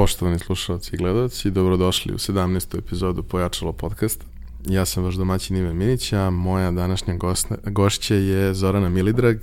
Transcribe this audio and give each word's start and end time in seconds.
Poštovani 0.00 0.38
slušalci 0.38 0.90
i 0.94 0.98
gledalci, 0.98 1.50
dobrodošli 1.50 2.14
u 2.14 2.18
17. 2.18 2.78
epizodu 2.78 3.22
Pojačalo 3.22 3.72
podcasta. 3.72 4.24
Ja 4.66 4.84
sam 4.84 5.04
vaš 5.04 5.14
domaćin 5.14 5.56
Ive 5.56 5.74
Minića, 5.74 6.30
moja 6.30 6.70
današnja 6.70 7.14
gosna, 7.14 7.56
gošća 7.64 8.14
je 8.14 8.54
Zorana 8.54 8.88
Milidrag, 8.88 9.36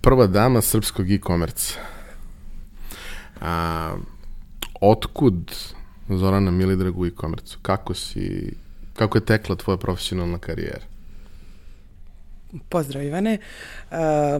prva 0.00 0.26
dama 0.26 0.60
srpskog 0.60 1.10
e-commerce. 1.10 1.74
A, 3.40 3.94
otkud 4.80 5.52
Zorana 6.08 6.50
Milidrag 6.50 6.98
u 6.98 7.06
e-commerce? 7.06 7.56
Kako 7.62 7.94
si, 7.94 8.54
kako 8.96 9.18
je 9.18 9.24
tekla 9.24 9.56
tvoja 9.56 9.76
profesionalna 9.76 10.38
karijera? 10.38 10.91
Pozdrav 12.68 13.04
Ivane, 13.04 13.38
uh, 13.90 13.96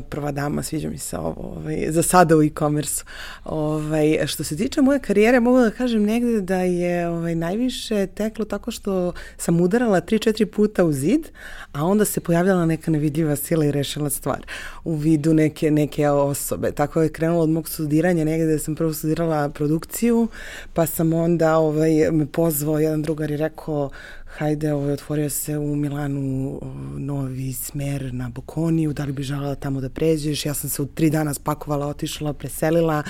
prva 0.09 0.33
dama, 0.33 0.63
sviđa 0.63 0.89
mi 0.89 0.99
se 0.99 1.19
ovo, 1.19 1.55
ovaj, 1.57 1.87
za 1.91 2.03
sada 2.03 2.37
u 2.37 2.43
e-commerce. 2.43 3.05
Ovaj, 3.45 4.27
što 4.27 4.45
se 4.45 4.57
tiče 4.57 4.83
moje 4.83 5.01
karijere, 5.01 5.41
mogu 5.41 5.61
da 5.61 5.71
kažem 5.71 6.03
negde 6.03 6.41
da 6.41 6.57
je 6.57 7.09
ovaj, 7.09 7.35
najviše 7.35 8.07
teklo 8.07 8.45
tako 8.45 8.71
što 8.71 9.13
sam 9.37 9.61
udarala 9.61 10.01
3-4 10.01 10.45
puta 10.45 10.85
u 10.85 10.93
zid, 10.93 11.29
a 11.73 11.85
onda 11.85 12.05
se 12.05 12.21
pojavljala 12.21 12.67
neka 12.67 12.91
nevidljiva 12.91 13.37
sila 13.37 13.65
i 13.65 13.73
rešila 13.73 14.11
stvar 14.11 14.47
u 14.85 14.95
vidu 14.95 15.35
neke, 15.35 15.71
neke 15.71 16.09
osobe. 16.09 16.73
Tako 16.73 17.03
je 17.03 17.13
krenulo 17.13 17.43
od 17.43 17.49
mog 17.49 17.69
studiranja 17.69 18.25
negde 18.25 18.47
da 18.47 18.59
sam 18.59 18.75
prvo 18.75 18.95
studirala 18.95 19.49
produkciju, 19.49 20.29
pa 20.75 20.87
sam 20.87 21.13
onda 21.13 21.57
ovaj, 21.57 22.11
me 22.11 22.27
pozvao 22.27 22.79
jedan 22.79 23.03
drugar 23.03 23.31
i 23.31 23.37
rekao 23.37 23.91
hajde, 24.39 24.73
ovaj, 24.73 24.93
otvorio 24.93 25.31
se 25.31 25.59
u 25.59 25.77
Milanu 25.77 26.61
novi 26.99 27.53
smer 27.53 28.15
na 28.15 28.29
Bokoniju, 28.29 28.93
da 28.93 29.05
li 29.05 29.13
bi 29.13 29.23
želala 29.23 29.55
tamo 29.55 29.81
da 29.81 29.89
pređeš, 29.89 30.47
ja 30.47 30.55
sam 30.55 30.71
se 30.71 30.83
u 30.83 30.87
tri 30.87 31.11
dana 31.11 31.35
spakovala, 31.35 31.87
otišla, 31.87 32.33
preselila, 32.33 33.03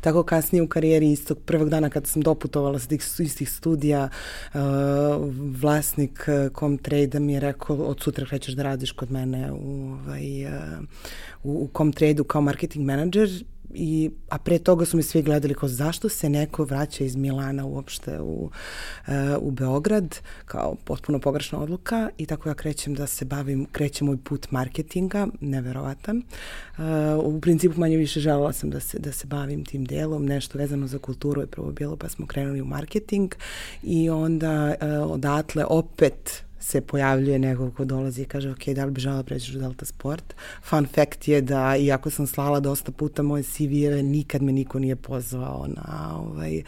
tako 0.00 0.22
kasnije 0.22 0.62
u 0.62 0.68
karijeri 0.68 1.12
istog 1.12 1.38
prvog 1.38 1.68
dana 1.68 1.90
kad 1.90 2.06
sam 2.06 2.22
doputovala 2.22 2.78
sa 2.78 2.88
tih 2.88 3.02
istih 3.18 3.50
studija, 3.50 4.08
uh, 4.54 4.60
vlasnik 5.60 6.28
Comtrade 6.58 7.20
mi 7.20 7.32
je 7.32 7.40
rekao, 7.40 7.76
od 7.76 8.00
sutra 8.00 8.26
krećeš 8.26 8.54
da 8.54 8.62
radiš 8.62 8.92
kod 8.92 9.10
mene 9.10 9.52
u, 9.52 9.96
ovaj, 10.06 10.44
uh, 10.44 10.52
u, 11.42 11.52
u 11.52 11.68
Comtrade-u 11.76 12.24
kao 12.24 12.40
marketing 12.40 12.86
manager 12.86 13.28
i, 13.74 14.10
a 14.28 14.38
pre 14.38 14.58
toga 14.58 14.84
su 14.84 14.96
mi 14.96 15.02
svi 15.02 15.22
gledali 15.22 15.54
kao 15.54 15.68
zašto 15.68 16.08
se 16.08 16.28
neko 16.28 16.64
vraća 16.64 17.04
iz 17.04 17.16
Milana 17.16 17.66
uopšte 17.66 18.20
u, 18.20 18.50
uh, 19.06 19.12
u 19.38 19.50
Beograd, 19.50 20.18
kao 20.44 20.76
potpuno 20.84 21.18
pogrešna 21.18 21.58
odluka. 21.58 22.10
I 22.18 22.26
tako 22.26 22.48
ja 22.48 22.54
krećem 22.54 22.94
da 22.94 23.06
se 23.06 23.24
bavim, 23.24 23.66
krećem 23.72 24.06
moj 24.06 24.16
put 24.16 24.50
marketinga, 24.50 25.26
neverovatan. 25.40 26.22
Uh, 26.78 26.84
u 27.24 27.40
principu 27.40 27.80
manje 27.80 27.96
više 27.96 28.20
želela 28.20 28.52
sam 28.52 28.70
da 28.70 28.80
se, 28.80 28.98
da 28.98 29.12
se 29.12 29.26
bavim 29.26 29.64
tim 29.64 29.84
delom, 29.84 30.26
nešto 30.26 30.58
vezano 30.58 30.86
za 30.86 30.98
kulturu 30.98 31.40
je 31.40 31.46
prvo 31.46 31.72
bilo 31.72 31.96
pa 31.96 32.08
smo 32.08 32.26
krenuli 32.26 32.60
u 32.60 32.64
marketing. 32.64 33.34
I 33.82 34.10
onda 34.10 34.74
uh, 34.80 35.10
odatle 35.10 35.64
opet 35.64 36.49
se 36.60 36.80
pojavljuje 36.80 37.38
neko 37.38 37.70
ko 37.70 37.84
dolazi 37.84 38.22
i 38.22 38.24
kaže 38.24 38.50
ok, 38.50 38.66
da 38.66 38.84
li 38.84 38.90
bi 38.90 39.00
žela 39.00 39.22
preći 39.22 39.56
u 39.56 39.60
Delta 39.60 39.84
Sport. 39.84 40.34
Fun 40.62 40.86
fact 40.86 41.28
je 41.28 41.40
da, 41.40 41.76
iako 41.76 42.10
sam 42.10 42.26
slala 42.26 42.60
dosta 42.60 42.92
puta 42.92 43.22
moje 43.22 43.42
CV-eve, 43.42 44.02
nikad 44.02 44.42
me 44.42 44.52
niko 44.52 44.78
nije 44.78 44.96
pozvao 44.96 45.66
na, 45.68 46.16
ovaj, 46.16 46.62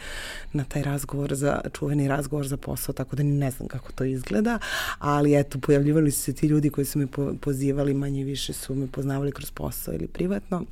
na 0.53 0.63
taj 0.63 0.83
razgovor 0.83 1.35
za, 1.35 1.61
čuveni 1.73 2.07
razgovor 2.07 2.47
za 2.47 2.57
posao, 2.57 2.93
tako 2.93 3.15
da 3.15 3.23
ne 3.23 3.51
znam 3.51 3.67
kako 3.67 3.91
to 3.91 4.03
izgleda, 4.03 4.59
ali 4.99 5.39
eto, 5.39 5.59
pojavljivali 5.59 6.11
su 6.11 6.21
se 6.21 6.33
ti 6.33 6.47
ljudi 6.47 6.69
koji 6.69 6.85
su 6.85 6.99
me 6.99 7.07
pozivali, 7.41 7.93
manje 7.93 8.23
više 8.23 8.53
su 8.53 8.75
me 8.75 8.87
poznavali 8.87 9.31
kroz 9.31 9.51
posao 9.51 9.93
ili 9.93 10.07
privatno 10.07 10.65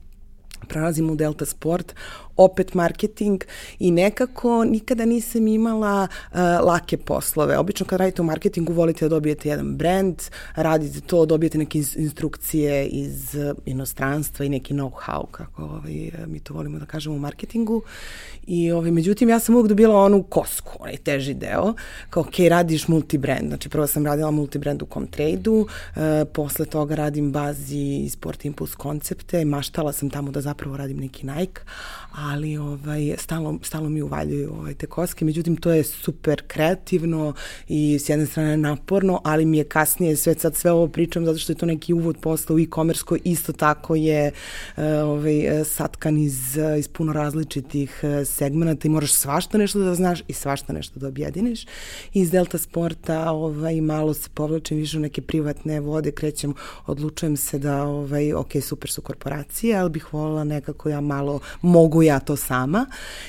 prelazim 0.68 1.10
u 1.10 1.16
Delta 1.16 1.46
Sport, 1.46 1.96
opet 2.38 2.74
marketing 2.74 3.44
i 3.80 3.92
nekako 3.92 4.64
nikada 4.64 5.06
nisam 5.06 5.48
imala 5.48 6.08
uh, 6.32 6.38
lake 6.66 6.98
poslove. 6.98 7.58
Obično 7.58 7.86
kad 7.86 8.00
radite 8.00 8.22
u 8.22 8.26
marketingu 8.26 8.74
volite 8.74 9.06
da 9.06 9.10
dobijete 9.10 9.50
jedan 9.50 9.76
brand, 9.78 10.22
radite 10.56 11.02
to, 11.02 11.26
dobijete 11.26 11.58
neke 11.58 11.78
instrukcije 11.96 12.86
iz 12.86 13.36
uh, 13.36 13.58
inostranstva 13.66 14.46
i 14.46 14.50
neki 14.50 14.74
know-how, 14.74 15.26
kako 15.32 15.64
ovaj, 15.64 16.12
mi 16.28 16.40
to 16.40 16.54
volimo 16.54 16.80
da 16.80 16.86
kažemo 16.86 17.16
u 17.16 17.20
marketingu. 17.20 17.82
I 18.48 18.72
ovaj, 18.72 18.92
međutim, 18.92 19.30
ja 19.30 19.40
sam 19.40 19.56
uvijek 19.56 19.70
dobila 19.70 19.96
onu 19.96 20.24
kosku, 20.24 20.78
onaj 20.80 20.98
teži 20.98 21.34
deo, 21.34 21.74
kao 22.10 22.24
ok, 22.24 22.40
radiš 22.50 22.88
multibrand. 22.88 23.48
Znači, 23.48 23.70
prvo 23.70 23.88
sam 23.88 24.06
radila 24.06 24.32
multibrand 24.32 24.82
u 24.82 24.88
Comtrade-u, 24.94 25.62
uh, 25.62 26.02
posle 26.34 26.66
toga 26.66 26.96
radim 26.96 27.32
bazi 27.32 28.10
Sport 28.10 28.46
Impulse 28.46 28.76
koncepte, 28.78 29.46
maštala 29.46 29.94
sam 29.94 30.10
tamo 30.10 30.32
da 30.32 30.42
zapravo 30.52 30.78
radim 30.78 30.98
neki 30.98 31.26
Nike, 31.26 31.62
ali 32.12 32.58
ovaj, 32.58 33.16
stalno, 33.18 33.60
stalno 33.64 33.90
mi 33.90 34.02
uvaljuju 34.02 34.54
ovaj, 34.54 34.74
te 34.74 34.88
koske, 34.88 35.26
međutim 35.26 35.56
to 35.56 35.72
je 35.72 35.84
super 35.84 36.42
kreativno 36.48 37.34
i 37.68 38.00
s 38.00 38.10
jedne 38.10 38.26
strane 38.26 38.58
naporno, 38.58 39.22
ali 39.24 39.46
mi 39.46 39.58
je 39.58 39.64
kasnije 39.64 40.16
sve, 40.16 40.34
sad 40.34 40.56
sve 40.56 40.72
ovo 40.72 40.88
pričam 40.88 41.26
zato 41.26 41.40
što 41.40 41.52
je 41.52 41.58
to 41.58 41.66
neki 41.66 41.94
uvod 41.94 42.18
posla 42.22 42.56
u 42.56 42.60
e-commerce 42.60 43.04
koji 43.04 43.22
isto 43.24 43.54
tako 43.54 43.96
je 43.96 44.32
uh, 44.32 44.84
ovaj, 45.04 45.66
satkan 45.66 46.18
iz, 46.18 46.58
iz 46.80 46.88
puno 46.88 47.14
različitih 47.14 48.00
uh, 48.04 48.28
segmenta 48.28 48.88
i 48.88 48.92
moraš 48.92 49.14
svašta 49.14 49.58
nešto 49.58 49.80
da 49.80 49.96
znaš 49.96 50.24
i 50.28 50.34
svašta 50.34 50.74
nešto 50.74 51.00
da 51.00 51.08
objediniš. 51.08 51.66
Iz 52.14 52.32
Delta 52.32 52.58
Sporta 52.58 53.32
ovaj, 53.32 53.82
malo 53.82 54.14
se 54.14 54.30
povlačim 54.34 54.78
više 54.78 54.98
u 54.98 55.02
neke 55.02 55.22
privatne 55.22 55.80
vode, 55.80 56.12
krećem, 56.12 56.54
odlučujem 56.88 57.38
se 57.38 57.60
da 57.60 57.84
ovaj, 57.84 58.34
ok, 58.34 58.52
super 58.62 58.90
su 58.90 59.02
korporacije, 59.02 59.78
ali 59.78 59.90
bih 59.90 60.14
volila 60.14 60.41
nekako 60.44 60.90
ja 60.90 61.02
malo 61.02 61.40
mogu 61.62 62.04
ja 62.04 62.20
to 62.20 62.36
sama 62.36 62.86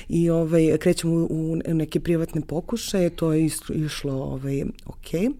i 0.09 0.29
ovaj, 0.29 0.77
krećem 0.77 1.13
u, 1.13 1.27
u 1.29 1.55
neke 1.55 1.99
privatne 1.99 2.41
pokušaje, 2.41 3.09
to 3.09 3.33
je 3.33 3.49
išlo 3.69 4.13
ovaj, 4.13 4.63
ok 4.85 5.35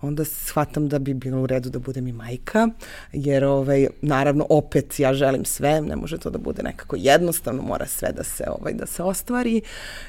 onda 0.00 0.24
shvatam 0.24 0.88
da 0.88 0.98
bi 0.98 1.14
bilo 1.14 1.42
u 1.42 1.46
redu 1.46 1.70
da 1.70 1.78
budem 1.78 2.06
i 2.06 2.12
majka, 2.12 2.68
jer 3.12 3.44
ovaj, 3.44 3.86
naravno 4.02 4.46
opet 4.48 5.00
ja 5.00 5.14
želim 5.14 5.44
sve, 5.44 5.80
ne 5.80 5.96
može 5.96 6.18
to 6.18 6.30
da 6.30 6.38
bude 6.38 6.62
nekako 6.62 6.96
jednostavno, 6.98 7.62
mora 7.62 7.86
sve 7.86 8.12
da 8.12 8.24
se, 8.24 8.44
ovaj, 8.60 8.72
da 8.72 8.86
se 8.86 9.02
ostvari. 9.02 9.60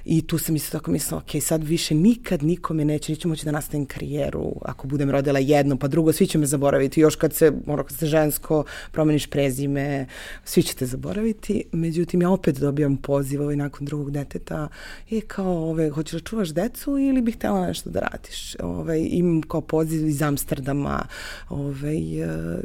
I 0.05 0.27
tu 0.27 0.37
sam 0.37 0.55
isto 0.55 0.77
tako 0.77 0.91
mislila, 0.91 1.21
ok, 1.21 1.43
sad 1.43 1.63
više 1.63 1.95
nikad 1.95 2.43
nikome 2.43 2.85
neće, 2.85 3.11
neću 3.11 3.27
moći 3.27 3.45
da 3.45 3.51
nastavim 3.51 3.85
karijeru 3.85 4.55
ako 4.61 4.87
budem 4.87 5.11
rodila 5.11 5.39
jedno, 5.39 5.77
pa 5.77 5.87
drugo, 5.87 6.13
svi 6.13 6.27
će 6.27 6.37
me 6.37 6.45
zaboraviti, 6.45 7.01
još 7.01 7.15
kad 7.15 7.33
se, 7.33 7.51
ono, 7.67 7.83
kad 7.83 7.97
se 7.97 8.05
žensko, 8.05 8.63
promeniš 8.91 9.27
prezime, 9.27 10.05
svi 10.43 10.63
ćete 10.63 10.85
zaboraviti, 10.85 11.63
međutim 11.71 12.21
ja 12.21 12.29
opet 12.29 12.59
dobijam 12.59 12.97
poziv 12.97 13.41
ovaj, 13.41 13.55
nakon 13.55 13.85
drugog 13.85 14.11
deteta 14.11 14.67
i 15.09 15.21
kao, 15.21 15.69
ovaj, 15.69 15.89
hoćeš 15.89 16.21
da 16.21 16.29
čuvaš 16.29 16.49
decu 16.49 16.97
ili 16.97 17.21
bih 17.21 17.35
htela 17.35 17.67
nešto 17.67 17.89
da 17.89 17.99
radiš, 17.99 18.55
ovaj, 18.59 19.07
imam 19.11 19.41
kao 19.41 19.61
poziv 19.61 19.78
iz 19.83 20.21
Amsterdama, 20.21 21.05
ovaj, 21.49 22.23
uh, 22.23 22.59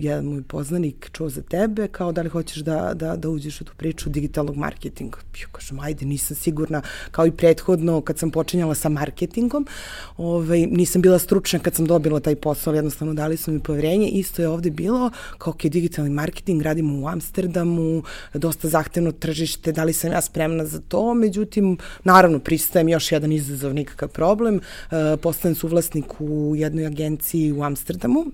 jedan 0.00 0.24
moj 0.24 0.42
poznanik 0.42 1.10
čuo 1.12 1.28
za 1.28 1.42
tebe, 1.42 1.88
kao 1.88 2.12
da 2.12 2.22
li 2.22 2.28
hoćeš 2.28 2.58
da, 2.58 2.94
da, 2.94 3.16
da 3.16 3.28
uđeš 3.28 3.60
u 3.60 3.64
tu 3.64 3.72
priču 3.76 4.10
digitalnog 4.10 4.56
marketinga. 4.56 5.18
Ja 5.40 5.46
kažem, 5.52 5.80
ajde, 5.80 6.06
nisam 6.06 6.36
sigurna, 6.36 6.82
kao 7.10 7.26
i 7.26 7.30
prethodno 7.30 8.00
kad 8.00 8.18
sam 8.18 8.30
počinjala 8.30 8.74
sa 8.74 8.88
marketingom, 8.88 9.66
ovaj, 10.16 10.66
nisam 10.66 11.02
bila 11.02 11.18
stručna 11.18 11.58
kad 11.58 11.74
sam 11.74 11.86
dobila 11.86 12.20
taj 12.20 12.36
posao, 12.36 12.74
jednostavno 12.74 13.14
dali 13.14 13.36
su 13.36 13.52
mi 13.52 13.60
poverenje, 13.60 14.08
isto 14.08 14.42
je 14.42 14.48
ovde 14.48 14.70
bilo, 14.70 15.10
kao 15.38 15.50
ok, 15.50 15.62
digitalni 15.62 16.10
marketing, 16.10 16.62
radimo 16.62 17.00
u 17.00 17.08
Amsterdamu, 17.08 18.02
dosta 18.34 18.68
zahtevno 18.68 19.12
tržište, 19.12 19.72
da 19.72 19.84
li 19.84 19.92
sam 19.92 20.12
ja 20.12 20.20
spremna 20.20 20.66
za 20.66 20.80
to, 20.88 21.14
međutim, 21.14 21.78
naravno, 22.04 22.38
pristajem 22.38 22.88
još 22.88 23.12
jedan 23.12 23.32
izazov, 23.32 23.74
nikakav 23.74 24.08
problem, 24.08 24.54
uh, 24.56 24.96
postanem 25.22 25.54
suvlasnik 25.54 26.20
u 26.20 26.53
jednoj 26.54 26.86
agenciji 26.86 27.52
u 27.52 27.62
Amsterdamu 27.62 28.24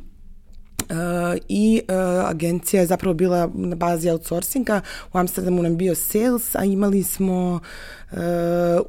i 1.49 1.81
uh, 1.89 2.31
agencija 2.31 2.81
je 2.81 2.87
zapravo 2.87 3.15
bila 3.15 3.51
na 3.55 3.77
bazi 3.77 4.11
outsourcinga. 4.11 4.81
U 5.13 5.19
Amsterdamu 5.19 5.63
nam 5.63 5.77
bio 5.77 5.95
sales, 5.95 6.55
a 6.55 6.65
imali 6.65 7.03
smo 7.03 7.61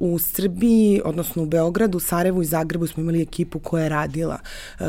u 0.00 0.18
Srbiji, 0.18 1.00
odnosno 1.04 1.42
u 1.42 1.46
Beogradu, 1.46 2.00
Sarajevu 2.00 2.42
i 2.42 2.44
Zagrebu 2.44 2.86
smo 2.86 3.02
imali 3.02 3.22
ekipu 3.22 3.58
koja 3.58 3.82
je 3.82 3.88
radila. 3.88 4.38
Uh, 4.80 4.86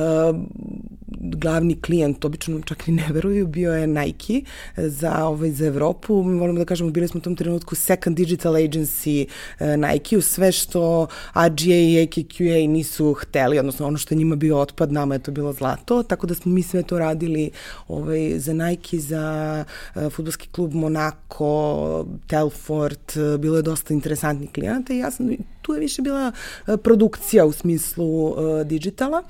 glavni 1.19 1.81
klijent, 1.81 2.25
obično 2.25 2.61
čak 2.61 2.87
ni 2.87 2.93
ne 2.93 3.07
veruju, 3.11 3.47
bio 3.47 3.73
je 3.73 3.87
Nike 3.87 4.41
za, 4.77 5.25
ovaj, 5.25 5.51
za 5.51 5.65
Evropu. 5.65 6.13
Volimo 6.15 6.59
da 6.59 6.65
kažemo, 6.65 6.89
bili 6.89 7.07
smo 7.07 7.17
u 7.17 7.21
tom 7.21 7.35
trenutku 7.35 7.75
second 7.75 8.17
digital 8.17 8.53
agency 8.53 9.25
uh, 9.59 9.67
Nike-u, 9.67 10.21
sve 10.21 10.51
što 10.51 11.07
RGA 11.35 11.75
i 11.75 12.07
AKQA 12.07 12.69
nisu 12.69 13.13
hteli, 13.13 13.59
odnosno 13.59 13.87
ono 13.87 13.97
što 13.97 14.15
njima 14.15 14.35
bio 14.35 14.59
otpad, 14.59 14.91
nama 14.91 15.15
je 15.15 15.19
to 15.19 15.31
bilo 15.31 15.53
zlato, 15.53 16.03
tako 16.03 16.27
da 16.27 16.35
smo 16.35 16.51
mi 16.51 16.63
sve 16.63 16.83
to 16.83 16.92
radili 16.99 17.51
ovaj, 17.87 18.39
za 18.39 18.53
Nike, 18.53 18.97
za 18.97 19.65
uh, 19.95 20.11
futbolski 20.11 20.47
klub 20.51 20.73
Monaco, 20.73 22.05
Telfort, 22.27 23.17
bilo 23.39 23.55
je 23.57 23.61
dosta 23.61 23.93
interesantnih 23.93 24.51
klijenata 24.51 24.93
i 24.93 24.97
ja 24.97 25.11
sam 25.11 25.29
tu 25.63 25.73
je 25.73 25.79
više 25.79 26.01
bila 26.01 26.31
produkcija 26.83 27.45
u 27.45 27.51
smislu 27.51 28.35
digitala 28.65 29.23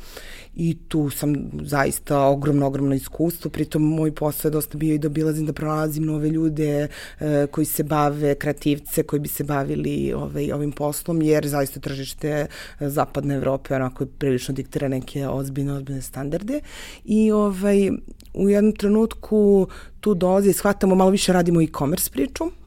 i 0.56 0.78
tu 0.88 1.10
sam 1.10 1.36
zaista 1.64 2.20
ogromno, 2.20 2.68
ogromno 2.68 2.96
iskustvo, 2.96 3.52
pritom 3.52 3.82
moj 3.82 4.16
posao 4.16 4.50
je 4.50 4.52
dosta 4.52 4.78
bio 4.78 4.94
i 4.94 4.98
da 4.98 5.08
obilazim 5.08 5.46
da 5.46 5.54
pronalazim 5.54 6.06
nove 6.06 6.30
ljude 6.30 6.88
e, 7.20 7.48
koji 7.52 7.66
se 7.66 7.84
bave, 7.84 8.36
kreativce 8.36 9.04
koji 9.04 9.20
bi 9.20 9.28
se 9.28 9.44
bavili 9.44 10.14
ovaj, 10.14 10.52
ovim 10.52 10.72
poslom, 10.72 11.22
jer 11.22 11.48
zaista 11.48 11.80
tržište 11.80 12.30
e, 12.30 12.90
zapadne 12.90 13.36
Evrope 13.36 13.76
onako 13.76 14.06
prilično 14.06 14.54
diktira 14.54 14.88
neke 14.88 15.28
ozbiljne, 15.28 15.74
ozbiljne 15.74 16.02
standarde. 16.02 16.60
I 17.06 17.32
ovaj, 17.32 17.90
u 18.34 18.50
jednom 18.50 18.76
trenutku 18.76 19.68
tu 20.00 20.14
dolazi 20.14 20.54
shvatamo, 20.54 20.96
malo 20.96 21.12
više 21.12 21.34
radimo 21.34 21.62
e-commerce 21.62 22.12
priču 22.12 22.63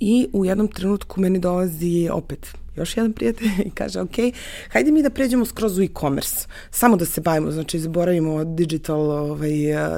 i 0.00 0.28
u 0.32 0.44
jednom 0.44 0.68
trenutku 0.68 1.20
meni 1.20 1.38
dolazi 1.38 2.08
opet 2.12 2.56
još 2.76 2.96
jedan 2.96 3.12
prijatelj 3.12 3.48
i 3.66 3.70
kaže, 3.70 4.00
ok, 4.00 4.16
hajde 4.70 4.90
mi 4.92 5.02
da 5.02 5.10
pređemo 5.10 5.44
skroz 5.44 5.78
u 5.78 5.82
e-commerce, 5.82 6.46
samo 6.70 6.96
da 6.96 7.04
se 7.04 7.20
bavimo, 7.20 7.50
znači 7.50 7.78
zaboravimo 7.78 8.44
digital, 8.44 9.10
ovaj, 9.10 9.50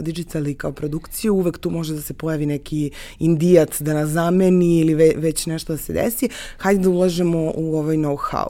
digital 0.02 0.46
i 0.46 0.54
kao 0.54 0.72
produkciju, 0.72 1.34
uvek 1.34 1.58
tu 1.58 1.70
može 1.70 1.94
da 1.94 2.00
se 2.00 2.14
pojavi 2.14 2.46
neki 2.46 2.90
indijac 3.18 3.80
da 3.80 3.94
nas 3.94 4.08
zameni 4.08 4.78
ili 4.78 4.94
ve, 4.94 5.12
već 5.16 5.46
nešto 5.46 5.72
da 5.72 5.76
se 5.76 5.92
desi, 5.92 6.28
hajde 6.58 6.82
da 6.82 6.90
ulažemo 6.90 7.52
u 7.54 7.76
ovaj 7.76 7.96
know-how. 7.96 8.48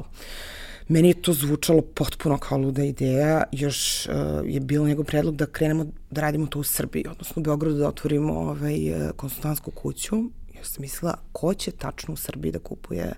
Meni 0.89 1.09
je 1.09 1.23
to 1.23 1.33
zvučalo 1.33 1.83
potpuno 1.83 2.39
kao 2.39 2.59
luda 2.59 2.85
ideja, 2.85 3.43
još 3.53 4.07
uh, 4.07 4.15
je 4.45 4.61
bilo 4.61 4.87
njegov 4.87 5.05
predlog 5.05 5.37
da 5.37 5.47
krenemo 5.47 5.87
da 6.11 6.21
radimo 6.21 6.47
to 6.47 6.61
u 6.61 6.63
Srbiji, 6.63 7.05
odnosno 7.11 7.41
u 7.41 7.43
Beogradu 7.43 7.77
da 7.77 7.89
otvorimo 7.89 8.33
ovaj, 8.33 8.79
konsultantsku 9.17 9.71
kuću 9.71 10.23
Ja 10.59 10.65
sam 10.65 10.83
mislila, 10.83 11.15
ko 11.33 11.55
će 11.55 11.71
tačno 11.71 12.15
u 12.15 12.17
Srbiji 12.17 12.53
da 12.53 12.59
kupuje 12.59 13.13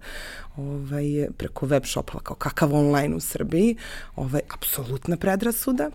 ovaj, 0.56 1.28
preko 1.36 1.66
web 1.66 1.84
shopova, 1.84 2.20
kao 2.20 2.36
kakav 2.36 2.74
online 2.74 3.16
u 3.16 3.20
Srbiji, 3.20 3.76
ovaj, 4.16 4.40
apsolutna 4.54 5.16
predrasuda. 5.16 5.90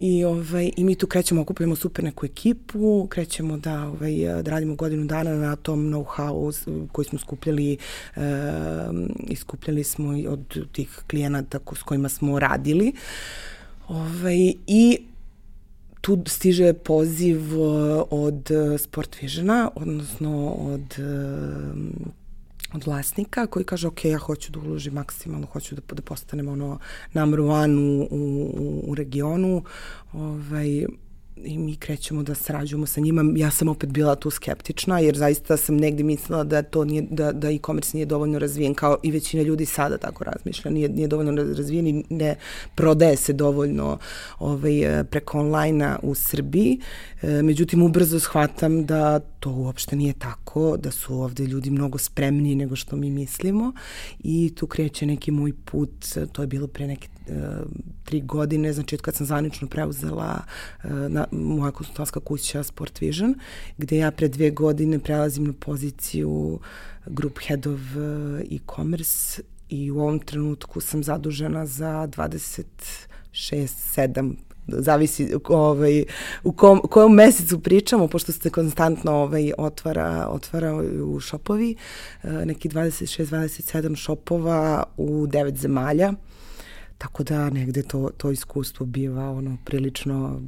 I, 0.00 0.24
ovaj, 0.24 0.70
I 0.76 0.84
mi 0.84 0.94
tu 0.94 1.06
krećemo, 1.06 1.42
okupujemo 1.42 1.76
super 1.76 2.04
neku 2.04 2.26
ekipu, 2.26 3.06
krećemo 3.10 3.56
da, 3.56 3.86
ovaj, 3.86 4.42
da 4.42 4.50
radimo 4.50 4.74
godinu 4.74 5.04
dana 5.04 5.34
na 5.34 5.56
tom 5.56 5.80
know-how 5.80 6.88
koji 6.92 7.04
smo 7.04 7.18
skupljali, 7.18 7.76
e, 8.16 8.20
iskupljali 9.18 9.84
smo 9.84 10.14
od 10.28 10.66
tih 10.72 11.00
klijenata 11.10 11.58
s 11.76 11.82
kojima 11.82 12.08
smo 12.08 12.38
radili. 12.38 12.92
Ovaj, 13.88 14.54
I 14.66 14.98
tu 16.00 16.22
stiže 16.26 16.72
poziv 16.72 17.60
uh, 17.60 18.02
od 18.10 18.50
uh, 18.50 18.80
Sport 18.80 19.20
Visiona, 19.22 19.70
odnosno 19.74 20.48
od 20.48 20.96
uh, 20.98 21.76
od 22.72 22.86
vlasnika 22.86 23.46
koji 23.46 23.64
kaže 23.64 23.88
ok, 23.88 24.04
ja 24.04 24.18
hoću 24.18 24.52
da 24.52 24.58
uložim 24.58 24.94
maksimalno, 24.94 25.46
hoću 25.46 25.74
da, 25.74 25.82
da 25.94 26.02
postanem 26.02 26.48
ono 26.48 26.78
number 27.12 27.40
one 27.40 27.80
u, 27.80 28.08
u, 28.10 28.84
u 28.86 28.94
regionu. 28.94 29.62
Ovaj, 30.12 30.86
i 31.44 31.58
mi 31.58 31.76
krećemo 31.76 32.22
da 32.22 32.34
sarađujemo 32.34 32.86
sa 32.86 33.00
njima. 33.00 33.24
Ja 33.36 33.50
sam 33.50 33.68
opet 33.68 33.90
bila 33.90 34.14
tu 34.14 34.30
skeptična 34.30 34.98
jer 34.98 35.16
zaista 35.16 35.56
sam 35.56 35.76
negde 35.76 36.02
mislila 36.02 36.44
da 36.44 36.62
to 36.62 36.84
nije, 36.84 37.06
da, 37.10 37.32
da 37.32 37.50
e-commerce 37.50 37.96
nije 37.96 38.06
dovoljno 38.06 38.38
razvijen 38.38 38.74
kao 38.74 38.98
i 39.02 39.10
većina 39.10 39.42
ljudi 39.42 39.66
sada 39.66 39.98
tako 39.98 40.24
razmišlja. 40.24 40.70
Nije, 40.70 40.88
nije 40.88 41.08
dovoljno 41.08 41.42
razvijen 41.42 41.86
i 41.86 42.04
ne 42.10 42.34
prodaje 42.74 43.16
se 43.16 43.32
dovoljno 43.32 43.98
ovaj, 44.38 45.04
preko 45.10 45.40
online 45.40 45.96
u 46.02 46.14
Srbiji. 46.14 46.80
E, 47.22 47.42
međutim, 47.42 47.82
ubrzo 47.82 48.20
shvatam 48.20 48.86
da 48.86 49.18
to 49.18 49.50
uopšte 49.50 49.96
nije 49.96 50.12
tako, 50.12 50.76
da 50.76 50.90
su 50.90 51.14
ovde 51.14 51.44
ljudi 51.44 51.70
mnogo 51.70 51.98
spremniji 51.98 52.54
nego 52.54 52.76
što 52.76 52.96
mi 52.96 53.10
mislimo 53.10 53.72
i 54.18 54.52
tu 54.54 54.66
kreće 54.66 55.06
neki 55.06 55.30
moj 55.30 55.52
put, 55.64 55.90
to 56.32 56.42
je 56.42 56.46
bilo 56.46 56.66
pre 56.66 56.86
neke 56.86 57.08
e, 57.08 57.19
tri 58.04 58.20
godine, 58.20 58.72
znači 58.72 58.94
od 58.94 59.00
kad 59.00 59.14
sam 59.14 59.26
zvanično 59.26 59.68
preuzela 59.68 60.42
e, 60.84 60.88
na, 60.88 61.26
moja 61.30 61.70
konsultantska 61.70 62.20
kuća 62.20 62.62
Sport 62.62 63.00
Vision, 63.00 63.34
gde 63.78 63.96
ja 63.96 64.10
pre 64.10 64.28
dve 64.28 64.50
godine 64.50 64.98
prelazim 64.98 65.44
na 65.44 65.52
poziciju 65.52 66.58
group 67.06 67.38
head 67.46 67.66
of 67.66 67.80
e, 67.96 68.54
e-commerce 68.54 69.42
i 69.68 69.90
u 69.90 70.00
ovom 70.00 70.18
trenutku 70.18 70.80
sam 70.80 71.02
zadužena 71.02 71.66
za 71.66 72.08
26, 72.08 72.64
7 73.32 74.34
zavisi 74.68 75.34
ovaj, 75.48 76.04
u 76.44 76.52
kom, 76.52 76.80
kojom 76.80 77.14
mesecu 77.14 77.60
pričamo, 77.60 78.08
pošto 78.08 78.32
se 78.32 78.50
konstantno 78.50 79.12
ovaj, 79.12 79.52
otvara, 79.58 80.26
otvara 80.30 80.74
u 81.04 81.20
šopovi, 81.20 81.76
e, 82.22 82.28
neki 82.30 82.68
26-27 82.68 83.96
šopova 83.96 84.84
u 84.96 85.26
devet 85.26 85.56
zemalja, 85.56 86.12
tako 87.00 87.24
da 87.24 87.50
negde 87.50 87.82
to, 87.82 88.10
to 88.16 88.30
iskustvo 88.30 88.86
biva 88.86 89.30
ono 89.30 89.56
prilično 89.64 90.40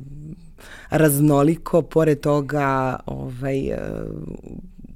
raznoliko, 0.91 1.83
pored 1.83 2.21
toga 2.21 2.97
ovaj, 3.07 3.73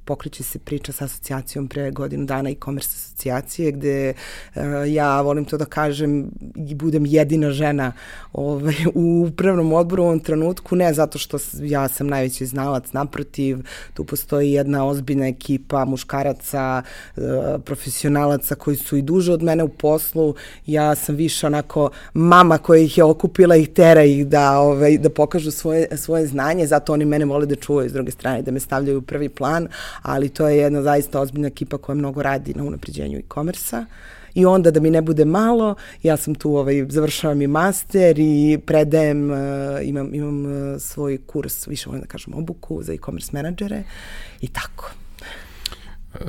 e, 0.07 0.17
pokreće 0.17 0.43
se 0.43 0.59
priča 0.59 0.93
sa 0.93 1.05
asocijacijom 1.05 1.69
pre 1.69 1.91
godinu 1.91 2.27
dana 2.27 2.51
e-commerce 2.51 2.95
asocijacije 2.97 3.73
gde 3.73 4.15
uh, 4.55 4.63
ja 4.89 5.21
volim 5.21 5.45
to 5.45 5.57
da 5.57 5.65
kažem 5.65 6.31
i 6.57 6.75
budem 6.75 7.07
jedina 7.07 7.51
žena 7.51 7.93
ovaj, 8.33 8.75
u 8.95 9.27
upravnom 9.29 9.73
odboru 9.73 10.03
u 10.03 10.07
ovom 10.07 10.21
trenutku, 10.21 10.77
ne 10.77 10.93
zato 10.95 11.19
što 11.19 11.39
ja 11.61 11.89
sam 11.89 12.07
najveći 12.07 12.47
znalac, 12.47 12.93
naprotiv, 12.93 13.59
tu 13.95 14.05
postoji 14.05 14.53
jedna 14.53 14.87
ozbiljna 14.87 15.27
ekipa 15.27 15.85
muškaraca, 15.85 16.83
uh, 17.17 17.23
profesionalaca 17.65 18.55
koji 18.55 18.77
su 18.77 18.97
i 18.97 19.03
duže 19.03 19.33
od 19.33 19.43
mene 19.43 19.65
u 19.65 19.69
poslu, 19.69 20.35
ja 20.67 20.95
sam 20.95 21.15
više 21.15 21.47
onako 21.47 21.91
mama 22.15 22.59
koja 22.59 22.81
ih 22.81 22.99
je 22.99 23.05
okupila 23.05 23.57
i 23.57 23.67
tera 23.67 24.05
ih 24.05 24.27
da, 24.27 24.59
ovaj, 24.59 24.99
da 24.99 25.11
pokažu 25.11 25.51
svoje, 25.51 25.89
svoje 25.97 26.27
znanje, 26.27 26.67
zato 26.67 26.93
oni 26.93 27.05
mene 27.05 27.25
vole 27.25 27.47
da 27.47 27.57
čuvaju 27.57 27.91
s 27.91 27.93
druge 27.93 28.11
strane, 28.11 28.43
da 28.43 28.51
me 28.51 28.61
stavljaju 28.61 28.99
u 28.99 29.03
prvi 29.03 29.29
plan, 29.29 29.69
ali 30.03 30.29
to 30.29 30.49
je 30.49 30.57
jedna 30.57 30.83
zaista 30.83 31.21
ozbiljna 31.21 31.49
ekipa 31.49 31.79
koja 31.79 31.97
mnogo 31.97 32.23
radi 32.23 32.55
na 32.55 32.65
unapređenju 32.65 33.19
e-komersa. 33.19 33.87
I 34.35 34.47
onda 34.47 34.71
da 34.71 34.81
mi 34.81 34.91
ne 34.91 35.03
bude 35.03 35.25
malo, 35.25 35.75
ja 36.03 36.17
sam 36.17 36.35
tu, 36.35 36.57
ovaj, 36.57 36.87
završavam 36.89 37.43
i 37.43 37.47
master 37.47 38.19
i 38.19 38.59
predajem, 38.67 39.31
uh, 39.31 39.39
imam, 39.83 40.15
imam 40.15 40.45
uh, 40.45 40.81
svoj 40.81 41.19
kurs, 41.27 41.67
više 41.67 41.89
volim 41.89 42.01
da 42.01 42.07
kažem 42.07 42.35
obuku 42.35 42.83
za 42.83 42.93
e-commerce 42.93 43.31
menadžere 43.33 43.83
i 44.41 44.49
tako. 44.49 44.91
Uh, 46.15 46.21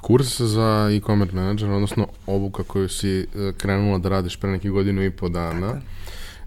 kurs 0.00 0.40
za 0.40 0.90
e-commerce 0.92 1.34
menadžer, 1.34 1.70
odnosno 1.70 2.06
obuka 2.26 2.62
koju 2.62 2.88
si 2.88 3.26
krenula 3.56 3.98
da 3.98 4.08
radiš 4.08 4.36
pre 4.36 4.50
nekih 4.50 4.70
godinu 4.70 5.04
i 5.04 5.10
po 5.10 5.28
dana, 5.28 5.72
tako. 5.72 5.80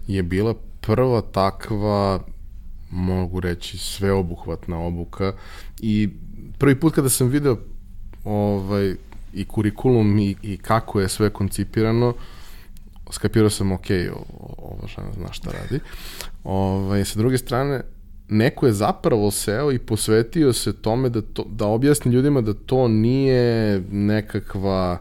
je 0.06 0.22
bila 0.22 0.54
prva 0.80 1.20
takva 1.20 2.20
mogu 2.90 3.40
reći 3.40 3.78
sveobuhvatna 3.78 4.78
obuka 4.78 5.32
i 5.80 6.08
prvi 6.58 6.80
put 6.80 6.94
kada 6.94 7.08
sam 7.08 7.28
video 7.28 7.56
ovaj, 8.24 8.94
i 9.32 9.44
kurikulum 9.44 10.18
i, 10.18 10.36
i 10.42 10.56
kako 10.56 11.00
je 11.00 11.08
sve 11.08 11.30
koncipirano, 11.30 12.14
skapirao 13.10 13.50
sam, 13.50 13.72
ok, 13.72 13.86
ova 14.58 14.88
žena 14.96 15.12
zna 15.16 15.32
šta 15.32 15.50
radi. 15.50 15.80
Ovaj, 16.44 17.04
sa 17.04 17.18
druge 17.18 17.38
strane, 17.38 17.80
neko 18.28 18.66
je 18.66 18.72
zapravo 18.72 19.30
seo 19.30 19.72
i 19.72 19.78
posvetio 19.78 20.52
se 20.52 20.72
tome 20.72 21.08
da, 21.08 21.22
to, 21.22 21.44
da 21.50 21.66
objasni 21.66 22.12
ljudima 22.12 22.40
da 22.40 22.54
to 22.54 22.88
nije 22.88 23.82
nekakva 23.90 24.98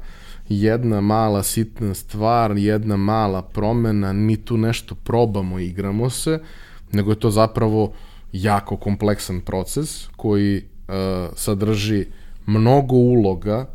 jedna 0.49 1.01
mala 1.01 1.43
sitna 1.43 1.93
stvar, 1.93 2.57
jedna 2.57 2.97
mala 2.97 3.41
promena, 3.41 4.13
mi 4.13 4.37
tu 4.37 4.57
nešto 4.57 4.95
probamo, 4.95 5.59
igramo 5.59 6.09
se, 6.09 6.39
nego 6.91 7.11
je 7.11 7.19
to 7.19 7.31
zapravo 7.31 7.93
jako 8.31 8.77
kompleksan 8.77 9.41
proces 9.41 10.07
koji 10.15 10.63
sadrži 11.35 12.05
mnogo 12.45 12.95
uloga 12.95 13.69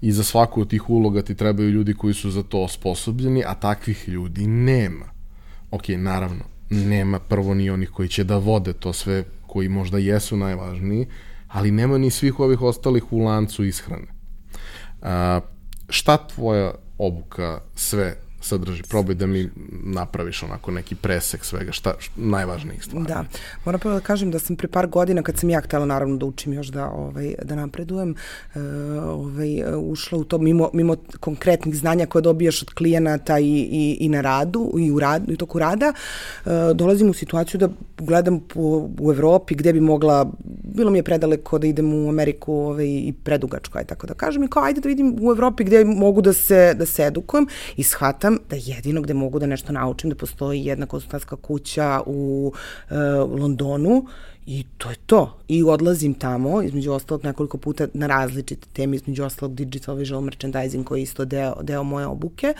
i 0.00 0.12
za 0.12 0.24
svaku 0.24 0.60
od 0.60 0.70
tih 0.70 0.90
uloga 0.90 1.22
ti 1.22 1.34
trebaju 1.34 1.70
ljudi 1.70 1.94
koji 1.94 2.14
su 2.14 2.30
za 2.30 2.42
to 2.42 2.62
osposobljeni, 2.62 3.44
a 3.46 3.54
takvih 3.54 4.08
ljudi 4.08 4.46
nema. 4.46 5.06
Ok, 5.70 5.88
naravno, 5.88 6.44
nema 6.70 7.18
prvo 7.18 7.54
ni 7.54 7.70
onih 7.70 7.90
koji 7.90 8.08
će 8.08 8.24
da 8.24 8.36
vode 8.36 8.72
to 8.72 8.92
sve, 8.92 9.24
koji 9.46 9.68
možda 9.68 9.98
jesu 9.98 10.36
najvažniji, 10.36 11.06
ali 11.48 11.70
nema 11.70 11.98
ni 11.98 12.10
svih 12.10 12.40
ovih 12.40 12.62
ostalih 12.62 13.12
u 13.12 13.18
lancu 13.18 13.64
ishrane. 13.64 14.06
Uh, 15.02 15.08
šta 15.88 16.16
tvoja 16.16 16.74
obuka 16.98 17.60
sve 17.74 18.16
sadrži. 18.42 18.82
Probaj 18.82 19.14
da 19.14 19.26
mi 19.26 19.50
napraviš 19.84 20.42
onako 20.42 20.70
neki 20.70 20.94
presek 20.94 21.44
svega, 21.44 21.72
šta, 21.72 21.94
šta 21.98 22.14
najvažnijih 22.16 22.84
stvari. 22.84 23.06
Da, 23.06 23.24
moram 23.64 23.80
prvo 23.80 23.94
da 23.94 24.00
kažem 24.00 24.30
da 24.30 24.38
sam 24.38 24.56
pre 24.56 24.68
par 24.68 24.86
godina, 24.86 25.22
kad 25.22 25.38
sam 25.38 25.50
ja 25.50 25.60
htela 25.60 25.86
naravno 25.86 26.16
da 26.16 26.26
učim 26.26 26.52
još 26.52 26.66
da, 26.66 26.90
ovaj, 26.90 27.34
da 27.42 27.54
napredujem, 27.54 28.14
uh, 28.54 28.62
ovaj, 29.04 29.62
ušla 29.76 30.18
u 30.18 30.24
to 30.24 30.38
mimo, 30.38 30.70
mimo 30.72 30.96
konkretnih 31.20 31.76
znanja 31.76 32.06
koje 32.06 32.22
dobijaš 32.22 32.62
od 32.62 32.70
klijenata 32.70 33.38
i, 33.38 33.68
i, 33.72 33.96
i 34.00 34.08
na 34.08 34.20
radu, 34.20 34.72
i 34.78 34.90
u, 34.90 34.98
rad, 34.98 35.28
i 35.28 35.36
toku 35.36 35.58
rada, 35.58 35.92
uh, 36.44 36.52
dolazim 36.74 37.10
u 37.10 37.14
situaciju 37.14 37.58
da 37.58 37.68
gledam 37.98 38.40
po, 38.40 38.88
u 39.00 39.12
Evropi 39.12 39.54
gde 39.54 39.72
bi 39.72 39.80
mogla 39.80 40.30
bilo 40.74 40.90
mi 40.90 40.98
je 40.98 41.02
predaleko 41.02 41.58
da 41.58 41.66
idem 41.66 41.94
u 41.94 42.08
Ameriku 42.08 42.54
ovaj, 42.54 42.86
i 42.86 43.12
predugačko, 43.24 43.78
aj 43.78 43.84
tako 43.84 44.06
da 44.06 44.14
kažem, 44.14 44.44
i 44.44 44.48
kao 44.48 44.62
ajde 44.62 44.80
da 44.80 44.88
vidim 44.88 45.16
u 45.20 45.30
Evropi 45.30 45.64
gde 45.64 45.84
mogu 45.84 46.20
da 46.20 46.32
se, 46.32 46.74
da 46.74 46.86
se 46.86 47.06
edukujem 47.06 47.46
i 47.76 47.82
shvatam 47.82 48.31
da 48.50 48.56
jedino 48.56 49.00
gde 49.00 49.14
mogu 49.14 49.38
da 49.38 49.46
nešto 49.46 49.72
naučim, 49.72 50.10
da 50.10 50.16
postoji 50.16 50.64
jedna 50.64 50.86
konsultantska 50.86 51.36
kuća 51.36 52.00
u 52.06 52.52
uh, 52.90 52.96
Londonu, 53.40 54.06
I 54.46 54.64
to 54.78 54.90
je 54.90 54.96
to. 55.06 55.38
I 55.48 55.62
odlazim 55.62 56.14
tamo, 56.14 56.62
između 56.62 56.92
ostalog 56.92 57.24
nekoliko 57.24 57.58
puta 57.58 57.86
na 57.94 58.06
različite 58.06 58.66
teme, 58.72 58.96
između 58.96 59.24
ostalog 59.24 59.54
digital 59.54 59.94
visual 59.94 60.20
merchandising 60.20 60.86
koji 60.86 61.00
je 61.00 61.02
isto 61.02 61.24
deo, 61.24 61.62
deo 61.62 61.82
moje 61.82 62.06
obuke. 62.06 62.54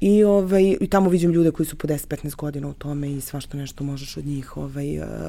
I, 0.00 0.24
ovaj, 0.24 0.76
I 0.80 0.86
tamo 0.86 1.10
vidim 1.10 1.30
ljude 1.30 1.50
koji 1.50 1.66
su 1.66 1.76
po 1.76 1.88
10-15 1.88 2.36
godina 2.36 2.68
u 2.68 2.72
tome 2.72 3.12
i 3.12 3.20
svašta 3.20 3.56
nešto 3.56 3.84
možeš 3.84 4.16
od 4.16 4.26
njih 4.26 4.56
ovaj, 4.56 4.86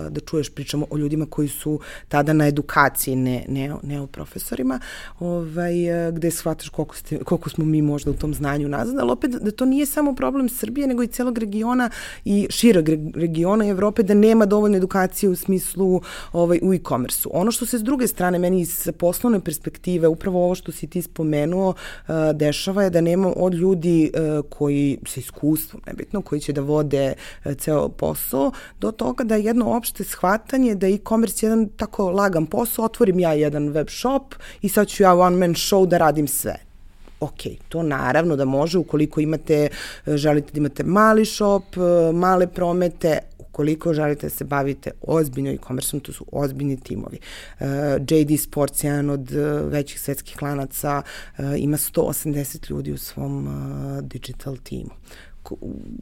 da 0.09 0.19
čuješ. 0.19 0.49
Pričamo 0.49 0.87
o 0.89 0.97
ljudima 0.97 1.25
koji 1.25 1.47
su 1.47 1.79
tada 2.07 2.33
na 2.33 2.47
edukaciji, 2.47 3.15
ne, 3.15 3.45
ne, 3.47 3.71
ne 3.83 4.01
o 4.01 4.07
profesorima, 4.07 4.79
ovaj, 5.19 5.73
gde 6.11 6.31
shvataš 6.31 6.69
koliko, 6.69 6.95
ste, 6.95 7.17
koliko 7.17 7.49
smo 7.49 7.65
mi 7.65 7.81
možda 7.81 8.11
u 8.11 8.13
tom 8.13 8.33
znanju 8.33 8.67
nazad, 8.67 8.99
ali 8.99 9.11
opet 9.11 9.31
da 9.31 9.51
to 9.51 9.65
nije 9.65 9.85
samo 9.85 10.15
problem 10.15 10.49
Srbije, 10.49 10.87
nego 10.87 11.03
i 11.03 11.07
celog 11.07 11.37
regiona 11.37 11.89
i 12.25 12.47
širog 12.49 12.89
regiona 13.15 13.67
Evrope, 13.67 14.03
da 14.03 14.13
nema 14.13 14.45
dovoljno 14.45 14.77
edukacije 14.77 15.29
u 15.29 15.35
smislu 15.35 16.01
ovaj, 16.33 16.59
u 16.63 16.73
e-commerce-u. 16.73 17.31
Ono 17.33 17.51
što 17.51 17.65
se 17.65 17.77
s 17.77 17.83
druge 17.83 18.07
strane 18.07 18.39
meni 18.39 18.61
iz 18.61 18.89
poslovne 18.97 19.39
perspektive, 19.39 20.07
upravo 20.07 20.43
ovo 20.43 20.55
što 20.55 20.71
si 20.71 20.87
ti 20.87 21.01
spomenuo, 21.01 21.73
dešava 22.33 22.83
je 22.83 22.89
da 22.89 23.01
nema 23.01 23.33
od 23.35 23.53
ljudi 23.53 24.11
koji 24.59 24.97
sa 25.07 25.19
iskustvom, 25.19 25.81
nebitno, 25.87 26.21
koji 26.21 26.41
će 26.41 26.53
da 26.53 26.61
vode 26.61 27.13
e, 27.45 27.55
ceo 27.55 27.87
posao, 27.89 28.51
do 28.79 28.91
toga 28.91 29.23
da 29.23 29.35
jedno 29.35 29.71
opšte 29.77 30.03
shvatanje 30.03 30.75
da 30.75 30.87
e-commerce 30.87 31.45
je 31.45 31.49
jedan 31.49 31.69
tako 31.77 32.09
lagan 32.11 32.45
posao, 32.45 32.85
otvorim 32.85 33.19
ja 33.19 33.33
jedan 33.33 33.69
web 33.69 33.87
shop 33.89 34.35
i 34.61 34.69
sad 34.69 34.87
ću 34.87 35.03
ja 35.03 35.13
one 35.15 35.37
man 35.37 35.53
show 35.55 35.87
da 35.87 35.97
radim 35.97 36.27
sve. 36.27 36.55
Ok, 37.19 37.47
to 37.69 37.83
naravno 37.83 38.35
da 38.35 38.45
može 38.45 38.77
ukoliko 38.77 39.21
imate, 39.21 39.69
e, 40.05 40.17
želite 40.17 40.51
da 40.53 40.57
imate 40.57 40.83
mali 40.83 41.25
shop, 41.25 41.63
e, 41.77 42.11
male 42.13 42.47
promete, 42.47 43.19
ukoliko 43.59 43.93
želite 43.93 44.27
da 44.27 44.29
se 44.29 44.43
bavite 44.43 44.91
ozbiljno 45.01 45.51
e-commerce 45.51 45.99
to 45.99 46.13
su 46.13 46.25
ozbiljni 46.31 46.79
timovi. 46.79 47.19
Uh, 47.59 47.65
JD 48.09 48.39
Sports 48.39 48.83
je 48.83 48.87
jedan 48.87 49.09
od 49.09 49.31
uh, 49.31 49.71
većih 49.71 49.99
svetskih 49.99 50.41
lanaca, 50.41 51.01
uh, 51.01 51.45
ima 51.57 51.77
180 51.77 52.71
ljudi 52.71 52.91
u 52.91 52.97
svom 52.97 53.49
digital 54.01 54.57
timu. 54.57 54.89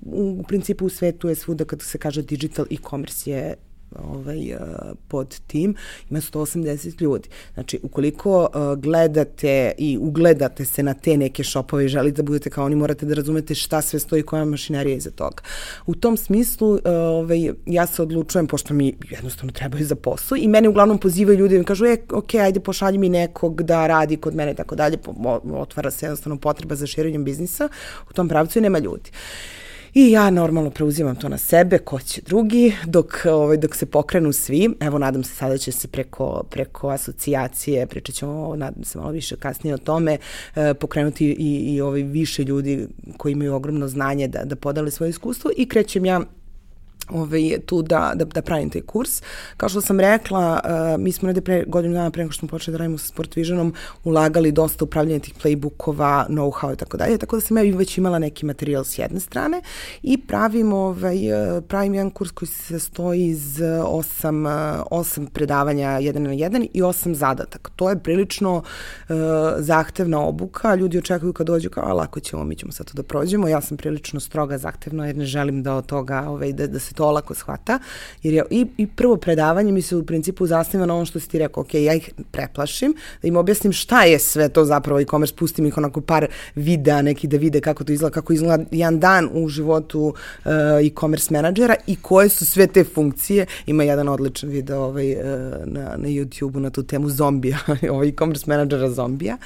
U, 0.06 0.44
principu 0.48 0.86
u 0.86 0.90
svetu 0.90 1.30
je 1.30 1.36
svuda 1.36 1.66
kad 1.66 1.82
se 1.82 1.98
kaže 1.98 2.22
digital 2.22 2.66
e-commerce 2.72 3.32
je 3.32 3.56
ovaj, 3.96 4.54
uh, 4.54 4.60
pod 5.08 5.40
tim, 5.48 5.76
ima 6.10 6.22
180 6.22 7.02
ljudi. 7.02 7.30
Znači, 7.54 7.80
ukoliko 7.84 8.42
uh, 8.42 8.80
gledate 8.80 9.72
i 9.78 9.98
ugledate 9.98 10.66
se 10.66 10.84
na 10.84 10.94
te 10.94 11.18
neke 11.18 11.44
šopove 11.44 11.86
i 11.86 11.88
želite 11.88 12.16
da 12.16 12.24
budete 12.24 12.50
kao 12.50 12.66
oni, 12.66 12.76
morate 12.76 13.06
da 13.06 13.14
razumete 13.14 13.56
šta 13.56 13.82
sve 13.82 14.00
stoji, 14.00 14.24
koja 14.24 14.46
mašinerija 14.46 14.96
iza 14.96 15.12
toga. 15.12 15.44
U 15.86 15.96
tom 15.96 16.18
smislu, 16.18 16.72
uh, 16.72 16.80
ovaj, 16.86 17.52
ja 17.66 17.88
se 17.88 18.02
odlučujem, 18.02 18.48
pošto 18.48 18.74
mi 18.74 18.96
jednostavno 19.10 19.52
trebaju 19.52 19.86
za 19.86 19.96
posao 19.96 20.36
i 20.36 20.48
mene 20.48 20.70
uglavnom 20.70 20.98
pozivaju 20.98 21.40
ljudi 21.40 21.56
i 21.56 21.60
mi 21.60 21.66
kažu, 21.66 21.86
e, 21.86 21.98
ok, 22.12 22.36
ajde 22.36 22.60
pošalji 22.60 22.98
mi 22.98 23.10
nekog 23.10 23.64
da 23.64 23.88
radi 23.88 24.18
kod 24.18 24.36
mene 24.36 24.52
i 24.52 24.56
tako 24.56 24.76
dalje, 24.76 24.98
otvara 25.54 25.92
se 25.92 26.06
jednostavno 26.06 26.38
potreba 26.40 26.76
za 26.76 26.88
širenjem 26.88 27.24
biznisa, 27.24 27.70
u 28.10 28.14
tom 28.14 28.30
pravcu 28.30 28.60
i 28.60 28.62
nema 28.62 28.80
ljudi. 28.80 29.12
I 29.98 30.12
ja 30.12 30.30
normalno 30.30 30.70
preuzimam 30.70 31.16
to 31.16 31.30
na 31.30 31.38
sebe, 31.38 31.78
ko 31.78 32.00
će 32.00 32.22
drugi, 32.22 32.74
dok, 32.86 33.26
ovaj, 33.26 33.58
dok 33.58 33.76
se 33.76 33.86
pokrenu 33.86 34.34
svi. 34.34 34.70
Evo, 34.80 34.98
nadam 34.98 35.24
se 35.24 35.36
sada 35.36 35.58
će 35.58 35.72
se 35.72 35.88
preko, 35.88 36.44
preko 36.50 36.90
asocijacije, 36.90 37.88
pričat 37.88 38.16
ćemo, 38.16 38.56
nadam 38.56 38.84
se 38.84 38.98
malo 38.98 39.12
više 39.12 39.36
kasnije 39.36 39.74
o 39.74 39.78
tome, 39.78 40.18
eh, 40.56 40.74
pokrenuti 40.74 41.26
i, 41.26 41.74
i 41.74 41.82
ovaj 41.82 42.02
više 42.02 42.44
ljudi 42.44 42.88
koji 43.18 43.32
imaju 43.32 43.54
ogromno 43.54 43.88
znanje 43.88 44.28
da, 44.28 44.46
da 44.46 44.56
podale 44.56 44.92
svoje 44.92 45.10
iskustvo 45.10 45.52
i 45.58 45.66
krećem 45.66 46.06
ja 46.06 46.22
ovaj, 47.10 47.60
tu 47.66 47.82
da, 47.82 48.12
da, 48.16 48.26
da 48.26 48.42
pravim 48.42 48.70
taj 48.70 48.82
kurs. 48.82 49.22
Kao 49.58 49.70
što 49.70 49.82
sam 49.82 50.00
rekla, 50.00 50.62
uh, 50.64 51.04
mi 51.04 51.12
smo 51.12 51.28
nede 51.28 51.42
pre 51.42 51.64
godinu 51.68 51.94
dana 51.94 52.12
pre 52.12 52.24
nego 52.24 52.32
što 52.32 52.40
smo 52.40 52.48
počeli 52.48 52.74
da 52.74 52.78
radimo 52.78 52.98
sa 52.98 53.08
Sport 53.08 53.36
Visionom 53.36 53.74
ulagali 54.04 54.52
dosta 54.52 54.86
upravljanje 54.86 55.20
tih 55.20 55.34
playbookova, 55.44 56.28
know-how 56.28 56.74
i 56.74 56.76
tako 56.76 56.98
dalje, 56.98 57.18
tako 57.18 57.36
da 57.36 57.42
sam 57.42 57.58
ja 57.58 57.76
već 57.76 57.98
imala 57.98 58.20
neki 58.20 58.46
materijal 58.46 58.84
s 58.84 58.98
jedne 59.00 59.20
strane 59.20 59.62
i 60.04 60.18
pravim, 60.18 60.74
ovaj, 60.74 61.18
pravim 61.68 61.94
jedan 61.94 62.10
kurs 62.10 62.32
koji 62.32 62.50
se 62.50 62.80
sastoji 62.80 63.26
iz 63.26 63.62
osam, 63.84 64.46
osam 64.92 65.26
predavanja 65.26 65.90
jedan 65.90 66.24
na 66.24 66.34
jedan 66.34 66.68
i 66.74 66.82
osam 66.82 67.16
zadatak. 67.16 67.72
To 67.76 67.90
je 67.90 68.00
prilično 68.00 68.56
uh, 68.58 69.16
zahtevna 69.58 70.22
obuka, 70.22 70.76
ljudi 70.76 70.98
očekuju 70.98 71.34
kad 71.34 71.48
dođu 71.48 71.70
kao, 71.70 71.84
a 71.84 71.94
lako 71.94 72.20
ćemo, 72.20 72.44
mi 72.44 72.56
ćemo 72.56 72.72
sad 72.72 72.88
to 72.88 72.94
da 72.94 73.04
prođemo, 73.04 73.48
ja 73.48 73.62
sam 73.62 73.78
prilično 73.78 74.20
stroga 74.20 74.58
zahtevna 74.58 75.08
jer 75.08 75.18
ne 75.18 75.26
želim 75.26 75.64
da 75.64 75.76
od 75.76 75.86
toga, 75.86 76.24
ovaj, 76.28 76.54
da, 76.54 76.68
da 76.68 76.80
se 76.80 76.94
to 76.98 77.06
olako 77.06 77.36
shvata, 77.36 77.80
jer 78.24 78.34
je 78.34 78.44
i, 78.50 78.66
i 78.78 78.88
prvo 78.88 79.18
predavanje 79.18 79.72
mi 79.72 79.82
se 79.82 79.96
u 79.96 80.06
principu 80.06 80.48
zasniva 80.48 80.86
na 80.86 80.96
ono 80.96 81.06
što 81.06 81.20
si 81.20 81.30
ti 81.30 81.40
rekao, 81.40 81.62
ok, 81.62 81.74
ja 81.74 81.94
ih 81.94 82.10
preplašim, 82.32 82.96
da 83.22 83.28
im 83.28 83.38
objasnim 83.38 83.74
šta 83.74 84.04
je 84.04 84.20
sve 84.20 84.50
to 84.50 84.66
zapravo 84.66 85.00
e-commerce, 85.00 85.36
pustim 85.36 85.66
ih 85.66 85.78
onako 85.78 86.02
par 86.02 86.28
videa 86.56 87.02
neki 87.02 87.28
da 87.28 87.38
vide 87.38 87.62
kako 87.62 87.84
to 87.84 87.92
izgleda, 87.94 88.14
kako 88.14 88.34
izgleda 88.34 88.64
jedan 88.72 89.00
dan 89.00 89.30
u 89.34 89.48
životu 89.50 90.02
uh, 90.02 90.52
e-commerce 90.84 91.34
menadžera 91.34 91.76
i 91.88 91.96
koje 91.96 92.30
su 92.30 92.46
sve 92.46 92.68
te 92.68 92.84
funkcije. 92.84 93.46
Ima 93.66 93.84
jedan 93.84 94.10
odličan 94.10 94.50
video 94.50 94.82
ovaj, 94.82 95.14
uh, 95.14 95.22
na, 95.66 95.98
na 95.98 96.08
YouTube-u 96.08 96.60
na 96.60 96.70
tu 96.70 96.84
temu 96.84 97.10
zombija, 97.10 97.58
ovaj 97.96 98.08
e-commerce 98.08 98.46
menadžera 98.48 98.90
zombija. 98.90 99.38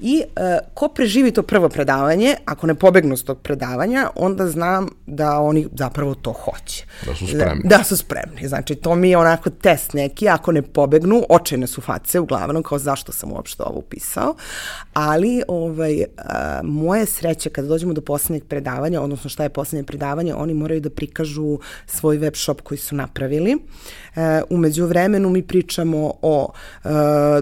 I 0.00 0.22
uh, 0.26 0.42
ko 0.74 0.88
preživi 0.88 1.30
to 1.30 1.42
prvo 1.42 1.68
predavanje, 1.68 2.34
ako 2.44 2.66
ne 2.66 2.74
pobegnu 2.74 3.16
s 3.16 3.24
tog 3.24 3.38
predavanja, 3.38 4.08
onda 4.14 4.46
znam 4.46 4.88
da 5.06 5.38
oni 5.40 5.66
zapravo 5.78 6.14
to 6.14 6.32
hoće. 6.32 6.84
Da 7.06 7.14
su 7.14 7.26
spremni. 7.26 7.62
Da, 7.64 7.76
da 7.78 7.84
su 7.84 7.96
spremni. 7.96 8.48
Znači, 8.48 8.74
to 8.74 8.94
mi 8.94 9.10
je 9.10 9.18
onako 9.18 9.50
test 9.50 9.92
neki, 9.92 10.28
ako 10.28 10.52
ne 10.52 10.62
pobegnu, 10.62 11.22
očajne 11.28 11.66
su 11.66 11.80
face 11.80 12.20
uglavnom, 12.20 12.62
kao 12.62 12.78
zašto 12.78 13.12
sam 13.12 13.32
uopšte 13.32 13.62
ovo 13.62 13.78
upisao. 13.78 14.34
Ali, 14.92 15.42
ovaj, 15.48 16.04
a, 16.16 16.60
moje 16.62 17.06
sreće 17.06 17.50
kada 17.50 17.68
dođemo 17.68 17.92
do 17.92 18.00
poslednjeg 18.00 18.44
predavanja, 18.44 19.00
odnosno 19.00 19.30
šta 19.30 19.42
je 19.42 19.48
poslednje 19.48 19.84
predavanje, 19.84 20.34
oni 20.34 20.54
moraju 20.54 20.80
da 20.80 20.90
prikažu 20.90 21.58
svoj 21.86 22.18
web 22.18 22.34
shop 22.36 22.60
koji 22.60 22.78
su 22.78 22.94
napravili. 22.94 23.56
E, 24.16 24.42
umeđu 24.50 24.86
vremenu 24.86 25.30
mi 25.30 25.42
pričamo 25.42 26.14
o 26.22 26.52
uh, 26.84 26.90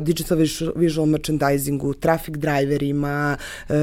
digital 0.00 0.38
visual 0.76 1.06
merchandisingu, 1.06 1.94
traffic 1.94 2.34
driverima, 2.36 3.36
uh, 3.68 3.74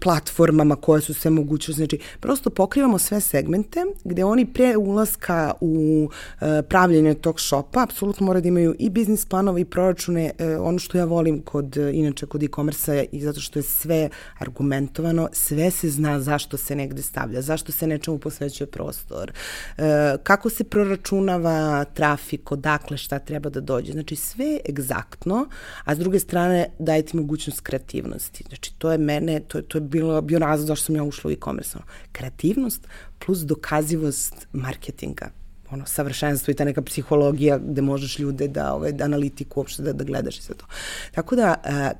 platformama 0.00 0.76
koje 0.76 1.00
su 1.00 1.14
sve 1.14 1.30
moguće. 1.30 1.72
Znači, 1.72 1.98
prosto 2.20 2.50
pokrivamo 2.50 2.98
sve 2.98 3.20
segmente 3.20 3.84
gde 4.08 4.24
oni 4.24 4.46
pre 4.46 4.76
ulaska 4.76 5.52
u 5.60 6.08
e, 6.40 6.62
pravljenje 6.62 7.14
tog 7.14 7.40
šopa 7.40 7.82
apsolutno 7.82 8.26
moraju 8.26 8.42
da 8.42 8.48
imaju 8.48 8.74
i 8.78 8.90
biznis 8.90 9.24
planova 9.24 9.58
i 9.58 9.64
proračune. 9.64 10.30
E, 10.38 10.56
ono 10.56 10.78
što 10.78 10.98
ja 10.98 11.04
volim 11.04 11.42
kod, 11.42 11.76
inače 11.76 12.26
kod 12.26 12.42
e-commerce 12.42 13.06
i 13.12 13.20
zato 13.20 13.40
što 13.40 13.58
je 13.58 13.62
sve 13.62 14.08
argumentovano, 14.38 15.28
sve 15.32 15.70
se 15.70 15.90
zna 15.90 16.20
zašto 16.20 16.56
se 16.56 16.76
negde 16.76 17.02
stavlja, 17.02 17.42
zašto 17.42 17.72
se 17.72 17.86
nečemu 17.86 18.18
posvećuje 18.18 18.66
prostor, 18.66 19.32
e, 19.78 20.16
kako 20.22 20.50
se 20.50 20.64
proračunava 20.64 21.84
trafik, 21.84 22.52
odakle 22.52 22.96
šta 22.96 23.18
treba 23.18 23.50
da 23.50 23.60
dođe. 23.60 23.92
Znači 23.92 24.16
sve 24.16 24.44
je 24.44 24.60
egzaktno, 24.68 25.46
a 25.84 25.94
s 25.94 25.98
druge 25.98 26.20
strane 26.20 26.66
dajete 26.78 27.16
mogućnost 27.16 27.60
kreativnosti. 27.60 28.44
Znači 28.48 28.74
to 28.78 28.92
je 28.92 28.98
mene, 28.98 29.40
to, 29.40 29.62
to 29.62 29.78
je 29.78 29.82
bilo, 29.82 30.20
bio 30.20 30.38
razlog 30.38 30.66
zašto 30.66 30.86
sam 30.86 30.96
ja 30.96 31.02
ušla 31.02 31.28
u 31.28 31.32
e-commerce. 31.32 31.78
Kreativnost 32.12 32.88
plus 33.18 33.38
dokazivost 33.38 34.46
marketinga 34.52 35.30
ono, 35.70 35.86
savršenstvo 35.86 36.50
i 36.50 36.54
ta 36.54 36.64
neka 36.64 36.82
psihologija 36.82 37.58
gde 37.58 37.82
možeš 37.82 38.18
ljude 38.18 38.48
da, 38.48 38.74
ovaj, 38.74 38.92
da 38.92 39.04
analitiku 39.04 39.60
uopšte 39.60 39.82
da, 39.82 39.92
da 39.92 40.04
gledaš 40.04 40.38
i 40.38 40.42
sve 40.42 40.54
to. 40.54 40.66
Tako 41.14 41.36
da, 41.36 41.54
a, 41.64 41.92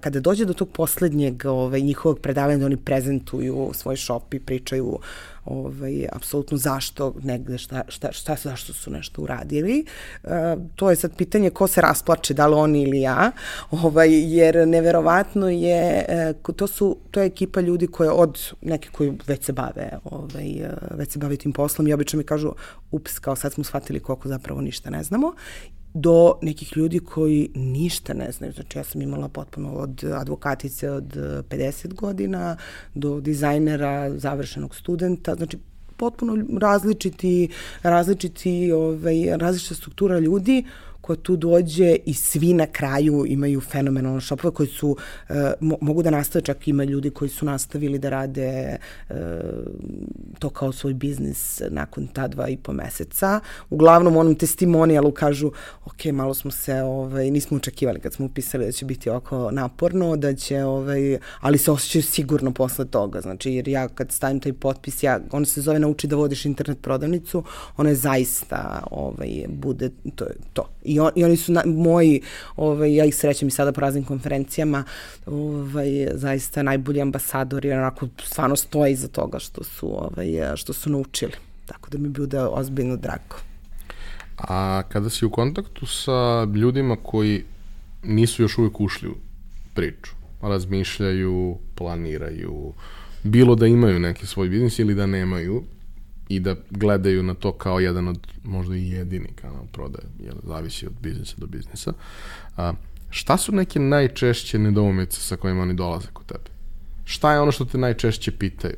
kada 0.00 0.20
dođe 0.20 0.44
do 0.44 0.54
tog 0.54 0.68
poslednjeg 0.68 1.44
ovaj, 1.44 1.80
njihovog 1.80 2.18
predavanja 2.18 2.58
da 2.58 2.66
oni 2.66 2.76
prezentuju 2.76 3.70
svoj 3.74 3.96
shop 3.96 4.34
i 4.34 4.40
pričaju 4.40 4.98
ovaj, 5.44 6.06
apsolutno 6.12 6.56
zašto 6.56 7.14
negde, 7.22 7.58
šta, 7.58 7.82
šta, 7.88 8.12
šta, 8.12 8.36
zašto 8.42 8.72
su 8.72 8.90
nešto 8.90 9.22
uradili. 9.22 9.84
E, 10.24 10.28
to 10.76 10.90
je 10.90 10.96
sad 10.96 11.16
pitanje 11.16 11.50
ko 11.50 11.66
se 11.66 11.80
rasplače, 11.80 12.34
da 12.34 12.46
li 12.46 12.54
oni 12.54 12.82
ili 12.82 13.00
ja, 13.00 13.32
ovaj, 13.70 14.36
jer 14.36 14.68
neverovatno 14.68 15.48
je, 15.48 16.04
e, 16.08 16.34
to, 16.56 16.66
su, 16.66 16.96
to 17.10 17.20
je 17.20 17.26
ekipa 17.26 17.60
ljudi 17.60 17.86
koja 17.86 18.12
od 18.12 18.52
neke 18.62 18.88
koji 18.92 19.12
već 19.26 19.44
se 19.44 19.52
bave, 19.52 19.90
ovaj, 20.04 20.68
već 20.90 21.12
se 21.12 21.18
bave 21.18 21.36
tim 21.36 21.52
poslom 21.52 21.88
i 21.88 21.92
obično 21.92 22.16
mi 22.16 22.24
kažu, 22.24 22.52
ups, 22.90 23.18
kao 23.18 23.36
sad 23.36 23.52
smo 23.52 23.64
shvatili 23.64 24.00
koliko 24.00 24.28
zapravo 24.28 24.60
ništa 24.60 24.90
ne 24.90 25.02
znamo 25.02 25.34
do 25.94 26.34
nekih 26.42 26.76
ljudi 26.76 26.98
koji 26.98 27.50
ništa 27.54 28.14
ne 28.14 28.32
znaju. 28.32 28.52
Znači 28.52 28.78
ja 28.78 28.84
sam 28.84 29.02
imala 29.02 29.28
potpuno 29.28 29.72
od 29.72 30.04
advokatice 30.04 30.90
od 30.90 31.04
50 31.14 31.94
godina 31.94 32.56
do 32.94 33.20
dizajnera, 33.20 34.18
završenog 34.18 34.74
studenta, 34.76 35.34
znači 35.34 35.58
potpuno 35.96 36.36
različiti, 36.60 37.48
različiti, 37.82 38.72
ovaj, 38.72 39.36
različita 39.36 39.74
struktura 39.74 40.18
ljudi 40.18 40.64
ko 41.10 41.16
tu 41.16 41.36
dođe 41.36 41.96
i 42.06 42.14
svi 42.14 42.52
na 42.54 42.66
kraju 42.66 43.24
imaju 43.26 43.60
fenomenalne 43.60 44.20
šopove 44.20 44.54
koji 44.54 44.68
su, 44.68 44.90
uh, 44.90 45.36
mo 45.60 45.76
mogu 45.80 46.02
da 46.02 46.10
nastave, 46.10 46.44
čak 46.44 46.68
ima 46.68 46.84
ljudi 46.84 47.10
koji 47.10 47.28
su 47.28 47.46
nastavili 47.46 47.98
da 47.98 48.10
rade 48.10 48.76
uh, 49.10 49.16
to 50.38 50.50
kao 50.50 50.72
svoj 50.72 50.94
biznis 50.94 51.62
nakon 51.70 52.06
ta 52.06 52.28
dva 52.28 52.48
i 52.48 52.56
po 52.56 52.72
meseca. 52.72 53.40
Uglavnom 53.70 54.16
onom 54.16 54.34
testimonijalu 54.34 55.10
kažu, 55.12 55.50
ok, 55.84 56.04
malo 56.12 56.34
smo 56.34 56.50
se, 56.50 56.82
ovaj, 56.82 57.30
nismo 57.30 57.56
očekivali 57.56 58.00
kad 58.00 58.12
smo 58.12 58.26
upisali 58.26 58.64
da 58.64 58.72
će 58.72 58.84
biti 58.84 59.10
oko 59.10 59.50
naporno, 59.50 60.16
da 60.16 60.34
će, 60.34 60.64
ovaj, 60.64 61.18
ali 61.40 61.58
se 61.58 61.70
osjećaju 61.70 62.02
sigurno 62.02 62.52
posle 62.52 62.84
toga, 62.84 63.20
znači, 63.20 63.52
jer 63.52 63.68
ja 63.68 63.88
kad 63.88 64.12
stavim 64.12 64.40
taj 64.40 64.52
potpis, 64.52 65.02
ja, 65.02 65.20
ono 65.30 65.44
se 65.44 65.60
zove 65.60 65.78
nauči 65.78 66.06
da 66.06 66.16
vodiš 66.16 66.44
internet 66.44 66.78
prodavnicu, 66.82 67.44
ono 67.76 67.88
je 67.88 67.94
zaista, 67.94 68.82
ovaj, 68.90 69.44
bude, 69.48 69.90
to 70.14 70.24
je 70.24 70.36
to. 70.52 70.68
I 70.82 70.99
on, 71.00 71.10
i 71.14 71.24
oni 71.24 71.36
su 71.36 71.52
na, 71.52 71.62
moji, 71.66 72.20
ovaj, 72.56 72.94
ja 72.94 73.04
ih 73.04 73.16
srećem 73.16 73.48
i 73.48 73.50
sada 73.50 73.72
po 73.72 73.80
raznim 73.80 74.04
konferencijama, 74.04 74.84
ovaj, 75.26 76.08
zaista 76.14 76.62
najbolji 76.62 77.00
ambasadori, 77.00 77.72
onako 77.72 78.08
stvarno 78.22 78.56
stoje 78.56 78.92
iza 78.92 79.08
toga 79.08 79.38
što 79.38 79.64
su, 79.64 79.86
ovaj, 79.86 80.56
što 80.56 80.72
su 80.72 80.90
naučili. 80.90 81.32
Tako 81.66 81.90
da 81.90 81.98
mi 81.98 82.08
bude 82.08 82.40
ozbiljno 82.40 82.96
drago. 82.96 83.36
A 84.36 84.82
kada 84.88 85.10
si 85.10 85.26
u 85.26 85.30
kontaktu 85.30 85.86
sa 85.86 86.44
ljudima 86.44 86.96
koji 87.02 87.44
nisu 88.02 88.42
još 88.42 88.58
uvijek 88.58 88.80
ušli 88.80 89.08
u 89.08 89.14
priču, 89.74 90.12
razmišljaju, 90.42 91.58
planiraju, 91.74 92.72
bilo 93.22 93.54
da 93.54 93.66
imaju 93.66 93.98
neki 93.98 94.26
svoj 94.26 94.48
biznis 94.48 94.78
ili 94.78 94.94
da 94.94 95.06
nemaju, 95.06 95.62
i 96.30 96.40
da 96.40 96.56
gledaju 96.70 97.22
na 97.22 97.34
to 97.34 97.52
kao 97.52 97.80
jedan 97.80 98.08
od 98.08 98.18
možda 98.44 98.76
i 98.76 98.90
jedini 98.90 99.28
kanal 99.40 99.64
prodaje, 99.72 100.04
jer 100.24 100.34
zavisi 100.42 100.86
od 100.86 100.92
biznisa 101.02 101.34
do 101.38 101.46
biznisa. 101.46 101.92
A, 102.56 102.72
šta 103.10 103.36
su 103.36 103.52
neke 103.52 103.80
najčešće 103.80 104.58
nedoumice 104.58 105.20
sa 105.20 105.36
kojima 105.36 105.62
oni 105.62 105.74
dolaze 105.74 106.06
kod 106.12 106.26
tebe? 106.26 106.50
Šta 107.04 107.32
je 107.32 107.40
ono 107.40 107.52
što 107.52 107.64
te 107.64 107.78
najčešće 107.78 108.32
pitaju? 108.32 108.76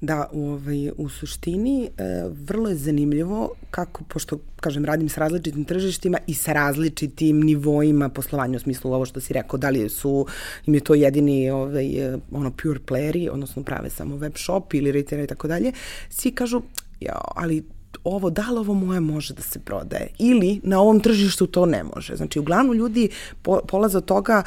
Da, 0.00 0.28
ovaj, 0.32 0.90
u 0.96 1.08
suštini 1.08 1.84
e, 1.84 1.88
vrlo 2.28 2.68
je 2.68 2.76
zanimljivo 2.76 3.50
kako, 3.70 4.04
pošto, 4.04 4.38
kažem, 4.60 4.84
radim 4.84 5.08
sa 5.08 5.20
različitim 5.20 5.64
tržištima 5.64 6.18
i 6.26 6.34
sa 6.34 6.52
različitim 6.52 7.40
nivoima 7.40 8.08
poslovanja, 8.08 8.56
u 8.56 8.60
smislu 8.60 8.92
ovo 8.92 9.04
što 9.04 9.20
si 9.20 9.32
rekao, 9.32 9.58
da 9.58 9.70
li 9.70 9.88
su, 9.88 10.26
im 10.66 10.74
je 10.74 10.80
to 10.80 10.94
jedini 10.94 11.50
ovaj, 11.50 12.16
ono, 12.32 12.50
pure 12.50 12.80
playeri, 12.86 13.28
odnosno 13.32 13.62
prave 13.62 13.90
samo 13.90 14.16
web 14.16 14.32
shop 14.36 14.74
ili 14.74 14.92
retailer 14.92 15.24
i 15.24 15.28
tako 15.28 15.48
dalje, 15.48 15.72
svi 16.08 16.30
kažu, 16.30 16.62
ja, 17.00 17.20
ali 17.36 17.64
ovo, 18.04 18.30
da 18.30 18.50
li 18.50 18.58
ovo 18.58 18.74
moje 18.74 19.00
može 19.00 19.34
da 19.34 19.42
se 19.42 19.58
prodaje? 19.58 20.08
Ili 20.18 20.60
na 20.62 20.80
ovom 20.80 21.00
tržištu 21.00 21.46
to 21.46 21.66
ne 21.66 21.84
može. 21.84 22.16
Znači, 22.16 22.38
uglavnom 22.38 22.76
ljudi 22.76 23.08
po, 23.42 23.60
polaze 23.68 23.98
od 23.98 24.04
toga 24.04 24.42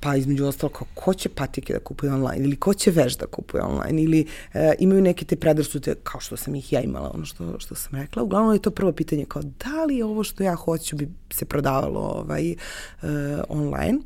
pa 0.00 0.16
između 0.16 0.46
ostalo 0.46 0.72
kao 0.72 0.86
ko 0.94 1.14
će 1.14 1.28
patike 1.28 1.72
da 1.72 1.78
kupuje 1.78 2.12
online 2.12 2.44
ili 2.44 2.56
ko 2.56 2.74
će 2.74 2.90
veš 2.90 3.16
da 3.16 3.26
kupuje 3.26 3.62
online 3.62 4.02
ili 4.02 4.26
e, 4.54 4.74
imaju 4.78 5.02
neke 5.02 5.24
te 5.24 5.36
predrasude 5.36 5.94
kao 6.02 6.20
što 6.20 6.36
sam 6.36 6.54
ih 6.54 6.72
ja 6.72 6.80
imala, 6.80 7.10
ono 7.14 7.24
što, 7.24 7.58
što 7.58 7.74
sam 7.74 8.00
rekla. 8.00 8.22
Uglavnom 8.22 8.52
je 8.52 8.62
to 8.62 8.70
prvo 8.70 8.92
pitanje 8.92 9.24
kao 9.28 9.42
da 9.42 9.84
li 9.84 10.02
ovo 10.02 10.24
što 10.24 10.42
ja 10.42 10.54
hoću 10.54 10.96
bi 10.96 11.08
se 11.32 11.44
prodavalo 11.44 12.00
ovaj, 12.00 12.50
e, 12.50 12.56
online. 13.48 13.98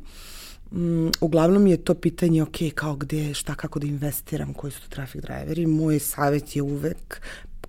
Mm, 0.71 1.09
uglavnom 1.21 1.67
je 1.67 1.77
to 1.77 1.93
pitanje, 1.93 2.43
ok, 2.43 2.57
kao 2.75 2.95
gde, 2.95 3.33
šta, 3.33 3.55
kako 3.55 3.79
da 3.79 3.87
investiram, 3.87 4.53
koji 4.53 4.71
su 4.71 4.81
to 4.81 4.87
traffic 4.89 5.21
driveri. 5.21 5.65
Moj 5.65 5.99
savjet 5.99 6.55
je 6.55 6.61
uvek 6.61 7.21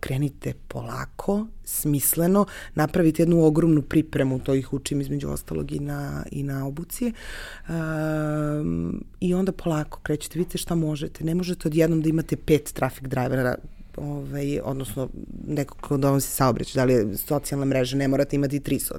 krenite 0.03 0.55
polako, 0.69 1.47
smisleno, 1.65 2.47
napravite 2.75 3.23
jednu 3.23 3.45
ogromnu 3.45 3.83
pripremu, 3.83 4.39
to 4.39 4.55
ih 4.55 4.73
učim 4.73 5.01
između 5.01 5.31
ostalog 5.31 5.73
i 5.73 5.79
na, 5.81 6.25
i 6.31 6.43
na 6.43 6.67
obuci, 6.67 7.13
um, 7.69 9.05
i 9.21 9.35
onda 9.35 9.53
polako 9.53 10.01
krećete, 10.03 10.39
vidite 10.39 10.59
šta 10.59 10.75
možete. 10.75 11.25
Ne 11.25 11.35
možete 11.35 11.69
odjednom 11.69 12.03
da 12.03 12.09
imate 12.09 12.37
pet 12.37 12.73
traffic 12.73 13.05
drivera 13.09 13.55
ovaj, 13.97 14.61
odnosno 14.65 15.09
neko 15.47 15.77
ko 15.81 15.97
donosi 15.97 16.29
saobraćaj, 16.29 16.81
da 16.81 16.85
li 16.85 16.93
je 16.93 17.17
socijalna 17.17 17.67
mreža, 17.67 17.97
ne 17.97 18.09
morate 18.09 18.37
imati 18.37 18.61
tri 18.61 18.79
so, 18.79 18.95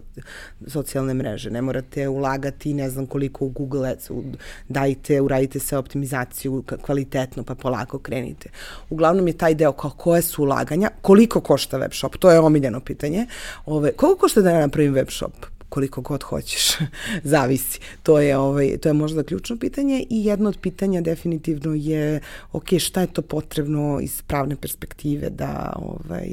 socijalne 0.68 1.14
mreže, 1.14 1.52
ne 1.52 1.62
morate 1.62 2.08
ulagati 2.08 2.74
ne 2.74 2.90
znam 2.90 3.06
koliko 3.06 3.46
u 3.46 3.50
Google 3.50 3.90
Ads, 3.90 4.10
u, 4.10 4.24
dajte, 4.70 5.22
uradite 5.22 5.60
se 5.60 5.78
optimizaciju 5.78 6.64
kvalitetno, 6.82 7.44
pa 7.44 7.56
polako 7.56 8.00
krenite. 8.00 8.50
Uglavnom 8.90 9.28
je 9.28 9.38
taj 9.38 9.56
deo 9.56 9.72
kao 9.72 9.92
koje 9.92 10.22
su 10.22 10.44
ulaganja, 10.44 10.90
koliko 11.02 11.42
košta 11.42 11.78
web 11.78 11.92
shop, 11.94 12.18
to 12.18 12.32
je 12.32 12.40
omiljeno 12.40 12.80
pitanje. 12.80 13.28
Ove, 13.66 13.92
koliko 13.92 14.20
košta 14.20 14.42
da 14.42 14.52
ja 14.52 14.60
napravim 14.60 14.94
web 14.94 15.10
shop? 15.10 15.34
Koliko 15.74 16.02
god 16.02 16.24
hoćeš, 16.24 16.78
zavisi. 17.34 17.80
To 18.04 18.20
je, 18.20 18.38
ovaj, 18.38 18.78
to 18.78 18.90
je 18.90 18.94
možda 18.94 19.24
ključno 19.24 19.58
pitanje 19.58 20.06
i 20.10 20.26
jedno 20.26 20.50
od 20.50 20.58
pitanja 20.62 21.02
definitivno 21.02 21.74
je 21.74 22.20
ok, 22.52 22.68
šta 22.80 23.02
je 23.02 23.08
to 23.08 23.22
potrebno 23.22 24.00
iz 24.02 24.22
pravne 24.22 24.56
perspektive 24.56 25.30
da 25.30 25.74
ovaj, 25.76 26.30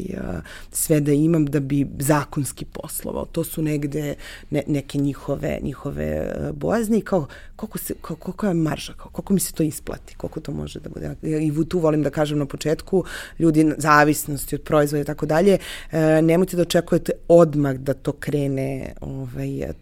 sve 0.72 1.00
da 1.00 1.12
imam 1.12 1.46
da 1.46 1.61
bi 1.61 1.87
zakonski 1.98 2.64
poslovao. 2.64 3.24
To 3.33 3.44
su 3.44 3.62
negde 3.62 4.14
ne, 4.50 4.62
neke 4.66 4.98
njihove, 4.98 5.59
njihove 5.62 6.33
bojazni 6.55 7.00
kao 7.00 7.26
koliko, 7.57 7.79
se, 7.79 7.94
koliko 8.03 8.46
je 8.46 8.55
marža, 8.55 8.92
koliko 8.92 9.33
mi 9.33 9.40
se 9.40 9.53
to 9.53 9.62
isplati, 9.62 10.14
koliko 10.14 10.40
to 10.40 10.53
može 10.53 10.81
da 10.81 10.88
bude. 10.88 11.14
I 11.22 11.53
tu 11.68 11.79
volim 11.79 12.03
da 12.03 12.11
kažem 12.11 12.38
na 12.38 12.46
početku, 12.46 13.05
ljudi 13.38 13.72
zavisnosti 13.79 14.55
od 14.55 14.62
proizvoda 14.62 15.03
i 15.03 15.05
tako 15.05 15.26
dalje, 15.26 15.59
e, 15.92 16.22
nemojte 16.22 16.57
da 16.57 16.62
očekujete 16.62 17.12
odmah 17.29 17.76
da 17.76 17.94
to 17.94 18.12
krene 18.12 18.94
ovaj, 19.00 19.29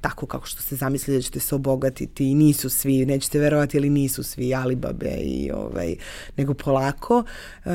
tako 0.01 0.27
kako 0.27 0.47
što 0.47 0.63
ste 0.63 0.77
zamislili 0.77 1.19
da 1.19 1.23
ćete 1.23 1.41
se 1.41 1.55
obogatiti 1.55 2.31
i 2.31 2.35
nisu 2.35 2.71
svi, 2.71 3.07
nećete 3.07 3.39
verovati, 3.39 3.79
ali 3.79 3.91
nisu 3.91 4.23
svi 4.23 4.55
Alibabe 4.55 5.11
i 5.11 5.51
ovaj, 5.55 5.97
nego 6.37 6.55
polako 6.55 7.19
uh, 7.19 7.73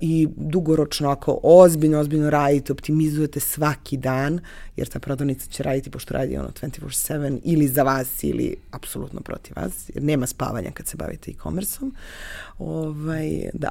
i 0.00 0.28
dugoročno 0.36 1.10
ako 1.10 1.40
ozbiljno, 1.42 1.98
ozbiljno 1.98 2.30
radite, 2.30 2.72
optimizujete 2.72 3.40
svaki 3.40 3.96
dan, 3.96 4.40
jer 4.76 4.88
ta 4.88 4.98
prodavnica 4.98 5.46
će 5.46 5.62
raditi 5.62 5.90
pošto 5.90 6.14
radi 6.14 6.36
ono 6.36 6.48
24-7 6.48 7.40
ili 7.44 7.68
za 7.68 7.82
vas 7.82 8.24
ili 8.24 8.56
apsolutno 8.70 9.20
protiv 9.20 9.52
vas, 9.56 9.90
jer 9.94 10.02
nema 10.02 10.26
spavanja 10.26 10.70
kad 10.70 10.86
se 10.86 10.96
bavite 10.96 11.30
e-commerceom. 11.30 11.94
Ovaj, 12.58 13.50
da, 13.52 13.70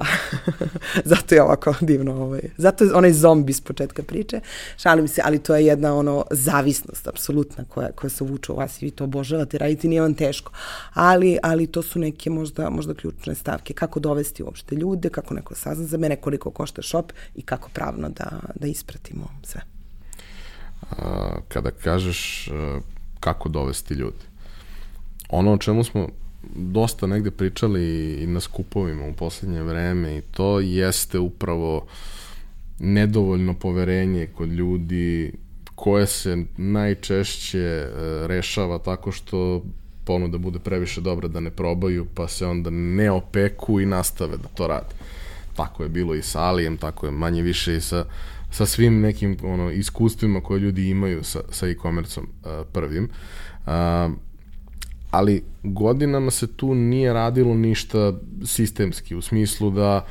zato 1.11 1.35
je 1.35 1.43
ovako 1.43 1.73
divno. 1.81 2.15
Ovaj. 2.15 2.41
Zato 2.57 2.83
je 2.83 2.93
onaj 2.93 3.13
zombi 3.13 3.53
s 3.53 3.61
početka 3.61 4.03
priče. 4.03 4.39
Šalim 4.77 5.07
se, 5.07 5.21
ali 5.25 5.39
to 5.39 5.55
je 5.55 5.65
jedna 5.65 5.95
ono 5.95 6.25
zavisnost, 6.31 7.07
apsolutna, 7.07 7.65
koja, 7.69 7.91
koja 7.91 8.09
se 8.09 8.23
uvuče 8.23 8.51
u 8.51 8.55
vas 8.55 8.81
i 8.81 8.85
vi 8.85 8.91
to 8.91 9.03
obožavate, 9.03 9.57
raditi 9.57 9.87
nije 9.87 10.01
vam 10.01 10.13
teško. 10.13 10.51
Ali, 10.93 11.37
ali 11.43 11.67
to 11.67 11.81
su 11.81 11.99
neke 11.99 12.29
možda, 12.29 12.69
možda 12.69 12.93
ključne 12.93 13.35
stavke. 13.35 13.73
Kako 13.73 13.99
dovesti 13.99 14.43
uopšte 14.43 14.75
ljude, 14.75 15.09
kako 15.09 15.33
neko 15.33 15.55
sazna 15.55 15.85
za 15.85 15.97
mene, 15.97 16.15
koliko 16.15 16.51
košta 16.51 16.81
shop 16.81 17.11
i 17.35 17.41
kako 17.41 17.69
pravno 17.73 18.09
da, 18.09 18.39
da 18.55 18.67
ispratimo 18.67 19.27
sve. 19.43 19.70
Kada 21.47 21.71
kažeš 21.71 22.49
kako 23.19 23.49
dovesti 23.49 23.93
ljude, 23.93 24.25
ono 25.29 25.53
o 25.53 25.57
čemu 25.57 25.83
smo 25.83 26.07
dosta 26.55 27.07
negde 27.07 27.31
pričali 27.31 28.13
i 28.13 28.27
na 28.27 28.39
skupovima 28.39 29.05
u 29.05 29.13
poslednje 29.13 29.61
vreme 29.61 30.17
i 30.17 30.21
to 30.21 30.59
jeste 30.59 31.19
upravo 31.19 31.85
nedovoljno 32.79 33.53
poverenje 33.53 34.27
kod 34.27 34.49
ljudi 34.49 35.33
koje 35.75 36.07
se 36.07 36.43
najčešće 36.57 37.59
e, 37.59 37.87
rešava 38.27 38.79
tako 38.79 39.11
što 39.11 39.63
ponuda 40.05 40.37
bude 40.37 40.59
previše 40.59 41.01
dobra 41.01 41.27
da 41.27 41.39
ne 41.39 41.49
probaju, 41.49 42.05
pa 42.15 42.27
se 42.27 42.45
onda 42.45 42.69
ne 42.69 43.11
opeku 43.11 43.79
i 43.79 43.85
nastave 43.85 44.37
da 44.37 44.47
to 44.47 44.67
rade. 44.67 44.95
Tako 45.55 45.83
je 45.83 45.89
bilo 45.89 46.15
i 46.15 46.21
sa 46.21 46.39
Alijem, 46.39 46.77
tako 46.77 47.05
je 47.05 47.11
manje 47.11 47.41
više 47.41 47.75
i 47.75 47.81
sa, 47.81 48.05
sa 48.51 48.65
svim 48.65 49.01
nekim 49.01 49.37
ono, 49.43 49.71
iskustvima 49.71 50.41
koje 50.41 50.59
ljudi 50.59 50.89
imaju 50.89 51.23
sa, 51.23 51.39
sa 51.49 51.67
e-commerceom 51.67 52.25
uh, 52.25 52.51
prvim. 52.73 53.09
Uh, 53.65 53.71
ali 55.11 55.43
godinama 55.63 56.31
se 56.31 56.47
tu 56.47 56.75
nije 56.75 57.13
radilo 57.13 57.53
ništa 57.53 58.13
sistemski, 58.45 59.15
u 59.15 59.21
smislu 59.21 59.71
da 59.71 60.05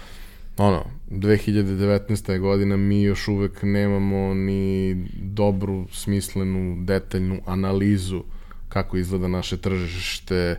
ono, 0.57 0.85
2019. 1.11 2.39
godina 2.39 2.77
mi 2.77 3.03
još 3.03 3.29
uvek 3.29 3.63
nemamo 3.63 4.35
ni 4.35 4.95
dobru, 5.23 5.87
smislenu, 5.93 6.85
detaljnu 6.85 7.41
analizu 7.47 8.23
kako 8.69 8.97
izgleda 8.97 9.29
naše 9.29 9.57
tržište, 9.57 10.57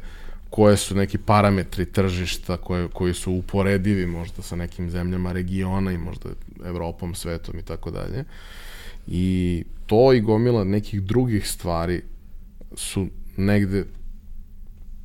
koje 0.50 0.78
su 0.78 0.96
neki 0.96 1.18
parametri 1.18 1.86
tržišta 1.86 2.58
koje, 2.58 2.88
koji 2.88 3.14
su 3.14 3.32
uporedivi 3.32 4.06
možda 4.06 4.42
sa 4.42 4.56
nekim 4.56 4.90
zemljama 4.90 5.32
regiona 5.32 5.92
i 5.92 5.98
možda 5.98 6.30
Evropom, 6.66 7.16
svetom 7.16 7.60
i 7.60 7.64
tako 7.64 7.92
dalje. 7.92 8.26
I 9.08 9.64
to 9.86 10.14
i 10.14 10.22
gomila 10.22 10.64
nekih 10.64 11.02
drugih 11.04 11.48
stvari 11.48 12.04
su 12.76 13.08
negde 13.38 13.86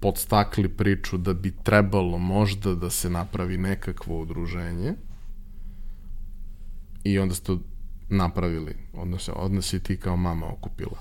podstakli 0.00 0.68
priču 0.68 1.16
da 1.16 1.32
bi 1.32 1.54
trebalo 1.62 2.18
možda 2.18 2.74
da 2.74 2.90
se 2.90 3.10
napravi 3.10 3.56
nekakvo 3.56 4.20
udruženje 4.20 4.94
i 7.04 7.18
onda 7.18 7.34
ste 7.34 7.52
napravili, 8.08 8.76
odnosno, 8.92 9.34
odnosi 9.34 9.80
ti 9.80 9.96
kao 9.96 10.16
mama 10.16 10.46
okupila 10.46 10.98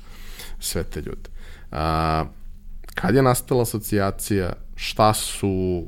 sve 0.60 0.84
te 0.84 1.00
ljude. 1.02 1.30
A, 1.72 2.26
kad 2.96 3.16
je 3.16 3.22
nastala 3.22 3.62
asocijacija, 3.62 4.54
šta 4.76 5.14
su 5.14 5.88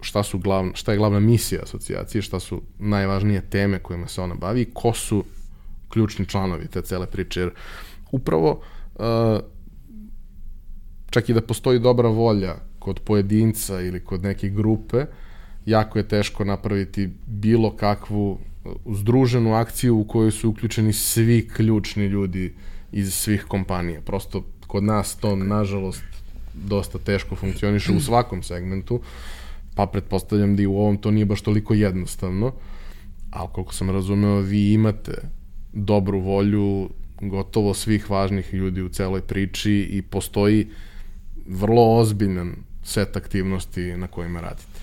šta 0.00 0.22
su 0.22 0.38
glavna, 0.38 0.72
šta 0.74 0.92
je 0.92 0.98
glavna 0.98 1.20
misija 1.20 1.62
asocijacije, 1.62 2.22
šta 2.22 2.40
su 2.40 2.62
najvažnije 2.78 3.40
teme 3.50 3.78
kojima 3.78 4.08
se 4.08 4.20
ona 4.20 4.34
bavi 4.34 4.60
i 4.60 4.70
ko 4.74 4.92
su 4.92 5.24
ključni 5.88 6.26
članovi 6.26 6.66
te 6.66 6.82
cele 6.82 7.06
priče, 7.06 7.40
jer 7.40 7.50
upravo 8.10 8.60
uh, 8.94 9.04
čak 11.10 11.28
i 11.28 11.34
da 11.34 11.42
postoji 11.42 11.78
dobra 11.78 12.08
volja 12.08 12.56
kod 12.78 13.00
pojedinca 13.00 13.80
ili 13.80 14.04
kod 14.04 14.22
neke 14.22 14.48
grupe, 14.48 15.04
jako 15.66 15.98
je 15.98 16.08
teško 16.08 16.44
napraviti 16.44 17.10
bilo 17.26 17.76
kakvu 17.76 18.38
združenu 18.92 19.54
akciju 19.54 19.98
u 19.98 20.04
kojoj 20.04 20.30
su 20.30 20.48
uključeni 20.50 20.92
svi 20.92 21.48
ključni 21.48 22.06
ljudi 22.06 22.54
iz 22.92 23.14
svih 23.14 23.44
kompanija. 23.48 24.00
Prosto 24.00 24.44
kod 24.66 24.84
nas 24.84 25.16
to, 25.16 25.36
nažalost, 25.36 26.02
dosta 26.54 26.98
teško 26.98 27.36
funkcioniše 27.36 27.92
u 27.92 28.00
svakom 28.00 28.42
segmentu, 28.42 29.00
pa 29.80 29.86
pretpostavljam 29.86 30.56
da 30.56 30.62
i 30.62 30.66
u 30.66 30.76
ovom 30.76 30.96
to 30.96 31.10
nije 31.10 31.24
baš 31.24 31.40
toliko 31.40 31.74
jednostavno, 31.74 32.52
ali 33.30 33.48
koliko 33.52 33.74
sam 33.74 33.90
razumeo, 33.90 34.40
vi 34.40 34.72
imate 34.72 35.12
dobru 35.72 36.20
volju 36.20 36.90
gotovo 37.20 37.74
svih 37.74 38.10
važnih 38.10 38.54
ljudi 38.54 38.82
u 38.82 38.88
celoj 38.88 39.20
priči 39.20 39.72
i 39.72 40.02
postoji 40.02 40.68
vrlo 41.46 41.96
ozbiljan 41.96 42.54
set 42.84 43.16
aktivnosti 43.16 43.96
na 43.96 44.06
kojima 44.06 44.40
radite. 44.40 44.80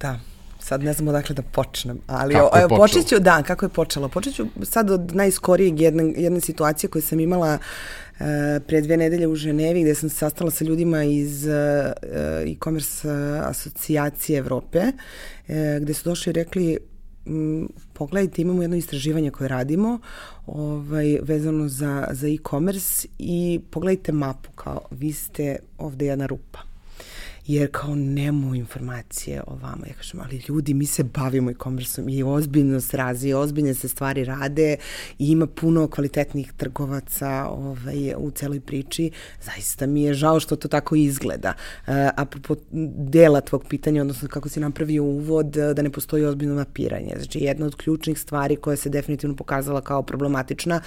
Da, 0.00 0.20
sad 0.62 0.82
ne 0.82 0.92
znam 0.92 1.08
odakle 1.08 1.34
da 1.34 1.42
počnem, 1.42 1.98
ali 2.06 2.34
kako 2.34 2.58
je 2.58 2.68
počet 2.68 3.06
ću, 3.06 3.18
da, 3.18 3.42
kako 3.42 3.64
je 3.64 3.68
počelo. 3.68 4.08
Počet 4.08 4.34
ću 4.34 4.46
sad 4.62 4.90
od 4.90 5.14
najskorijeg 5.14 5.80
jedne, 5.80 6.12
jedne 6.16 6.40
situacije 6.40 6.90
koju 6.90 7.02
sam 7.02 7.20
imala 7.20 7.58
uh, 7.58 8.26
pre 8.66 8.80
dve 8.80 8.96
nedelje 8.96 9.28
u 9.28 9.34
Ženevi 9.34 9.82
gde 9.82 9.94
sam 9.94 10.08
se 10.08 10.16
sastala 10.16 10.50
sa 10.50 10.64
ljudima 10.64 11.04
iz 11.04 11.46
uh, 11.46 11.52
e-commerce 12.52 13.08
asocijacije 13.44 14.38
Evrope 14.38 14.78
uh, 14.78 15.54
gde 15.80 15.94
su 15.94 16.08
došli 16.08 16.30
i 16.30 16.32
rekli 16.32 16.78
m, 17.26 17.68
pogledajte, 17.92 18.42
imamo 18.42 18.62
jedno 18.62 18.76
istraživanje 18.76 19.30
koje 19.30 19.48
radimo 19.48 19.98
ovaj, 20.46 21.18
vezano 21.22 21.68
za, 21.68 22.08
za 22.10 22.28
e-commerce 22.28 23.08
i 23.18 23.60
pogledajte 23.70 24.12
mapu 24.12 24.50
kao 24.54 24.80
vi 24.90 25.12
ste 25.12 25.56
ovde 25.78 26.06
jedna 26.06 26.26
rupa 26.26 26.71
jer 27.46 27.68
kao 27.72 27.94
nemo 27.94 28.54
informacije 28.54 29.42
o 29.46 29.54
vama. 29.54 29.86
Ja 29.86 29.94
kažem, 29.94 30.20
ali 30.20 30.42
ljudi, 30.48 30.74
mi 30.74 30.86
se 30.86 31.04
bavimo 31.04 31.50
e-commerceom 31.50 32.08
i 32.08 32.22
ozbiljno 32.22 32.80
se 32.80 32.96
razvije, 32.96 33.36
ozbiljne 33.36 33.74
se 33.74 33.88
stvari 33.88 34.24
rade 34.24 34.76
i 35.18 35.26
ima 35.28 35.46
puno 35.46 35.88
kvalitetnih 35.88 36.52
trgovaca 36.52 37.46
ovaj, 37.50 38.14
u 38.16 38.30
celoj 38.30 38.60
priči. 38.60 39.10
Zaista 39.42 39.86
mi 39.86 40.02
je 40.02 40.14
žao 40.14 40.40
što 40.40 40.56
to 40.56 40.68
tako 40.68 40.96
izgleda. 40.96 41.52
Uh, 41.86 41.94
apropo 42.16 42.54
dela 43.08 43.40
tvog 43.40 43.64
pitanja, 43.68 44.02
odnosno 44.02 44.28
kako 44.28 44.48
si 44.48 44.60
napravio 44.60 45.04
uvod, 45.04 45.46
da 45.46 45.82
ne 45.82 45.90
postoji 45.90 46.24
ozbiljno 46.24 46.54
mapiranje. 46.54 47.12
Znači, 47.16 47.38
jedna 47.38 47.66
od 47.66 47.76
ključnih 47.76 48.18
stvari 48.18 48.56
koja 48.56 48.76
se 48.76 48.88
definitivno 48.88 49.36
pokazala 49.36 49.80
kao 49.80 50.02
problematična 50.02 50.80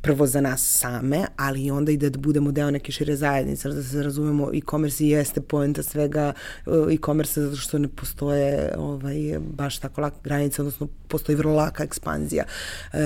prvo 0.00 0.26
za 0.26 0.40
nas 0.40 0.78
same, 0.78 1.26
ali 1.36 1.64
i 1.64 1.70
onda 1.70 1.92
i 1.92 1.96
da 1.96 2.18
budemo 2.18 2.52
deo 2.52 2.70
neke 2.70 2.92
šire 2.92 3.16
zajednice, 3.16 3.68
da 3.68 3.82
se 3.82 4.02
razumemo 4.02 4.50
e-commerce 4.54 5.04
i 5.04 5.08
jeste 5.08 5.40
poenta 5.40 5.82
svega 5.82 6.32
e, 6.66 6.70
e-commerce 6.94 7.40
zato 7.40 7.56
što 7.56 7.78
ne 7.78 7.88
postoje 7.88 8.74
ovaj, 8.78 9.38
baš 9.40 9.78
tako 9.78 10.00
laka 10.00 10.16
granica, 10.24 10.62
odnosno 10.62 10.88
postoji 11.08 11.36
vrlo 11.36 11.54
laka 11.54 11.84
ekspanzija. 11.84 12.44
E, 12.92 12.98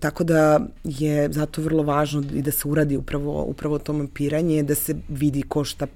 tako 0.00 0.24
da 0.24 0.60
je 0.84 1.32
zato 1.32 1.62
vrlo 1.62 1.82
važno 1.82 2.22
i 2.34 2.42
da 2.42 2.50
se 2.50 2.68
uradi 2.68 2.96
upravo, 2.96 3.42
upravo 3.42 3.78
to 3.78 3.92
mapiranje, 3.92 4.62
da 4.62 4.74
se 4.74 4.94
vidi 5.08 5.42
ko 5.42 5.64
šta 5.64 5.86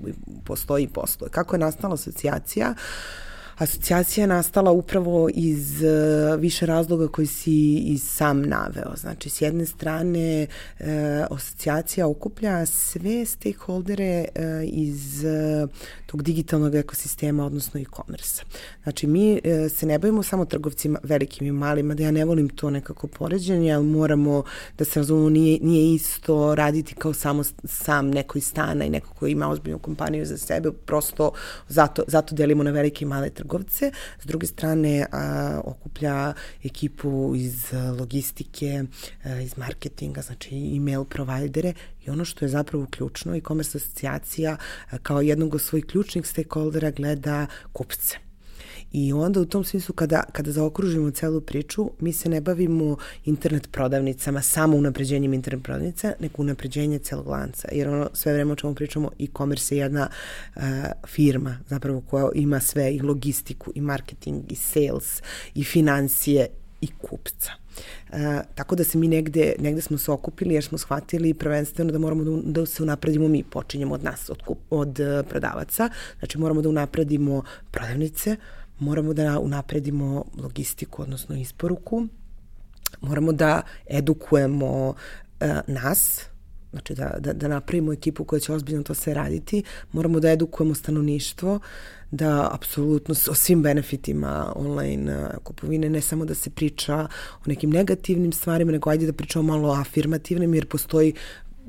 postoji 0.45 0.85
i 0.85 0.89
postoje. 0.89 1.31
Kako 1.31 1.57
je 1.57 1.61
nastala 1.61 1.95
asocijacija? 1.95 2.71
Uh, 2.71 3.28
Asocijacija 3.59 4.23
je 4.23 4.29
nastala 4.29 4.71
upravo 4.71 5.29
iz 5.35 5.83
uh, 5.83 6.41
više 6.41 6.67
razloga 6.67 7.09
koji 7.09 7.27
si 7.27 7.77
i 7.77 7.99
sam 7.99 8.43
naveo. 8.43 8.97
Znači, 8.97 9.31
s 9.31 9.41
jedne 9.41 9.67
strane, 9.67 10.47
uh, 10.81 10.87
asocijacija 11.31 12.07
okuplja 12.07 12.67
sve 12.67 13.27
stakeholdere 13.27 14.25
uh, 14.29 14.43
iz 14.65 15.25
tog 16.07 16.23
digitalnog 16.23 16.75
ekosistema, 16.75 17.47
odnosno 17.47 17.81
e-commerce. 17.81 18.43
Znači, 18.83 19.07
mi 19.07 19.41
se 19.77 19.87
ne 19.87 19.99
bavimo 19.99 20.23
samo 20.23 20.45
trgovcima 20.45 20.99
velikim 21.03 21.47
i 21.47 21.53
malima, 21.53 21.95
da 21.95 22.03
ja 22.03 22.11
ne 22.11 22.25
volim 22.25 22.49
to 22.49 22.71
nekako 22.71 23.07
poređenje, 23.07 23.73
ali 23.73 23.87
moramo 23.87 24.43
da 24.79 24.85
se 24.85 25.01
razumemo, 25.01 25.31
nije, 25.31 25.59
nije 25.63 25.95
isto 25.95 26.55
raditi 26.55 26.95
kao 26.95 27.13
samo 27.15 27.45
sam 27.65 28.11
neko 28.11 28.39
iz 28.39 28.45
stana 28.45 28.85
i 28.85 28.91
neko 28.91 29.15
ko 29.15 29.27
ima 29.27 29.49
ozbiljnu 29.51 29.79
kompaniju 29.79 30.27
za 30.27 30.39
sebe, 30.39 30.71
prosto 30.87 31.33
zato, 31.69 32.03
zato 32.07 32.35
delimo 32.35 32.63
na 32.63 32.71
velike 32.71 33.05
i 33.05 33.09
male 33.09 33.31
trgovce 33.31 33.48
trgovce, 33.49 33.91
s 34.23 34.27
druge 34.27 34.47
strane 34.47 35.07
a, 35.13 35.61
okuplja 35.65 36.35
ekipu 36.65 37.33
iz 37.37 37.73
logistike, 37.99 38.85
a, 39.25 39.41
iz 39.41 39.57
marketinga, 39.57 40.23
znači 40.23 40.77
email 40.77 41.05
provajdere 41.05 41.73
i 42.07 42.11
ono 42.11 42.25
što 42.25 42.45
je 42.45 42.49
zapravo 42.49 42.87
ključno 42.91 43.37
i 43.37 43.41
Commerce 43.41 43.79
asocijacija 43.79 44.57
a, 44.91 44.99
kao 44.99 45.21
jednog 45.21 45.55
od 45.55 45.61
svojih 45.63 45.87
ključnih 45.87 46.27
stakeholdera 46.27 46.91
gleda 46.91 47.47
kupce 47.73 48.28
I 48.93 49.13
onda 49.13 49.41
u 49.41 49.45
tom 49.45 49.65
smislu 49.65 49.95
kada, 49.95 50.23
kada 50.33 50.53
zaokružimo 50.53 51.11
celu 51.11 51.41
priču, 51.41 51.91
mi 52.01 52.13
se 52.13 52.29
ne 52.29 52.41
bavimo 52.41 52.97
internet 53.25 53.69
prodavnicama, 53.73 54.43
samo 54.43 54.77
unapređenjem 54.77 55.35
internet 55.35 55.65
prodavnica, 55.65 56.13
nego 56.21 56.35
unapređenje 56.43 56.99
celog 56.99 57.27
lanca. 57.27 57.69
Jer 57.73 57.89
ono 57.89 58.11
sve 58.13 58.33
vreme 58.33 58.53
o 58.53 58.57
čemu 58.57 58.75
pričamo, 58.75 59.11
e-commerce 59.21 59.77
je 59.77 59.79
jedna 59.79 60.09
uh, 60.57 60.63
firma 61.07 61.59
zapravo 61.69 62.01
koja 62.01 62.29
ima 62.35 62.61
sve 62.61 62.95
i 62.95 63.01
logistiku, 63.01 63.73
i 63.75 63.81
marketing, 63.81 64.53
i 64.53 64.55
sales, 64.55 65.23
i 65.55 65.65
financije, 65.65 66.47
i 66.81 66.87
kupca. 66.87 67.53
E, 68.13 68.41
tako 68.55 68.77
da 68.77 68.85
se 68.85 68.99
mi 68.99 69.09
negde, 69.09 69.53
negde 69.59 69.81
smo 69.81 69.99
se 69.99 70.11
okupili 70.11 70.55
jer 70.55 70.65
smo 70.65 70.79
shvatili 70.79 71.35
prvenstveno 71.35 71.93
da 71.93 71.99
moramo 71.99 72.25
da, 72.25 72.61
da 72.61 72.67
se 72.67 72.83
unapredimo 72.83 73.29
mi, 73.29 73.43
počinjemo 73.43 73.95
od 73.95 74.05
nas, 74.05 74.31
od, 74.31 74.43
kup, 74.43 74.59
od 74.71 75.01
uh, 75.01 75.27
prodavaca, 75.29 75.89
znači 76.19 76.39
moramo 76.39 76.63
da 76.63 76.69
unapredimo 76.69 77.43
prodavnice, 77.71 78.37
moramo 78.79 79.15
da 79.15 79.39
unapredimo 79.41 80.25
logistiku, 80.43 81.03
odnosno 81.03 81.37
isporuku, 81.37 82.07
moramo 83.01 83.33
da 83.33 83.63
edukujemo 83.87 84.89
uh, 84.89 84.95
nas, 85.67 86.21
znači 86.71 86.95
da, 86.95 87.17
da, 87.19 87.33
da 87.33 87.49
napravimo 87.49 87.93
ekipu 87.93 88.25
koja 88.25 88.41
će 88.41 88.53
ozbiljno 88.53 88.83
to 88.83 88.95
sve 88.95 89.15
raditi, 89.15 89.63
moramo 89.93 90.21
da 90.21 90.31
edukujemo 90.31 90.75
stanovništvo, 90.75 91.61
da 92.11 92.49
apsolutno 92.53 93.15
o 93.31 93.35
svim 93.35 93.63
benefitima 93.63 94.53
online 94.57 95.13
e, 95.13 95.29
kupovine, 95.43 95.91
ne 95.91 96.01
samo 96.01 96.25
da 96.25 96.35
se 96.35 96.51
priča 96.51 97.09
o 97.35 97.47
nekim 97.47 97.71
negativnim 97.71 98.33
stvarima, 98.33 98.73
nego 98.73 98.91
ajde 98.91 99.07
da 99.07 99.13
pričamo 99.13 99.43
malo 99.43 99.73
afirmativnim, 99.73 100.55
jer 100.55 100.67
postoji 100.67 101.15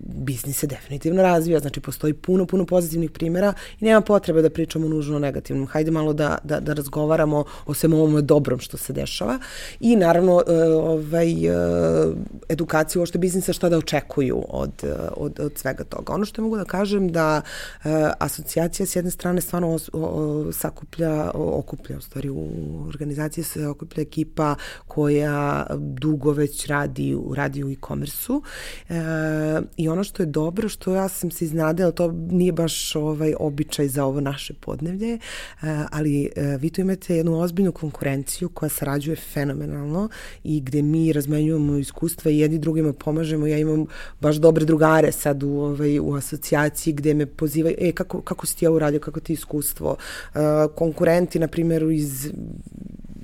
biznis 0.03 0.57
se 0.57 0.67
definitivno 0.67 1.21
razvija, 1.21 1.59
znači 1.59 1.79
postoji 1.79 2.13
puno, 2.13 2.45
puno 2.45 2.65
pozitivnih 2.65 3.11
primjera 3.11 3.53
i 3.79 3.85
nema 3.85 4.01
potrebe 4.01 4.41
da 4.41 4.49
pričamo 4.49 4.87
nužno 4.87 5.15
o 5.15 5.19
negativnom. 5.19 5.67
Hajde 5.67 5.91
malo 5.91 6.13
da, 6.13 6.37
da, 6.43 6.59
da 6.59 6.73
razgovaramo 6.73 7.43
o 7.65 7.73
svem 7.73 7.93
ovome 7.93 8.21
dobrom 8.21 8.59
što 8.59 8.77
se 8.77 8.93
dešava 8.93 9.39
i 9.79 9.95
naravno 9.95 10.43
e, 10.47 10.53
ovaj, 10.63 11.47
e, 11.47 11.53
edukaciju 12.49 13.01
ošte 13.01 13.17
biznisa 13.17 13.53
šta 13.53 13.69
da 13.69 13.77
očekuju 13.77 14.43
od, 14.49 14.83
e, 14.83 14.93
od, 15.17 15.39
od 15.39 15.57
svega 15.57 15.83
toga. 15.83 16.13
Ono 16.13 16.25
što 16.25 16.41
mogu 16.41 16.57
da 16.57 16.65
kažem 16.65 17.09
da 17.11 17.41
asocijacija 18.19 18.85
s 18.85 18.95
jedne 18.95 19.11
strane 19.11 19.41
stvarno 19.41 19.73
os, 19.73 19.89
o, 19.93 20.51
sakuplja, 20.51 21.31
okuplja, 21.33 21.97
u 21.97 22.01
stvari 22.01 22.29
u 22.29 22.47
organizaciji 22.87 23.43
se 23.43 23.67
okuplja 23.67 24.01
ekipa 24.01 24.55
koja 24.87 25.65
dugo 25.77 26.31
već 26.31 26.67
radi, 26.67 27.17
radi 27.35 27.63
u 27.63 27.69
e-commerce-u 27.69 28.41
i 29.77 29.88
ono 29.89 30.03
što 30.03 30.23
je 30.23 30.27
dobro, 30.27 30.69
što 30.69 30.95
ja 30.95 31.07
sam 31.09 31.31
se 31.31 31.45
iznadela, 31.45 31.91
to 31.91 32.11
nije 32.11 32.51
baš 32.51 32.95
ovaj 32.95 33.33
običaj 33.39 33.87
za 33.87 34.05
ovo 34.05 34.21
naše 34.21 34.53
podnevlje, 34.53 35.13
eh, 35.13 35.19
ali 35.91 36.29
eh, 36.35 36.57
vi 36.61 36.69
tu 36.69 36.81
imate 36.81 37.15
jednu 37.15 37.39
ozbiljnu 37.39 37.71
konkurenciju 37.71 38.49
koja 38.49 38.69
sarađuje 38.69 39.15
fenomenalno 39.15 40.09
i 40.43 40.61
gde 40.61 40.81
mi 40.81 41.13
razmenjujemo 41.13 41.77
iskustva 41.77 42.31
i 42.31 42.39
jedni 42.39 42.57
drugima 42.57 42.93
pomažemo. 42.93 43.47
Ja 43.47 43.57
imam 43.57 43.85
baš 44.19 44.35
dobre 44.35 44.65
drugare 44.65 45.11
sad 45.11 45.43
u, 45.43 45.49
ovaj, 45.49 45.99
u 45.99 46.13
asocijaciji 46.13 46.93
gde 46.93 47.13
me 47.13 47.25
pozivaju, 47.25 47.75
e, 47.79 47.91
kako, 47.91 48.21
kako 48.21 48.45
si 48.45 48.57
ti 48.57 48.67
ovo 48.67 48.75
uradio, 48.75 48.99
kako 48.99 49.19
ti 49.19 49.33
iskustvo. 49.33 49.97
Eh, 50.35 50.39
konkurenti, 50.75 51.39
na 51.39 51.47
primjer, 51.47 51.83
iz 51.83 52.31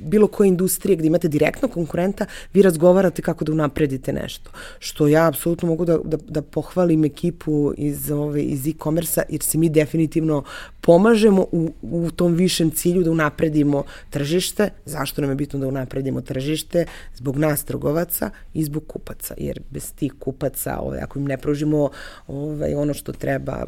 bilo 0.06 0.28
koje 0.28 0.48
industrije 0.48 0.96
gde 0.96 1.08
imate 1.08 1.28
direktno 1.28 1.68
konkurenta, 1.68 2.26
vi 2.54 2.62
razgovarate 2.62 3.22
kako 3.22 3.46
da 3.46 3.52
unapredite 3.52 4.14
nešto. 4.14 4.52
Što 4.80 5.08
ja 5.08 5.28
apsolutno 5.28 5.68
mogu 5.68 5.86
da, 5.86 5.98
da, 5.98 6.18
da 6.18 6.42
pohvalim 6.42 7.06
ekipu 7.06 7.74
iz, 7.78 8.12
ove, 8.12 8.44
iz 8.44 8.68
e-commerce-a, 8.68 9.24
jer 9.30 9.42
se 9.42 9.58
mi 9.58 9.70
definitivno 9.70 10.44
pomažemo 10.82 11.42
u, 11.52 11.74
u 11.82 12.12
tom 12.12 12.34
višem 12.34 12.72
cilju 12.72 13.04
da 13.04 13.12
unapredimo 13.12 13.84
tržište. 14.10 14.70
Zašto 14.86 15.22
nam 15.22 15.30
je 15.30 15.36
bitno 15.36 15.60
da 15.60 15.68
unapredimo 15.68 16.22
tržište? 16.22 16.86
Zbog 17.16 17.38
nas 17.38 17.64
trgovaca 17.64 18.30
i 18.54 18.64
zbog 18.64 18.84
kupaca, 18.88 19.34
jer 19.38 19.60
bez 19.70 19.94
tih 19.94 20.14
kupaca, 20.20 20.80
ove, 20.80 21.00
ako 21.00 21.20
im 21.20 21.26
ne 21.26 21.38
pružimo 21.38 21.90
ove, 22.28 22.76
ono 22.76 22.94
što 22.94 23.12
treba, 23.12 23.66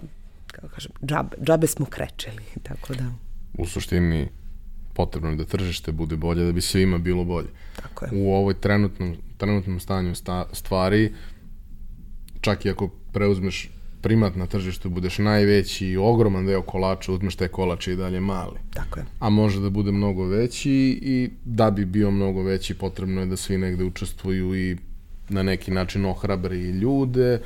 kako 0.48 0.68
kažem, 0.68 0.92
džabe, 1.06 1.38
džabe 1.44 1.68
smo 1.68 1.86
krečeli, 1.86 2.44
tako 2.68 2.94
da... 2.94 3.04
U 3.58 3.66
suštini 3.66 4.30
potrebno 4.98 5.30
je 5.30 5.36
da 5.36 5.46
tržište 5.46 5.92
bude 5.92 6.16
bolje, 6.16 6.46
da 6.46 6.52
bi 6.52 6.62
svima 6.62 6.98
bilo 6.98 7.24
bolje. 7.24 7.48
Tako 7.76 8.06
je. 8.06 8.12
U 8.14 8.34
ovoj 8.34 8.54
trenutnom, 8.54 9.16
trenutnom 9.38 9.80
stanju 9.80 10.16
sta, 10.16 10.46
stvari, 10.54 11.14
čak 12.42 12.66
i 12.66 12.70
ako 12.70 12.90
preuzmeš 13.14 13.70
primat 14.02 14.36
na 14.36 14.46
tržištu, 14.46 14.90
budeš 14.90 15.18
najveći 15.18 15.88
i 15.88 15.98
ogroman 15.98 16.46
deo 16.46 16.62
kolača, 16.62 17.12
uzmeš 17.12 17.36
te 17.36 17.48
kolače 17.48 17.94
i 17.94 17.96
dalje 17.96 18.20
mali. 18.20 18.60
Tako 18.74 19.00
je. 19.00 19.06
A 19.20 19.30
može 19.30 19.62
da 19.62 19.70
bude 19.70 19.92
mnogo 19.92 20.26
veći 20.26 20.72
i 21.02 21.30
da 21.46 21.72
bi 21.72 21.86
bio 21.86 22.12
mnogo 22.12 22.44
veći 22.44 22.74
potrebno 22.74 23.22
je 23.22 23.28
da 23.28 23.38
svi 23.38 23.58
negde 23.58 23.84
učestvuju 23.84 24.56
i 24.56 24.78
na 25.30 25.44
neki 25.44 25.72
način 25.72 26.06
ohrabri 26.06 26.70
ljude, 26.72 27.42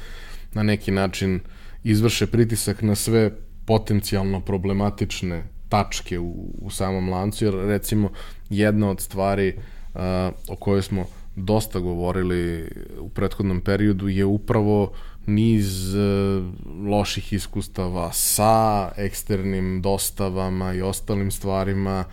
na 0.53 0.63
neki 0.63 0.91
način 0.91 1.39
izvrše 1.83 2.27
pritisak 2.27 2.81
na 2.81 2.95
sve 2.95 3.31
potencijalno 3.65 4.41
problematične 4.41 5.43
tačke 5.71 6.19
u, 6.19 6.51
u 6.61 6.69
samom 6.69 7.09
lancu, 7.09 7.45
jer 7.45 7.53
recimo 7.53 8.09
jedna 8.49 8.89
od 8.89 9.01
stvari 9.01 9.53
uh, 9.55 10.01
o 10.49 10.55
kojoj 10.55 10.81
smo 10.81 11.05
dosta 11.35 11.79
govorili 11.79 12.67
u 12.99 13.09
prethodnom 13.09 13.61
periodu 13.61 14.07
je 14.07 14.25
upravo 14.25 14.91
niz 15.25 15.95
uh, 15.95 16.43
loših 16.87 17.33
iskustava 17.33 18.11
sa 18.13 18.91
eksternim 18.97 19.81
dostavama 19.81 20.73
i 20.73 20.81
ostalim 20.81 21.31
stvarima, 21.31 22.03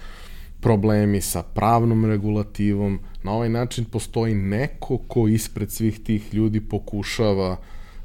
problemi 0.61 1.21
sa 1.21 1.43
pravnom 1.43 2.05
regulativom. 2.05 3.01
Na 3.23 3.33
ovaj 3.33 3.49
način 3.49 3.85
postoji 3.85 4.35
neko 4.35 4.99
ko 4.99 5.29
ispred 5.29 5.71
svih 5.71 6.01
tih 6.01 6.35
ljudi 6.35 6.61
pokušava 6.61 7.57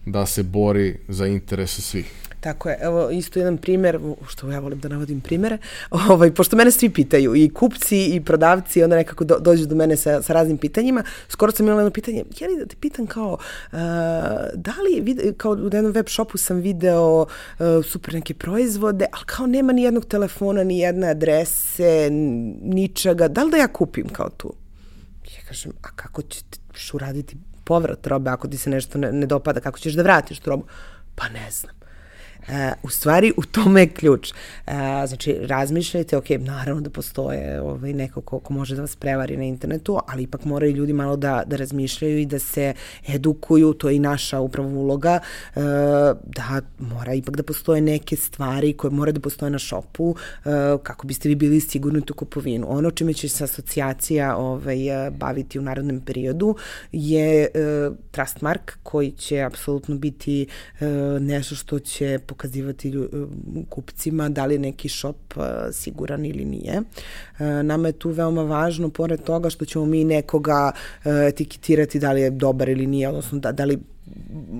da 0.06 0.26
se 0.26 0.44
bori 0.44 1.00
za 1.08 1.28
interese 1.28 1.82
svih. 1.82 2.33
Tako 2.44 2.70
je, 2.70 2.78
evo 2.82 3.10
isto 3.10 3.40
jedan 3.40 3.58
primer, 3.58 4.00
što 4.28 4.52
ja 4.52 4.60
volim 4.60 4.80
da 4.80 4.90
navodim 4.90 5.22
primere, 5.22 5.58
ovaj, 6.10 6.34
pošto 6.34 6.56
mene 6.56 6.72
svi 6.72 6.90
pitaju, 6.90 7.36
i 7.36 7.50
kupci 7.50 8.06
i 8.06 8.22
prodavci, 8.22 8.84
onda 8.84 8.96
nekako 8.96 9.24
do, 9.24 9.40
dođu 9.40 9.66
do 9.66 9.76
mene 9.76 9.98
sa, 9.98 10.22
sa 10.22 10.34
raznim 10.34 10.58
pitanjima, 10.58 11.04
skoro 11.28 11.52
sam 11.52 11.66
imala 11.66 11.82
jedno 11.82 11.92
pitanje, 11.92 12.24
je 12.40 12.48
li 12.48 12.58
da 12.58 12.66
te 12.66 12.76
pitam 12.76 13.08
kao, 13.08 13.32
uh, 13.34 13.80
da 14.54 14.74
li, 14.84 15.34
kao 15.38 15.52
u 15.52 15.70
jednom 15.74 15.92
web 15.92 16.06
shopu 16.08 16.38
sam 16.38 16.58
video 16.58 17.22
uh, 17.22 17.28
super 17.86 18.14
neke 18.14 18.34
proizvode, 18.34 19.06
ali 19.12 19.26
kao 19.26 19.48
nema 19.48 19.74
ni 19.74 19.84
jednog 19.84 20.06
telefona, 20.06 20.64
ni 20.64 20.80
jedne 20.80 21.08
adrese, 21.10 22.10
ničega, 22.62 23.28
da 23.28 23.44
li 23.44 23.52
da 23.52 23.58
ja 23.58 23.68
kupim 23.68 24.10
kao 24.10 24.30
tu? 24.30 24.54
Ja 25.36 25.48
kažem, 25.48 25.72
a 25.82 25.88
kako 25.96 26.22
ćeš 26.22 26.94
uraditi 26.94 27.38
povrat 27.64 28.08
robe 28.08 28.30
ako 28.30 28.48
ti 28.48 28.58
se 28.58 28.70
nešto 28.70 28.98
ne, 28.98 29.12
ne 29.12 29.26
dopada, 29.26 29.60
kako 29.60 29.80
ćeš 29.80 29.94
da 29.94 30.04
vratiš 30.04 30.40
tu 30.40 30.50
robu? 30.50 30.66
Pa 31.16 31.30
ne 31.30 31.52
znam. 31.52 31.84
E, 32.48 32.74
u 32.84 32.90
stvari, 32.90 33.34
u 33.38 33.44
tome 33.44 33.82
je 33.82 33.90
ključ. 33.90 34.32
E, 34.32 34.34
znači, 35.08 35.38
razmišljajte, 35.42 36.18
ok, 36.18 36.30
naravno 36.30 36.82
da 36.82 36.90
postoje 36.90 37.62
ovaj, 37.62 37.94
neko 37.94 38.22
ko, 38.22 38.40
ko 38.40 38.54
može 38.54 38.76
da 38.76 38.82
vas 38.82 38.96
prevari 38.96 39.38
na 39.38 39.44
internetu, 39.44 40.00
ali 40.08 40.24
ipak 40.24 40.46
moraju 40.46 40.74
ljudi 40.74 40.94
malo 40.94 41.16
da, 41.16 41.44
da 41.46 41.56
razmišljaju 41.56 42.20
i 42.20 42.26
da 42.26 42.40
se 42.40 42.74
edukuju, 43.08 43.74
to 43.74 43.90
je 43.90 43.96
i 43.96 44.00
naša 44.00 44.40
upravo 44.40 44.70
uloga, 44.70 45.20
e, 45.56 45.60
da 46.24 46.62
mora 46.80 47.14
ipak 47.14 47.36
da 47.36 47.44
postoje 47.44 47.82
neke 47.82 48.16
stvari 48.16 48.74
koje 48.74 48.92
mora 48.92 49.12
da 49.12 49.20
postoje 49.20 49.50
na 49.50 49.60
šopu, 49.60 50.16
kako 50.84 51.08
biste 51.08 51.30
vi 51.30 51.36
bili 51.36 51.60
sigurni 51.60 52.02
tu 52.02 52.14
kupovinu. 52.14 52.68
Ono 52.70 52.92
čime 52.92 53.14
će 53.14 53.30
se 53.30 53.44
asocijacija 53.44 54.38
ovaj, 54.38 54.78
baviti 55.12 55.60
u 55.60 55.62
narodnom 55.62 56.02
periodu 56.02 56.56
je 56.92 57.48
Trustmark, 58.12 58.78
koji 58.84 59.12
će 59.12 59.42
apsolutno 59.42 59.96
biti 59.96 60.48
nešto 61.20 61.56
što 61.56 61.80
će 61.80 62.20
pokazivati 62.34 62.90
e, 62.90 63.08
kupcima 63.70 64.30
da 64.30 64.46
li 64.46 64.56
je 64.56 64.60
neki 64.60 64.90
shop 64.90 65.38
e, 65.38 65.72
siguran 65.72 66.26
ili 66.26 66.46
nije. 66.46 66.82
E, 67.40 67.64
nama 67.64 67.88
je 67.88 68.00
tu 68.00 68.10
veoma 68.10 68.44
važno, 68.44 68.90
pored 68.90 69.24
toga 69.24 69.50
što 69.50 69.66
ćemo 69.66 69.86
mi 69.86 70.04
nekoga 70.04 70.72
etiketirati 71.06 72.00
da 72.00 72.12
li 72.12 72.22
je 72.22 72.30
dobar 72.30 72.70
ili 72.70 72.88
nije, 72.88 73.10
odnosno 73.10 73.40
da, 73.40 73.52
da 73.52 73.66
li 73.66 73.80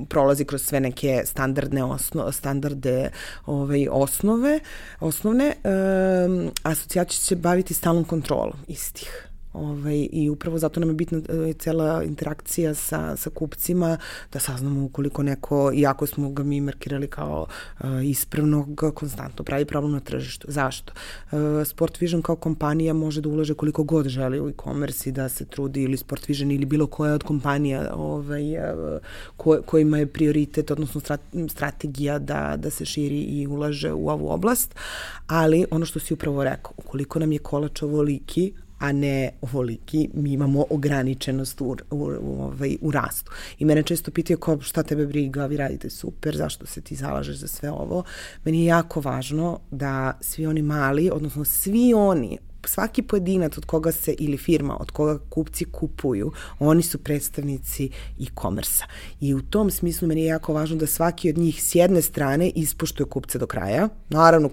prolazi 0.10 0.46
kroz 0.46 0.62
sve 0.62 0.80
neke 0.80 1.22
standardne 1.26 1.84
osno, 1.84 2.32
standarde 2.32 3.10
ovaj, 3.46 3.88
osnove, 3.92 4.60
osnovne, 5.00 5.54
um, 5.64 6.52
asocijacija 6.64 7.20
će 7.20 7.36
baviti 7.36 7.74
stalnom 7.74 8.04
kontrolom 8.04 8.58
istih. 8.68 9.33
Ovaj, 9.54 10.08
I 10.12 10.30
upravo 10.30 10.58
zato 10.58 10.80
nam 10.80 10.90
je 10.90 10.96
bitna 10.96 11.18
e, 11.18 11.54
cela 11.54 12.04
interakcija 12.04 12.74
sa, 12.74 13.16
sa 13.18 13.30
kupcima, 13.30 13.98
da 14.34 14.40
saznamo 14.40 14.86
ukoliko 14.86 15.24
neko, 15.24 15.72
iako 15.76 16.08
smo 16.08 16.30
ga 16.30 16.44
mi 16.44 16.62
markirali 16.62 17.08
kao 17.08 17.48
uh, 17.80 18.06
ispravnog, 18.06 18.82
konstantno 18.96 19.44
pravi 19.44 19.66
problem 19.66 19.92
na 19.92 20.00
tržištu. 20.00 20.48
Zašto? 20.50 20.94
Uh, 21.32 21.40
Sport 21.66 22.02
Vision 22.02 22.22
kao 22.22 22.36
kompanija 22.36 22.94
može 22.94 23.22
da 23.22 23.30
ulaže 23.30 23.54
koliko 23.54 23.84
god 23.84 24.08
želi 24.08 24.42
u 24.42 24.50
e-commerce 24.50 25.10
i 25.10 25.12
da 25.12 25.30
se 25.30 25.46
trudi 25.46 25.82
ili 25.82 25.98
Sport 25.98 26.28
Vision 26.28 26.52
ili 26.52 26.66
bilo 26.66 26.88
koja 26.88 27.14
od 27.14 27.24
kompanija 27.24 27.94
ovaj, 27.96 28.58
uh, 28.58 29.00
ko, 29.38 29.62
kojima 29.66 29.98
je 29.98 30.08
prioritet, 30.08 30.72
odnosno 30.72 31.02
strat, 31.02 31.22
strategija 31.50 32.20
da, 32.20 32.56
da 32.58 32.70
se 32.70 32.86
širi 32.86 33.22
i 33.22 33.48
ulaže 33.48 33.94
u 33.94 34.10
ovu 34.10 34.32
oblast, 34.32 34.76
ali 35.28 35.66
ono 35.72 35.86
što 35.86 36.00
si 36.00 36.14
upravo 36.14 36.44
rekao, 36.44 36.74
ukoliko 36.78 37.20
nam 37.20 37.32
je 37.32 37.40
kolač 37.40 37.82
ovoliki, 37.82 38.54
a 38.84 38.92
ne 38.92 39.32
ovoliki, 39.42 40.10
mi 40.14 40.34
imamo 40.34 40.66
ograničenost 40.70 41.62
u, 41.62 41.66
u, 41.66 41.76
u, 42.22 42.44
ovaj, 42.44 42.78
u 42.82 42.92
rastu. 42.92 43.32
I 43.60 43.66
mene 43.66 43.84
često 43.84 44.12
pitaju 44.12 44.38
kao 44.38 44.62
šta 44.62 44.84
tebe 44.84 45.06
briga, 45.06 45.46
vi 45.46 45.58
radite 45.58 45.90
super, 45.90 46.38
zašto 46.38 46.66
se 46.66 46.82
ti 46.82 46.96
zalažeš 46.96 47.36
za 47.36 47.48
sve 47.48 47.72
ovo. 47.72 48.04
Meni 48.46 48.60
je 48.60 48.66
jako 48.66 49.02
važno 49.02 49.60
da 49.72 50.18
svi 50.22 50.46
oni 50.46 50.62
mali, 50.62 51.10
odnosno 51.14 51.46
svi 51.46 51.94
oni 51.94 52.38
svaki 52.68 53.02
pojedinac 53.02 53.58
od 53.58 53.66
koga 53.66 53.92
se 53.92 54.14
ili 54.20 54.38
firma 54.38 54.78
od 54.80 54.92
koga 54.92 55.20
kupci 55.30 55.66
kupuju, 55.66 56.32
oni 56.60 56.84
su 56.84 56.98
predstavnici 56.98 57.90
e-commerce-a. 58.22 58.88
I 59.20 59.34
u 59.34 59.42
tom 59.42 59.72
smislu 59.72 60.08
meni 60.08 60.22
je 60.22 60.28
jako 60.28 60.54
važno 60.54 60.78
da 60.78 60.88
svaki 60.88 61.30
od 61.30 61.38
njih 61.38 61.64
s 61.64 61.76
jedne 61.76 62.02
strane 62.02 62.50
ispoštuje 62.50 63.08
kupca 63.08 63.38
do 63.38 63.48
kraja. 63.48 63.90
Naravno, 64.10 64.50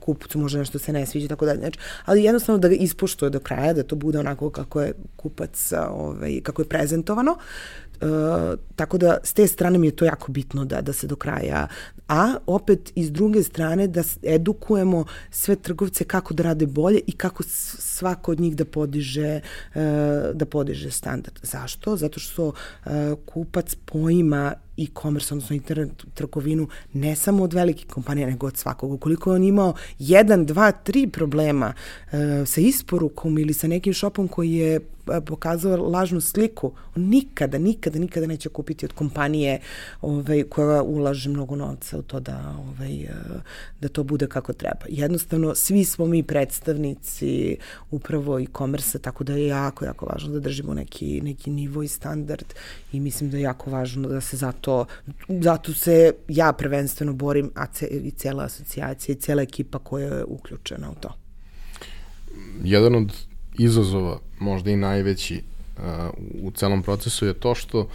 kupcu 0.00 0.38
može 0.38 0.58
nešto 0.58 0.78
se 0.78 0.92
ne 0.92 1.06
sviđa, 1.06 1.28
tako 1.28 1.46
dalje, 1.46 1.58
znači, 1.58 1.78
ali 2.04 2.24
jednostavno 2.24 2.58
da 2.58 2.68
ga 2.68 2.74
ispoštuje 2.74 3.30
do 3.30 3.40
kraja, 3.40 3.72
da 3.72 3.82
to 3.82 3.96
bude 3.96 4.18
onako 4.18 4.50
kako 4.50 4.82
je 4.82 4.92
kupac, 5.16 5.72
ovaj, 5.90 6.40
kako 6.42 6.62
je 6.62 6.68
prezentovano. 6.68 7.32
E, 7.32 7.83
tako 8.76 8.98
da 8.98 9.18
s 9.22 9.32
te 9.32 9.46
strane 9.46 9.78
mi 9.78 9.86
je 9.86 9.96
to 9.96 10.04
jako 10.04 10.32
bitno 10.32 10.64
da, 10.64 10.80
da 10.80 10.92
se 10.92 11.06
do 11.06 11.16
kraja, 11.16 11.68
a 12.08 12.34
opet 12.46 12.92
iz 12.94 13.12
druge 13.12 13.42
strane 13.42 13.86
da 13.86 14.02
edukujemo 14.22 15.04
sve 15.30 15.56
trgovce 15.56 16.04
kako 16.04 16.34
da 16.34 16.42
rade 16.42 16.66
bolje 16.66 17.00
i 17.06 17.12
kako 17.12 17.42
svako 17.78 18.32
od 18.32 18.40
njih 18.40 18.56
da 18.56 18.64
podiže, 18.64 19.40
e, 19.74 19.80
da 20.34 20.46
podiže 20.46 20.90
standard. 20.90 21.38
Zašto? 21.42 21.96
Zato 21.96 22.20
što 22.20 22.52
e, 22.86 22.90
kupac 23.26 23.74
poima 23.84 24.54
e-commerce, 24.78 25.34
odnosno 25.34 25.56
internet 25.56 26.04
trgovinu, 26.14 26.68
ne 26.92 27.16
samo 27.16 27.44
od 27.44 27.54
velikih 27.54 27.86
kompanija, 27.86 28.26
nego 28.26 28.46
od 28.46 28.56
svakog. 28.56 28.92
Ukoliko 28.92 29.34
on 29.34 29.44
imao 29.44 29.74
jedan, 29.98 30.46
dva, 30.46 30.72
tri 30.72 31.06
problema 31.06 31.72
uh, 31.74 32.18
sa 32.46 32.60
isporukom 32.60 33.38
ili 33.38 33.54
sa 33.54 33.68
nekim 33.68 33.94
shopom 33.94 34.28
koji 34.28 34.52
je 34.52 34.74
e, 34.74 34.80
pokazao 35.26 35.76
lažnu 35.76 36.20
sliku, 36.20 36.72
on 36.96 37.02
nikada, 37.02 37.58
nikada, 37.58 37.98
nikada 37.98 38.26
neće 38.26 38.48
kupiti 38.48 38.86
od 38.86 38.92
kompanije 38.92 39.60
ovaj, 40.02 40.42
koja 40.42 40.82
ulaže 40.82 41.30
mnogo 41.30 41.56
novca 41.56 41.98
u 41.98 42.02
to 42.02 42.20
da, 42.20 42.56
ovaj, 42.58 42.94
e, 42.94 43.14
da 43.80 43.88
to 43.88 44.02
bude 44.02 44.26
kako 44.26 44.52
treba. 44.52 44.86
Jednostavno, 44.88 45.54
svi 45.54 45.84
smo 45.84 46.06
mi 46.06 46.22
predstavnici 46.22 47.56
upravo 47.90 48.38
e-commerce, 48.38 48.98
tako 48.98 49.24
da 49.24 49.32
je 49.32 49.46
jako, 49.46 49.84
jako 49.84 50.06
važno 50.06 50.32
da 50.32 50.40
držimo 50.40 50.74
neki, 50.74 51.20
neki 51.20 51.50
nivo 51.50 51.82
i 51.82 51.88
standard 51.88 52.54
i 52.92 53.00
mislim 53.00 53.30
da 53.30 53.36
je 53.36 53.42
jako 53.42 53.70
važno 53.70 54.08
da 54.08 54.20
se 54.20 54.36
zato 54.36 54.64
to, 54.64 54.86
zato 55.28 55.72
se 55.72 56.12
ja 56.28 56.52
prvenstveno 56.52 57.12
borim, 57.12 57.50
a 57.54 57.66
ce, 57.66 57.86
i 57.86 58.10
cela 58.10 58.44
asocijacija 58.44 59.12
i 59.12 59.20
cela 59.20 59.42
ekipa 59.42 59.78
koja 59.78 60.06
je 60.06 60.24
uključena 60.24 60.90
u 60.90 60.94
to. 60.94 61.14
Jedan 62.62 62.94
od 62.94 63.12
izazova, 63.58 64.18
možda 64.38 64.70
i 64.70 64.76
najveći 64.76 65.42
u 66.42 66.50
celom 66.50 66.82
procesu 66.82 67.26
je 67.26 67.34
to 67.34 67.54
što 67.54 67.88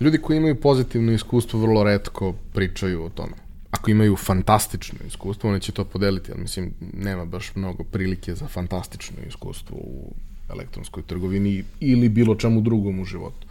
ljudi 0.00 0.18
koji 0.18 0.36
imaju 0.36 0.60
pozitivno 0.60 1.12
iskustvo 1.12 1.60
vrlo 1.60 1.84
redko 1.84 2.34
pričaju 2.52 3.04
o 3.04 3.08
tome. 3.08 3.32
Ako 3.70 3.90
imaju 3.90 4.16
fantastično 4.16 4.98
iskustvo, 5.06 5.50
oni 5.50 5.60
će 5.60 5.72
to 5.72 5.84
podeliti, 5.84 6.32
ali 6.32 6.40
mislim, 6.40 6.74
nema 6.92 7.24
baš 7.24 7.54
mnogo 7.54 7.84
prilike 7.84 8.34
za 8.34 8.48
fantastično 8.48 9.16
iskustvo 9.28 9.76
u 9.76 10.14
elektronskoj 10.50 11.02
trgovini 11.02 11.64
ili 11.80 12.08
bilo 12.08 12.34
čemu 12.34 12.60
drugom 12.60 13.00
u 13.00 13.04
životu. 13.04 13.46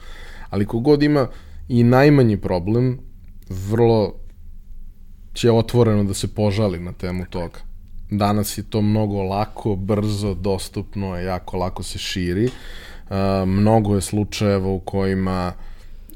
Ali 0.49 0.65
kogod 0.65 1.03
ima 1.03 1.27
i 1.69 1.83
najmanji 1.83 2.37
problem, 2.37 2.99
vrlo 3.49 4.13
će 5.33 5.51
otvoreno 5.51 6.03
da 6.03 6.13
se 6.13 6.27
požali 6.27 6.79
na 6.79 6.93
temu 6.93 7.25
toga. 7.29 7.59
Danas 8.11 8.57
je 8.57 8.63
to 8.63 8.81
mnogo 8.81 9.23
lako, 9.23 9.75
brzo, 9.75 10.33
dostupno, 10.33 11.17
jako 11.17 11.57
lako 11.57 11.83
se 11.83 11.99
širi. 11.99 12.45
Uh, 12.45 13.15
mnogo 13.47 13.95
je 13.95 14.01
slučajeva 14.01 14.67
u 14.67 14.79
kojima 14.79 15.53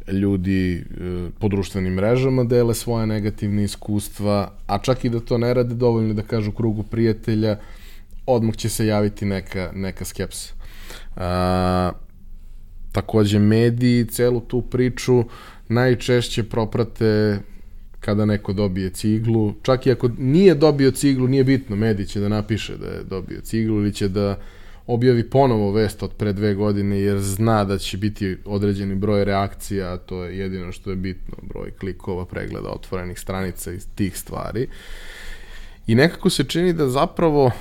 ljudi 0.07 0.83
uh, 0.89 1.31
po 1.39 1.47
društvenim 1.47 1.93
mrežama 1.93 2.43
dele 2.43 2.75
svoje 2.75 3.07
negativne 3.07 3.63
iskustva, 3.63 4.51
a 4.67 4.77
čak 4.77 5.05
i 5.05 5.09
da 5.09 5.19
to 5.19 5.37
ne 5.37 5.53
rade 5.53 5.75
dovoljno 5.75 6.13
da 6.13 6.21
kažu 6.21 6.51
krugu 6.51 6.83
prijatelja, 6.83 7.57
odmah 8.25 8.55
će 8.55 8.69
se 8.69 8.87
javiti 8.87 9.25
neka, 9.25 9.71
neka 9.73 10.05
skepsa. 10.05 10.53
Uh, 11.15 11.21
takođe 12.91 13.39
mediji 13.39 14.05
celu 14.05 14.41
tu 14.41 14.61
priču 14.61 15.23
najčešće 15.69 16.43
proprate 16.43 17.39
kada 18.05 18.25
neko 18.25 18.53
dobije 18.53 18.89
ciglu, 18.89 19.53
čak 19.61 19.85
i 19.87 19.91
ako 19.91 20.09
nije 20.17 20.55
dobio 20.55 20.91
ciglu, 20.91 21.27
nije 21.27 21.43
bitno, 21.43 21.75
medij 21.75 22.05
će 22.05 22.19
da 22.19 22.29
napiše 22.29 22.77
da 22.77 22.87
je 22.87 23.03
dobio 23.03 23.41
ciglu 23.41 23.79
ili 23.81 23.93
će 23.93 24.07
da 24.07 24.39
objavi 24.87 25.29
ponovo 25.29 25.71
vest 25.71 26.03
od 26.03 26.11
pre 26.13 26.33
dve 26.33 26.53
godine 26.53 26.99
jer 26.99 27.19
zna 27.19 27.63
da 27.63 27.77
će 27.77 27.97
biti 27.97 28.37
određeni 28.45 28.95
broj 28.95 29.25
reakcija, 29.25 29.93
a 29.93 29.97
to 29.97 30.23
je 30.23 30.37
jedino 30.37 30.71
što 30.71 30.89
je 30.89 30.95
bitno, 30.95 31.37
broj 31.41 31.71
klikova, 31.71 32.25
pregleda 32.25 32.69
otvorenih 32.69 33.19
stranica 33.19 33.73
i 33.73 33.79
tih 33.95 34.17
stvari. 34.17 34.67
I 35.87 35.95
nekako 35.95 36.29
se 36.29 36.43
čini 36.43 36.73
da 36.73 36.89
zapravo 36.89 37.51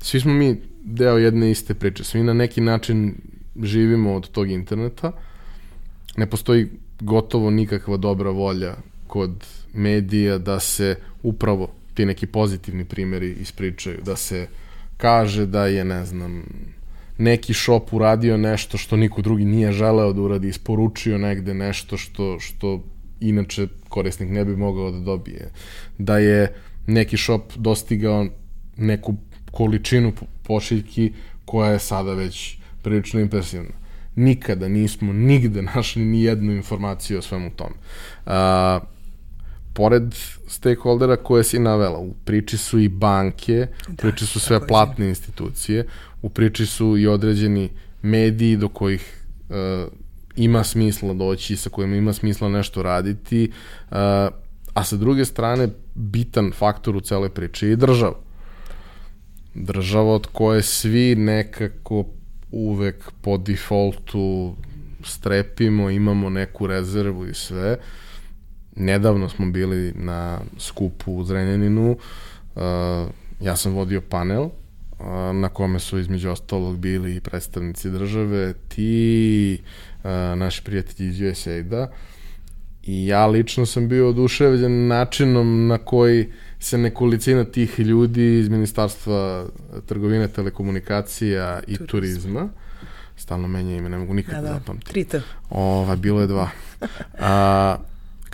svi 0.00 0.20
smo 0.20 0.32
mi 0.32 0.56
deo 0.84 1.18
jedne 1.18 1.50
iste 1.50 1.74
priče, 1.74 2.04
svi 2.04 2.22
na 2.22 2.32
neki 2.32 2.60
način 2.60 3.14
živimo 3.62 4.14
od 4.14 4.30
tog 4.30 4.50
interneta, 4.50 5.12
ne 6.16 6.30
postoji 6.30 6.68
gotovo 7.00 7.50
nikakva 7.50 7.96
dobra 7.96 8.30
volja 8.30 8.76
kod 9.06 9.44
medija 9.72 10.38
da 10.38 10.60
se 10.60 10.96
upravo 11.22 11.70
ti 11.94 12.06
neki 12.06 12.26
pozitivni 12.26 12.84
primeri 12.84 13.36
ispričaju, 13.40 13.98
da 14.04 14.16
se 14.16 14.46
kaže 14.96 15.46
da 15.46 15.66
je, 15.66 15.84
ne 15.84 16.04
znam, 16.04 16.42
neki 17.18 17.54
šop 17.54 17.92
uradio 17.92 18.36
nešto 18.36 18.78
što 18.78 18.96
niko 18.96 19.22
drugi 19.22 19.44
nije 19.44 19.72
želeo 19.72 20.12
da 20.12 20.22
uradi, 20.22 20.48
isporučio 20.48 21.18
negde 21.18 21.54
nešto 21.54 21.96
što, 21.96 22.40
što 22.40 22.84
inače 23.20 23.66
korisnik 23.88 24.30
ne 24.30 24.44
bi 24.44 24.56
mogao 24.56 24.90
da 24.90 24.98
dobije. 24.98 25.50
Da 25.98 26.18
je 26.18 26.54
neki 26.86 27.16
šop 27.16 27.52
dostigao 27.56 28.26
neku 28.76 29.14
količinu 29.50 30.12
pošiljki 30.42 31.12
koja 31.44 31.70
je 31.70 31.78
sada 31.78 32.14
već 32.14 32.56
prilično 32.82 33.20
impresivna. 33.20 33.70
Nikada 34.16 34.68
nismo 34.68 35.12
nigde 35.12 35.62
našli 35.74 36.04
ni 36.04 36.22
jednu 36.22 36.52
informaciju 36.52 37.18
o 37.18 37.22
svemu 37.22 37.50
tome. 37.50 37.74
Uh, 38.26 38.93
pored 39.74 40.14
stakeholdera 40.46 41.16
koje 41.16 41.44
si 41.44 41.58
navela, 41.58 41.98
u 41.98 42.14
priči 42.24 42.56
su 42.56 42.78
i 42.78 42.88
banke, 42.88 43.66
u 43.88 43.92
da, 43.92 43.96
priči 43.96 44.26
su 44.26 44.40
sve 44.40 44.66
platne 44.66 45.08
institucije, 45.08 45.86
u 46.22 46.28
priči 46.28 46.66
su 46.66 46.96
i 46.98 47.06
određeni 47.06 47.70
mediji 48.02 48.56
do 48.56 48.68
kojih 48.68 49.24
uh, 49.48 49.56
ima 50.36 50.64
smisla 50.64 51.14
doći, 51.14 51.56
sa 51.56 51.70
kojima 51.70 51.96
ima 51.96 52.12
smisla 52.12 52.48
nešto 52.48 52.82
raditi, 52.82 53.50
uh, 53.90 53.96
a 54.74 54.84
sa 54.84 54.96
druge 54.96 55.24
strane 55.24 55.68
bitan 55.94 56.52
faktor 56.52 56.96
u 56.96 57.00
cele 57.00 57.28
priče 57.28 57.68
je 57.68 57.76
država. 57.76 58.16
Država 59.54 60.14
od 60.14 60.26
koje 60.32 60.62
svi 60.62 61.14
nekako 61.14 62.04
uvek 62.50 63.10
po 63.20 63.36
defaultu 63.38 64.54
strepimo, 65.04 65.90
imamo 65.90 66.30
neku 66.30 66.66
rezervu 66.66 67.26
i 67.26 67.34
sve, 67.34 67.72
uh, 67.72 68.03
nedavno 68.76 69.28
smo 69.28 69.50
bili 69.50 69.92
na 69.96 70.40
skupu 70.58 71.12
u 71.12 71.24
Zrenjaninu, 71.24 71.90
uh, 72.54 72.62
ja 73.40 73.56
sam 73.56 73.72
vodio 73.72 74.00
panel 74.00 74.42
uh, 74.42 74.50
na 75.34 75.48
kome 75.48 75.78
su 75.78 75.98
između 75.98 76.30
ostalog 76.30 76.78
bili 76.78 77.16
i 77.16 77.20
predstavnici 77.20 77.90
države, 77.90 78.54
ti 78.68 79.58
uh, 79.98 80.10
naši 80.38 80.64
prijatelji 80.64 81.08
iz 81.08 81.20
USAID-a 81.20 81.88
i 82.82 83.06
ja 83.06 83.26
lično 83.26 83.66
sam 83.66 83.88
bio 83.88 84.08
oduševljen 84.08 84.86
načinom 84.86 85.66
na 85.66 85.78
koji 85.78 86.32
se 86.60 86.78
nekolicina 86.78 87.44
tih 87.44 87.80
ljudi 87.80 88.38
iz 88.38 88.48
Ministarstva 88.48 89.46
trgovine, 89.86 90.28
telekomunikacija 90.28 91.60
i 91.66 91.76
turizma, 91.76 91.86
turizma 91.86 92.48
stalno 93.16 93.48
menja 93.48 93.76
ime, 93.76 93.88
ne 93.88 93.98
mogu 93.98 94.14
nikad 94.14 94.34
da, 94.34 94.40
da. 94.40 94.54
zapamtiti. 94.54 94.92
Trita. 94.92 95.20
Ova, 95.50 95.96
bilo 95.96 96.20
je 96.20 96.26
dva. 96.26 96.48
A, 97.18 97.76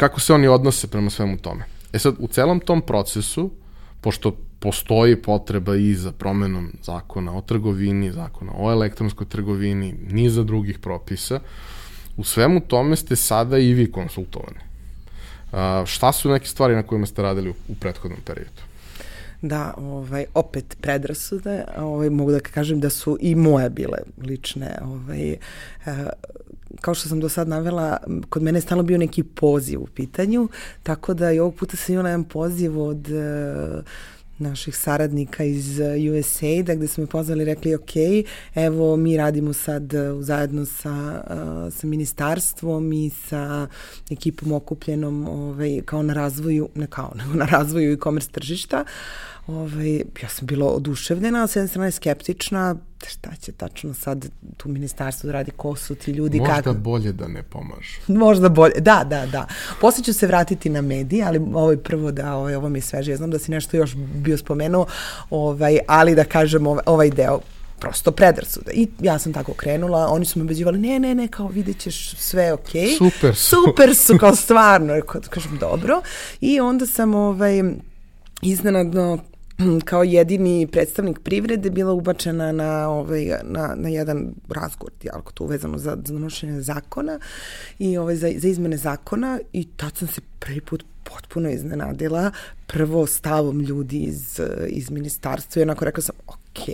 kako 0.01 0.21
se 0.21 0.35
oni 0.35 0.49
odnose 0.49 0.89
prema 0.89 1.11
svemu 1.11 1.37
tome. 1.37 1.65
E 1.93 1.99
sad, 1.99 2.15
u 2.19 2.29
celom 2.29 2.61
tom 2.61 2.83
procesu, 2.83 3.51
pošto 4.01 4.37
postoji 4.59 5.17
potreba 5.23 5.77
i 5.77 5.95
za 5.95 6.13
promenom 6.13 6.73
zakona 6.83 7.37
o 7.37 7.41
trgovini, 7.41 8.13
zakona 8.13 8.53
o 8.57 8.71
elektronskoj 8.73 9.29
trgovini, 9.29 9.95
niza 10.11 10.43
drugih 10.43 10.79
propisa, 10.79 11.41
u 12.17 12.25
svemu 12.25 12.61
tome 12.61 12.97
ste 12.97 13.17
sada 13.17 13.59
i 13.59 13.75
vi 13.75 13.93
konsultovani. 13.93 14.61
A, 15.53 15.85
šta 15.87 16.13
su 16.13 16.31
neke 16.31 16.47
stvari 16.47 16.75
na 16.75 16.83
kojima 16.83 17.07
ste 17.07 17.23
radili 17.23 17.51
u, 17.51 17.55
u 17.69 17.75
prethodnom 17.75 18.21
periodu? 18.25 18.63
Da, 19.43 19.75
ovaj, 19.77 20.25
opet 20.35 20.77
predrasude, 20.81 21.65
ovaj, 21.79 22.11
mogu 22.11 22.31
da 22.31 22.41
kažem 22.41 22.81
da 22.81 22.91
su 22.91 23.19
i 23.21 23.35
moje 23.35 23.71
bile 23.71 23.99
lične 24.23 24.79
ovaj, 24.83 25.37
kao 26.80 26.94
što 26.94 27.09
sam 27.09 27.20
do 27.20 27.28
sad 27.28 27.48
navela, 27.48 27.96
kod 28.28 28.42
mene 28.42 28.56
je 28.56 28.62
stalno 28.62 28.83
bio 28.83 28.98
neki 28.98 29.22
poziv 29.22 29.83
u 29.83 29.87
pitanju, 29.87 30.48
tako 30.83 31.14
da 31.14 31.33
i 31.33 31.38
ovog 31.38 31.54
puta 31.54 31.76
sam 31.76 31.92
imala 31.92 32.09
jedan 32.09 32.24
poziv 32.24 32.80
od 32.80 33.09
uh, 33.09 33.85
naših 34.38 34.76
saradnika 34.76 35.44
iz 35.44 35.80
USAID-a 36.12 36.74
gde 36.74 36.87
smo 36.87 37.02
me 37.02 37.06
pozvali 37.06 37.42
i 37.42 37.44
rekli 37.44 37.74
ok, 37.74 37.90
evo 38.54 38.96
mi 38.96 39.16
radimo 39.16 39.52
sad 39.52 39.94
uh, 39.94 40.22
zajedno 40.22 40.66
sa, 40.66 41.24
sa 41.70 41.87
ministarstvom 41.87 42.92
i 42.92 43.11
sa 43.11 43.66
ekipom 44.11 44.52
okupljenom 44.52 45.28
ovaj, 45.28 45.80
kao 45.85 46.02
na 46.02 46.12
razvoju, 46.12 46.68
ne 46.74 46.87
kao, 46.87 47.12
nego 47.18 47.35
na 47.35 47.46
razvoju 47.46 47.92
e-commerce 47.92 48.30
tržišta. 48.30 48.85
Ovaj, 49.51 49.97
ja 50.23 50.29
sam 50.29 50.47
bila 50.47 50.67
oduševljena, 50.67 51.43
a 51.43 51.47
s 51.47 51.57
jedne 51.57 51.69
strane 51.69 51.91
skeptična, 51.91 52.77
šta 53.07 53.31
će 53.41 53.53
tačno 53.53 53.95
sad 53.95 54.29
tu 54.57 54.69
ministarstvo 54.69 55.27
da 55.27 55.33
radi, 55.33 55.51
ko 55.51 55.77
su 55.77 55.95
ti 55.95 56.11
ljudi. 56.11 56.39
Možda 56.39 56.55
kako... 56.55 56.75
bolje 56.75 57.13
da 57.13 57.29
ne 57.29 57.43
pomažu. 57.43 58.01
Možda 58.25 58.49
bolje, 58.49 58.75
da, 58.81 59.05
da, 59.05 59.27
da. 59.27 59.47
Posle 59.81 60.05
ću 60.05 60.13
se 60.13 60.27
vratiti 60.27 60.71
na 60.71 60.81
medije, 60.81 61.25
ali 61.25 61.39
ovo 61.39 61.71
je 61.71 61.83
prvo 61.83 62.13
da, 62.13 62.35
ovaj, 62.35 62.55
ovo 62.55 62.69
mi 62.69 62.79
je 62.79 62.83
sveže. 62.83 63.11
Ja 63.11 63.17
znam 63.17 63.31
da 63.31 63.39
si 63.39 63.51
nešto 63.51 63.77
još 63.77 63.95
bio 63.97 64.39
spomenuo, 64.39 64.87
ovaj, 65.31 65.79
ali 65.89 66.15
da 66.15 66.25
kažem 66.25 66.67
ovaj, 66.67 66.83
ovaj 66.87 67.11
deo 67.11 67.41
prosto 67.79 68.13
predrasuda. 68.13 68.73
I 68.73 68.89
ja 69.01 69.19
sam 69.19 69.33
tako 69.33 69.53
krenula, 69.53 70.09
oni 70.09 70.25
su 70.25 70.39
me 70.39 70.45
ubeđivali, 70.45 70.79
ne, 70.79 70.99
ne, 70.99 71.15
ne, 71.15 71.29
kao 71.29 71.49
vidjet 71.49 71.79
ćeš 71.79 72.17
sve 72.17 72.53
ok. 72.53 72.71
Super 72.99 73.35
su. 73.35 73.57
Super 73.67 73.95
su, 73.95 74.19
kao 74.19 74.37
stvarno, 74.45 75.01
kažem, 75.31 75.59
dobro. 75.61 76.03
I 76.41 76.61
onda 76.61 76.87
sam 76.87 77.15
ovaj, 77.15 77.63
iznenadno 78.43 79.19
kao 79.90 80.03
jedini 80.03 80.66
predstavnik 80.66 81.18
privrede 81.18 81.70
bila 81.70 81.92
ubačena 81.92 82.53
na, 82.53 82.88
ovaj, 82.88 83.27
na, 83.44 83.75
na 83.77 83.88
jedan 83.88 84.35
razgovor, 84.49 84.92
jako 85.03 85.33
to 85.33 85.44
uvezano 85.44 85.79
za, 85.79 85.90
za 86.05 86.12
donošenje 86.12 86.61
zakona 86.61 87.18
i 87.79 87.99
ovaj, 87.99 88.16
za, 88.16 88.31
za 88.37 88.49
izmene 88.49 88.77
zakona 88.77 89.40
i 89.53 89.68
tad 89.77 89.96
sam 89.96 90.09
se 90.09 90.20
prvi 90.38 90.61
put 90.61 90.85
potpuno 91.05 91.51
iznenadila 91.51 92.31
prvo 92.66 93.07
stavom 93.07 93.61
ljudi 93.61 93.99
iz, 93.99 94.40
iz 94.68 94.90
ministarstva 94.90 95.61
i 95.61 95.62
onako 95.62 95.85
rekla 95.85 96.03
sam, 96.03 96.16
ok, 96.27 96.66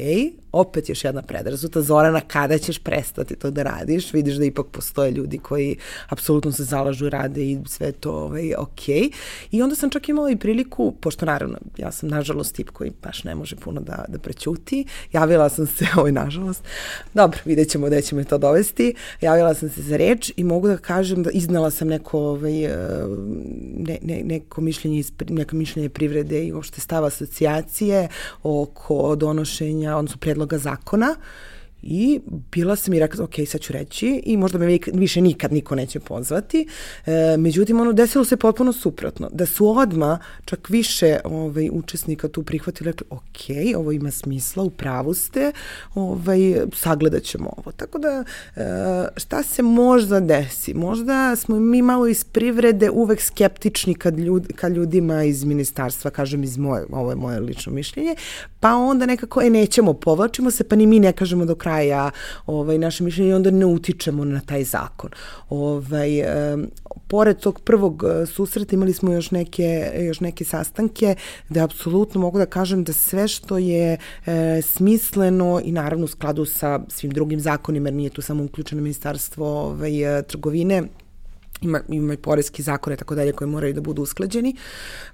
opet 0.56 0.88
još 0.88 1.04
jedna 1.04 1.22
predrazuta, 1.22 1.82
Zorana, 1.82 2.20
kada 2.20 2.58
ćeš 2.58 2.78
prestati 2.78 3.36
to 3.36 3.50
da 3.50 3.62
radiš? 3.62 4.12
Vidiš 4.12 4.34
da 4.34 4.44
ipak 4.44 4.66
postoje 4.66 5.10
ljudi 5.10 5.38
koji 5.38 5.76
apsolutno 6.08 6.52
se 6.52 6.64
zalažu, 6.64 7.08
rade 7.08 7.44
i 7.44 7.58
sve 7.66 7.92
to 7.92 8.12
ovaj, 8.12 8.54
ok. 8.58 8.88
I 9.50 9.62
onda 9.62 9.76
sam 9.76 9.90
čak 9.90 10.08
imala 10.08 10.30
i 10.30 10.36
priliku, 10.36 10.94
pošto 11.00 11.26
naravno, 11.26 11.58
ja 11.76 11.92
sam 11.92 12.08
nažalost 12.08 12.54
tip 12.54 12.70
koji 12.70 12.92
baš 13.02 13.24
ne 13.24 13.34
može 13.34 13.56
puno 13.56 13.80
da, 13.80 14.04
da 14.08 14.18
prećuti, 14.18 14.84
javila 15.12 15.48
sam 15.48 15.66
se, 15.66 15.86
ovaj, 15.98 16.12
nažalost, 16.12 16.64
dobro, 17.14 17.38
vidjet 17.44 17.68
ćemo 17.68 17.88
da 17.88 18.00
će 18.00 18.14
me 18.14 18.24
to 18.24 18.38
dovesti, 18.38 18.94
javila 19.20 19.54
sam 19.54 19.68
se 19.70 19.82
za 19.82 19.96
reč 19.96 20.32
i 20.36 20.44
mogu 20.44 20.68
da 20.68 20.76
kažem 20.76 21.22
da 21.22 21.30
iznala 21.30 21.70
sam 21.70 21.88
neko, 21.88 22.18
ovaj, 22.18 22.64
eh, 22.64 22.76
ne, 23.76 23.98
ne, 24.02 24.22
neko 24.24 24.60
mišljenje, 24.60 25.02
neko 25.28 25.56
mišljenje 25.56 25.88
privrede 25.88 26.44
i 26.44 26.52
uopšte 26.52 26.80
stava 26.80 27.06
asocijacije 27.06 28.08
oko 28.42 29.16
donošenja, 29.16 29.96
odnosno 29.96 30.18
predloga 30.18 30.45
zakona 30.54 31.16
I 31.88 32.20
bila 32.52 32.76
sam 32.76 32.94
i 32.94 32.98
rekla, 32.98 33.24
ok, 33.24 33.34
sad 33.46 33.60
ću 33.60 33.72
reći 33.72 34.22
i 34.26 34.36
možda 34.36 34.58
me 34.58 34.78
više 34.92 35.20
nikad 35.20 35.52
niko 35.52 35.74
neće 35.74 36.00
pozvati. 36.00 36.66
E, 37.06 37.36
međutim, 37.38 37.80
ono, 37.80 37.92
desilo 37.92 38.24
se 38.24 38.36
potpuno 38.36 38.72
suprotno. 38.72 39.28
Da 39.32 39.46
su 39.46 39.78
odma 39.78 40.18
čak 40.44 40.70
više 40.70 41.18
ovaj, 41.24 41.68
učesnika 41.72 42.28
tu 42.28 42.42
prihvatili, 42.42 42.90
rekli, 42.90 43.06
ok, 43.10 43.76
ovo 43.76 43.92
ima 43.92 44.10
smisla, 44.10 44.62
u 44.62 44.70
pravu 44.70 45.14
ste, 45.14 45.52
ovaj, 45.94 46.38
sagledat 46.74 47.22
ćemo 47.22 47.52
ovo. 47.56 47.72
Tako 47.72 47.98
da, 47.98 48.24
e, 48.56 48.62
šta 49.16 49.42
se 49.42 49.62
možda 49.62 50.20
desi? 50.20 50.74
Možda 50.74 51.36
smo 51.36 51.60
mi 51.60 51.82
malo 51.82 52.06
iz 52.06 52.24
privrede 52.24 52.90
uvek 52.90 53.20
skeptični 53.20 53.94
kad, 53.94 54.18
ljud, 54.18 54.46
kad 54.54 54.72
ljudima 54.72 55.24
iz 55.24 55.44
ministarstva, 55.44 56.10
kažem 56.10 56.42
iz 56.44 56.56
moje, 56.56 56.86
ovo 56.90 57.10
je 57.10 57.16
moje 57.16 57.40
lično 57.40 57.72
mišljenje, 57.72 58.14
pa 58.60 58.74
onda 58.74 59.06
nekako, 59.06 59.42
e, 59.42 59.50
nećemo, 59.50 59.92
povlačimo 59.92 60.50
se, 60.50 60.64
pa 60.64 60.76
ni 60.76 60.86
mi 60.86 61.00
ne 61.00 61.12
kažemo 61.12 61.44
do 61.44 61.54
kraja 61.54 61.75
kraja 61.76 62.10
ovaj, 62.46 62.78
naše 62.78 63.04
mišljenje 63.04 63.30
i 63.30 63.34
onda 63.34 63.50
ne 63.50 63.66
utičemo 63.66 64.24
na 64.24 64.40
taj 64.40 64.64
zakon. 64.64 65.10
Ovaj, 65.50 66.10
pored 67.08 67.38
tog 67.38 67.60
prvog 67.60 68.04
e, 68.04 68.26
susreta 68.26 68.74
imali 68.74 68.92
smo 68.92 69.12
još 69.12 69.30
neke, 69.30 69.92
još 70.00 70.20
neke 70.20 70.44
sastanke 70.44 71.14
da 71.48 71.64
apsolutno 71.64 72.20
mogu 72.20 72.38
da 72.38 72.46
kažem 72.46 72.84
da 72.84 72.92
sve 72.92 73.28
što 73.28 73.58
je 73.58 73.98
e, 74.26 74.62
smisleno 74.62 75.60
i 75.64 75.72
naravno 75.72 76.04
u 76.04 76.08
skladu 76.08 76.44
sa 76.44 76.80
svim 76.88 77.12
drugim 77.12 77.40
zakonima, 77.40 77.88
jer 77.88 77.94
nije 77.94 78.10
tu 78.10 78.22
samo 78.22 78.44
uključeno 78.44 78.82
ministarstvo 78.82 79.46
ovaj, 79.46 80.22
trgovine, 80.26 80.82
ima, 81.60 81.80
ima 81.88 82.14
i 82.14 82.16
porezki 82.16 82.62
zakone 82.62 82.96
tako 82.96 83.14
dalje 83.14 83.32
koji 83.32 83.48
moraju 83.48 83.74
da 83.74 83.80
budu 83.80 84.02
usklađeni. 84.02 84.56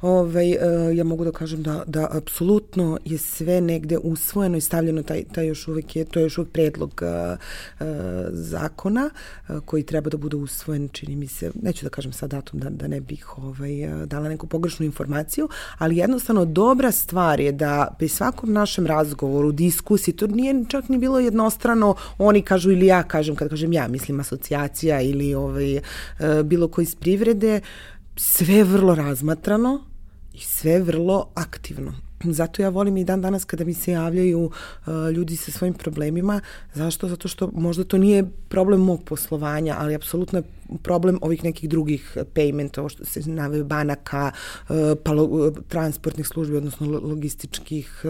Ovaj, 0.01 0.51
e, 0.53 0.59
ja 0.95 1.05
mogu 1.05 1.25
da 1.25 1.33
kažem 1.33 1.63
da, 1.63 1.83
da 1.87 2.09
apsolutno 2.11 2.99
je 3.05 3.19
sve 3.19 3.61
negde 3.61 3.99
usvojeno 3.99 4.57
i 4.57 4.61
stavljeno, 4.61 5.03
taj, 5.03 5.25
taj 5.33 5.47
još 5.47 5.69
uvek 5.69 5.97
je, 5.97 6.05
to 6.05 6.19
je 6.19 6.23
još 6.23 6.39
uvek 6.39 6.51
predlog 6.51 7.03
uh, 7.03 7.39
uh, 7.81 7.87
zakona 8.31 9.11
uh, 9.49 9.59
koji 9.65 9.83
treba 9.83 10.11
da 10.11 10.17
bude 10.17 10.37
usvojen, 10.37 10.89
čini 10.89 11.17
mi 11.17 11.27
se, 11.27 11.51
neću 11.63 11.85
da 11.87 11.91
kažem 11.91 12.13
sad 12.13 12.31
datum 12.31 12.61
da, 12.61 12.71
da 12.71 12.89
ne 12.89 13.01
bih 13.01 13.39
ovaj, 13.39 14.07
dala 14.07 14.29
neku 14.29 14.47
pogrešnu 14.47 14.87
informaciju, 14.87 15.49
ali 15.79 15.97
jednostavno 15.97 16.45
dobra 16.45 16.93
stvar 16.93 17.41
je 17.41 17.53
da 17.53 17.95
pri 17.99 18.09
svakom 18.09 18.53
našem 18.53 18.87
razgovoru, 18.87 19.53
diskusiji, 19.53 20.17
to 20.17 20.27
nije 20.27 20.65
čak 20.69 20.89
ni 20.89 20.99
bilo 20.99 21.21
jednostrano, 21.21 21.95
oni 22.19 22.43
kažu 22.43 22.71
ili 22.71 22.87
ja 22.87 23.03
kažem, 23.03 23.37
kad 23.37 23.49
kažem 23.49 23.73
ja, 23.73 23.89
mislim 23.89 24.21
asocijacija 24.21 25.01
ili 25.01 25.35
ovaj, 25.35 25.81
bilo 26.45 26.69
koji 26.69 26.83
iz 26.83 26.95
privrede, 26.95 27.61
sve 28.17 28.65
vrlo 28.65 28.95
razmatrano 28.95 29.85
i 30.35 30.39
sve 30.39 30.81
vrlo 30.81 31.29
aktivno. 31.35 31.95
Zato 32.25 32.63
ja 32.63 32.69
volim 32.69 32.97
i 32.97 33.05
dan 33.05 33.21
danas 33.23 33.45
kada 33.45 33.65
mi 33.65 33.75
se 33.75 33.93
javljaju 33.93 34.41
uh, 34.41 34.53
ljudi 35.15 35.37
sa 35.37 35.51
svojim 35.51 35.75
problemima. 35.75 36.41
Zašto? 36.75 37.09
Zato 37.09 37.29
što 37.29 37.51
možda 37.55 37.85
to 37.85 37.99
nije 37.99 38.25
problem 38.49 38.81
mog 38.81 39.05
poslovanja, 39.05 39.77
ali 39.79 39.95
apsolutno 39.95 40.39
je 40.39 40.43
problem 40.83 41.19
ovih 41.23 41.45
nekih 41.45 41.69
drugih 41.69 42.17
payment, 42.35 42.79
ovo 42.79 42.89
što 42.89 43.05
se 43.05 43.21
nave 43.27 43.65
banaka, 43.65 44.31
uh, 44.69 44.77
pa 45.05 45.13
lo, 45.13 45.51
transportnih 45.69 46.27
službi, 46.27 46.57
odnosno 46.57 47.01
logističkih 47.03 48.05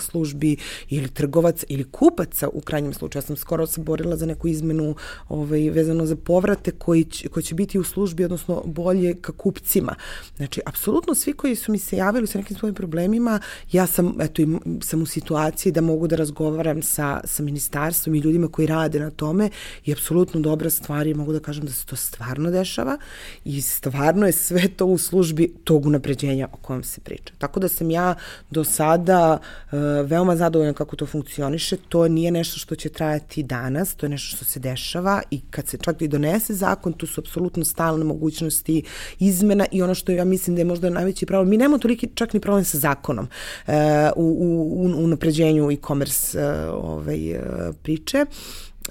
službi 0.00 0.56
ili 0.88 1.08
trgovaca 1.08 1.66
ili 1.68 1.84
kupaca 1.84 2.48
u 2.48 2.60
krajnjem 2.60 2.94
slučaju. 2.94 3.20
Ja 3.22 3.26
sam 3.26 3.36
skoro 3.36 3.66
se 3.66 3.80
borila 3.80 4.16
za 4.16 4.26
neku 4.26 4.48
izmenu 4.48 4.94
ovaj, 5.28 5.70
vezano 5.70 6.06
za 6.06 6.16
povrate 6.16 6.70
koji 6.70 7.04
će, 7.04 7.28
koji 7.28 7.42
će 7.42 7.54
biti 7.54 7.78
u 7.78 7.84
službi, 7.84 8.24
odnosno 8.24 8.62
bolje 8.66 9.14
ka 9.14 9.32
kupcima. 9.32 9.94
Znači, 10.36 10.60
apsolutno 10.66 11.14
svi 11.14 11.32
koji 11.32 11.56
su 11.56 11.72
mi 11.72 11.78
se 11.78 11.96
javili 11.96 12.26
sa 12.26 12.38
nekim 12.38 12.56
svojim 12.56 12.74
problemima, 12.74 13.40
ja 13.72 13.86
sam, 13.86 14.20
eto, 14.20 14.42
sam 14.80 15.02
u 15.02 15.06
situaciji 15.06 15.72
da 15.72 15.80
mogu 15.80 16.06
da 16.06 16.16
razgovaram 16.16 16.82
sa, 16.82 17.20
sa 17.24 17.42
ministarstvom 17.42 18.14
i 18.14 18.18
ljudima 18.18 18.48
koji 18.48 18.66
rade 18.66 19.00
na 19.00 19.10
tome 19.10 19.50
i 19.84 19.92
apsolutno 19.92 20.40
dobra 20.40 20.70
stvar 20.70 21.06
i 21.06 21.14
mogu 21.14 21.32
da 21.32 21.40
kažem 21.40 21.64
da 21.64 21.72
se 21.72 21.86
to 21.86 21.96
stvarno 22.02 22.50
dešava 22.50 22.98
i 23.44 23.62
stvarno 23.62 24.26
je 24.26 24.32
sve 24.32 24.68
to 24.68 24.86
u 24.86 24.98
službi 24.98 25.54
tog 25.64 25.86
unapređenja 25.86 26.48
o 26.52 26.56
kojem 26.56 26.84
se 26.84 27.00
priča. 27.00 27.34
Tako 27.38 27.60
da 27.60 27.68
sam 27.68 27.90
ja 27.90 28.14
do 28.50 28.64
sada 28.64 29.38
uh, 29.38 29.78
veoma 30.06 30.36
zadovoljna 30.36 30.72
kako 30.72 30.96
to 30.96 31.06
funkcioniše. 31.06 31.76
To 31.88 32.08
nije 32.08 32.30
nešto 32.30 32.58
što 32.58 32.74
će 32.74 32.88
trajati 32.88 33.42
danas, 33.42 33.94
to 33.94 34.06
je 34.06 34.10
nešto 34.10 34.36
što 34.36 34.44
se 34.44 34.60
dešava 34.60 35.22
i 35.30 35.40
kad 35.50 35.68
se 35.68 35.78
čak 35.78 36.02
i 36.02 36.08
donese 36.08 36.54
zakon, 36.54 36.92
tu 36.92 37.06
su 37.06 37.20
apsolutno 37.20 37.64
stalne 37.64 38.04
mogućnosti 38.04 38.82
izmena 39.18 39.66
i 39.70 39.82
ono 39.82 39.94
što 39.94 40.12
ja 40.12 40.24
mislim 40.24 40.56
da 40.56 40.60
je 40.60 40.64
možda 40.64 40.90
najveći 40.90 41.26
problem, 41.26 41.48
mi 41.48 41.56
nemamo 41.56 41.78
toliki 41.78 42.08
čak 42.14 42.32
ni 42.32 42.40
problem 42.40 42.64
sa 42.64 42.78
zakonom 42.78 43.28
uh, 43.66 43.74
u, 44.16 44.24
u, 44.24 44.72
u 45.00 45.04
unapređenju 45.04 45.70
e-commerce 45.70 46.38
uh, 46.38 46.84
ovaj, 46.84 47.32
uh, 47.32 47.74
priče. 47.82 48.26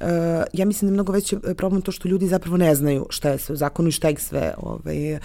Uh, 0.01 0.07
ja 0.53 0.65
mislim 0.65 0.87
da 0.87 0.91
je 0.91 0.93
mnogo 0.93 1.13
veći 1.13 1.37
problem 1.57 1.81
to 1.81 1.91
što 1.91 2.07
ljudi 2.07 2.27
zapravo 2.27 2.57
ne 2.57 2.75
znaju 2.75 3.07
šta 3.09 3.29
je 3.29 3.37
sve 3.37 3.53
u 3.53 3.55
zakonu 3.55 3.89
i 3.89 3.91
šta 3.91 4.09
ih 4.09 4.19
sve 4.19 4.53
ovaj, 4.57 5.15
uh, 5.15 5.19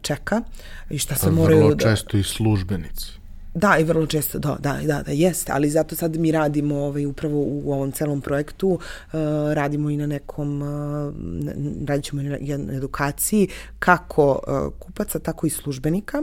čeka 0.00 0.42
i 0.90 0.98
šta 0.98 1.14
se 1.14 1.30
moraju... 1.30 1.58
Vrlo 1.58 1.74
da... 1.74 1.90
često 1.90 2.16
i 2.16 2.22
službenici. 2.22 3.24
Da, 3.54 3.78
i 3.78 3.84
vrlo 3.84 4.06
često, 4.06 4.38
da, 4.38 4.56
da, 4.60 4.78
da, 4.86 5.02
da, 5.02 5.12
jeste, 5.12 5.52
ali 5.52 5.70
zato 5.70 5.96
sad 5.96 6.16
mi 6.16 6.32
radimo 6.32 6.76
ovaj, 6.76 7.06
upravo 7.06 7.38
u 7.38 7.72
ovom 7.72 7.92
celom 7.92 8.20
projektu, 8.20 8.68
uh, 8.68 8.80
radimo 9.52 9.90
i 9.90 9.96
na 9.96 10.06
nekom, 10.06 10.62
uh, 10.62 11.14
radit 11.88 12.04
ćemo 12.04 12.22
i 12.22 12.24
na 12.58 12.72
edukaciji 12.72 13.48
kako 13.78 14.30
uh, 14.30 14.72
kupaca, 14.78 15.18
tako 15.18 15.46
i 15.46 15.50
službenika, 15.50 16.22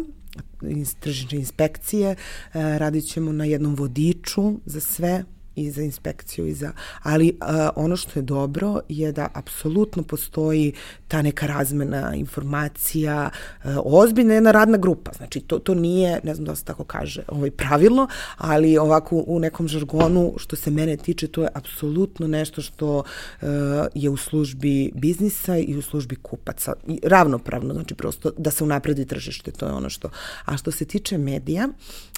tržične 1.00 1.38
inspekcije, 1.38 2.16
radit 2.54 3.08
ćemo 3.08 3.32
na 3.32 3.46
jednom 3.46 3.76
vodiču 3.76 4.54
za 4.66 4.80
sve 4.80 5.24
i 5.62 5.72
za 5.72 5.82
inspekciju 5.82 6.48
i 6.48 6.54
za 6.54 6.72
ali 7.04 7.38
uh, 7.42 7.48
ono 7.76 7.96
što 7.96 8.20
je 8.20 8.24
dobro 8.24 8.80
je 8.90 9.12
da 9.12 9.28
apsolutno 9.34 10.04
postoji 10.04 10.74
ta 11.08 11.22
neka 11.22 11.48
razmena 11.48 12.16
informacija 12.16 13.30
uh, 13.64 13.72
ozbiljna 13.86 14.34
jedna 14.34 14.52
radna 14.52 14.78
grupa. 14.78 15.12
Znači 15.18 15.40
to 15.40 15.60
to 15.60 15.74
nije 15.74 16.20
ne 16.24 16.36
znam 16.36 16.46
da 16.46 16.56
se 16.56 16.64
tako 16.64 16.84
kaže 16.84 17.24
ovaj 17.28 17.52
pravilno 17.52 18.08
ali 18.38 18.78
ovako 18.78 19.24
u 19.28 19.40
nekom 19.40 19.68
žargonu 19.68 20.34
što 20.38 20.56
se 20.56 20.72
mene 20.72 20.98
tiče 20.98 21.28
to 21.28 21.42
je 21.42 21.50
apsolutno 21.54 22.28
nešto 22.28 22.62
što 22.62 22.98
uh, 22.98 23.48
je 23.96 24.10
u 24.10 24.18
službi 24.18 24.92
biznisa 24.96 25.58
i 25.58 25.78
u 25.78 25.82
službi 25.82 26.16
kupaca. 26.16 26.74
I 26.88 27.00
ravnopravno 27.04 27.74
znači 27.74 27.96
prosto 27.96 28.32
da 28.38 28.52
se 28.52 28.64
unapredi 28.64 29.06
tržište 29.06 29.52
to 29.52 29.66
je 29.66 29.72
ono 29.72 29.90
što. 29.90 30.10
A 30.46 30.58
što 30.58 30.72
se 30.72 30.86
tiče 30.86 31.18
medija 31.18 31.68
uh, 31.68 32.11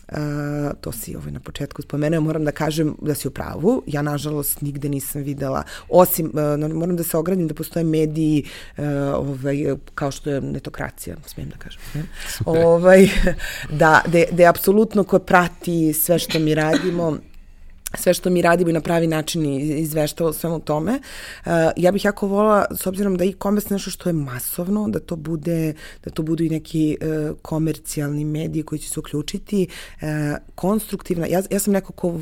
to 0.82 0.92
si 0.92 1.16
ovaj 1.16 1.32
na 1.32 1.40
početku 1.40 1.82
spomenuo 1.82 2.22
moram 2.22 2.46
da 2.46 2.52
kažem 2.52 2.96
da 3.02 3.16
si 3.16 3.28
u 3.28 3.32
pravu. 3.32 3.84
Ja, 3.88 4.02
nažalost, 4.02 4.62
nigde 4.62 4.90
nisam 4.90 5.22
videla, 5.22 5.64
osim, 5.90 6.32
uh, 6.34 6.74
moram 6.74 6.96
da 6.96 7.04
se 7.04 7.18
ogradim 7.18 7.48
da 7.48 7.54
postoje 7.54 7.84
mediji 7.84 8.44
uh, 8.78 8.84
ovaj, 9.16 9.76
kao 9.96 10.12
što 10.12 10.30
je 10.30 10.42
netokracija, 10.42 11.16
smijem 11.26 11.50
da 11.50 11.58
kažem. 11.58 11.82
Ne? 11.94 12.04
ovaj, 12.46 13.10
da, 13.82 14.02
da, 14.08 14.24
da 14.32 14.44
je 14.44 14.48
apsolutno 14.48 15.04
ko 15.04 15.20
prati 15.20 15.94
sve 15.94 16.20
što 16.20 16.40
mi 16.40 16.56
radimo, 16.56 17.18
sve 17.98 18.14
što 18.14 18.30
mi 18.30 18.42
radimo 18.42 18.70
i 18.70 18.74
na 18.74 18.82
pravi 18.82 19.08
način 19.08 19.46
izveštava 19.62 20.30
o 20.30 20.34
svemu 20.34 20.60
tome. 20.60 21.00
Uh, 21.46 21.52
ja 21.78 21.92
bih 21.92 22.06
jako 22.06 22.28
volila, 22.28 22.66
s 22.72 22.88
obzirom 22.88 23.18
da 23.18 23.26
e-commerce 23.26 23.74
nešto 23.74 23.92
što 23.92 24.10
je 24.10 24.14
masovno, 24.14 24.88
da 24.90 25.00
to 25.00 25.16
bude, 25.16 25.74
da 26.04 26.10
to 26.10 26.24
budu 26.24 26.44
i 26.44 26.50
neki 26.50 26.98
uh, 27.02 27.38
komercijalni 27.42 28.26
mediji 28.26 28.64
koji 28.64 28.80
će 28.80 28.90
se 28.90 29.00
uključiti, 29.00 29.68
uh, 30.02 30.08
konstruktivna, 30.56 31.28
ja, 31.28 31.42
ja 31.50 31.60
sam 31.60 31.74
neko 31.74 31.94
ko 31.94 32.20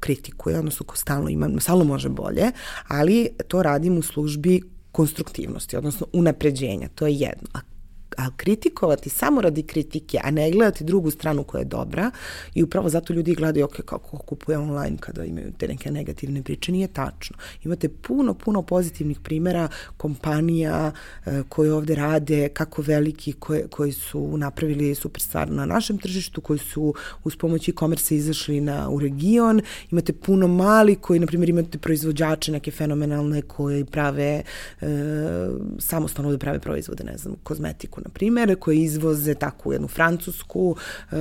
kritikuje, 0.00 0.58
odnosno 0.58 0.86
ko 0.86 0.96
stalno 0.96 1.28
ima, 1.28 1.50
stalno 1.60 1.84
može 1.84 2.08
bolje, 2.08 2.50
ali 2.88 3.28
to 3.48 3.62
radim 3.62 3.98
u 3.98 4.02
službi 4.02 4.62
konstruktivnosti, 4.92 5.76
odnosno 5.76 6.06
unapređenja, 6.12 6.88
to 6.94 7.06
je 7.06 7.14
jedno. 7.14 7.48
A 7.54 7.75
a 8.16 8.30
kritikovati 8.36 9.10
samo 9.10 9.40
radi 9.40 9.62
kritike, 9.62 10.18
a 10.24 10.30
ne 10.30 10.50
gledati 10.50 10.84
drugu 10.84 11.10
stranu 11.10 11.44
koja 11.44 11.58
je 11.58 11.64
dobra. 11.64 12.10
I 12.54 12.62
upravo 12.62 12.88
zato 12.88 13.12
ljudi 13.12 13.34
gledaju 13.34 13.64
ok, 13.64 13.76
kako 13.84 14.16
kupuje 14.16 14.58
online 14.58 14.96
kada 15.00 15.24
imaju 15.24 15.52
te 15.58 15.68
neke 15.68 15.90
negativne 15.90 16.42
priče, 16.42 16.72
nije 16.72 16.88
tačno. 16.88 17.36
Imate 17.64 17.88
puno, 17.88 18.34
puno 18.34 18.62
pozitivnih 18.62 19.20
primera 19.20 19.68
kompanija 19.96 20.92
e, 21.26 21.42
koje 21.48 21.72
ovde 21.72 21.94
rade, 21.94 22.48
kako 22.48 22.82
veliki, 22.82 23.32
koje, 23.32 23.68
koji 23.68 23.92
su 23.92 24.36
napravili 24.36 24.94
super 24.94 25.22
stvar 25.22 25.50
na 25.50 25.66
našem 25.66 25.98
tržištu, 25.98 26.40
koji 26.40 26.58
su 26.58 26.94
uz 27.24 27.36
pomoć 27.36 27.68
e-commerce 27.68 28.16
izašli 28.16 28.60
na, 28.60 28.88
u 28.90 29.00
region, 29.00 29.60
imate 29.90 30.12
puno 30.12 30.48
mali 30.48 30.96
koji, 30.96 31.20
na 31.20 31.26
primjer, 31.26 31.48
imate 31.48 31.78
proizvođače 31.78 32.52
neke 32.52 32.70
fenomenalne 32.70 33.42
koji 33.42 33.84
prave 33.84 34.42
e, 34.80 34.86
samostalno 35.78 36.30
da 36.32 36.38
prave 36.38 36.58
proizvode, 36.58 37.04
ne 37.04 37.16
znam, 37.16 37.34
kozmetiku, 37.42 38.00
na 38.06 38.10
primjer, 38.10 38.56
koje 38.58 38.76
izvoze 38.76 39.34
tako 39.34 39.68
u 39.68 39.72
jednu 39.72 39.88
Francusku, 39.88 40.70
uh, 40.70 41.18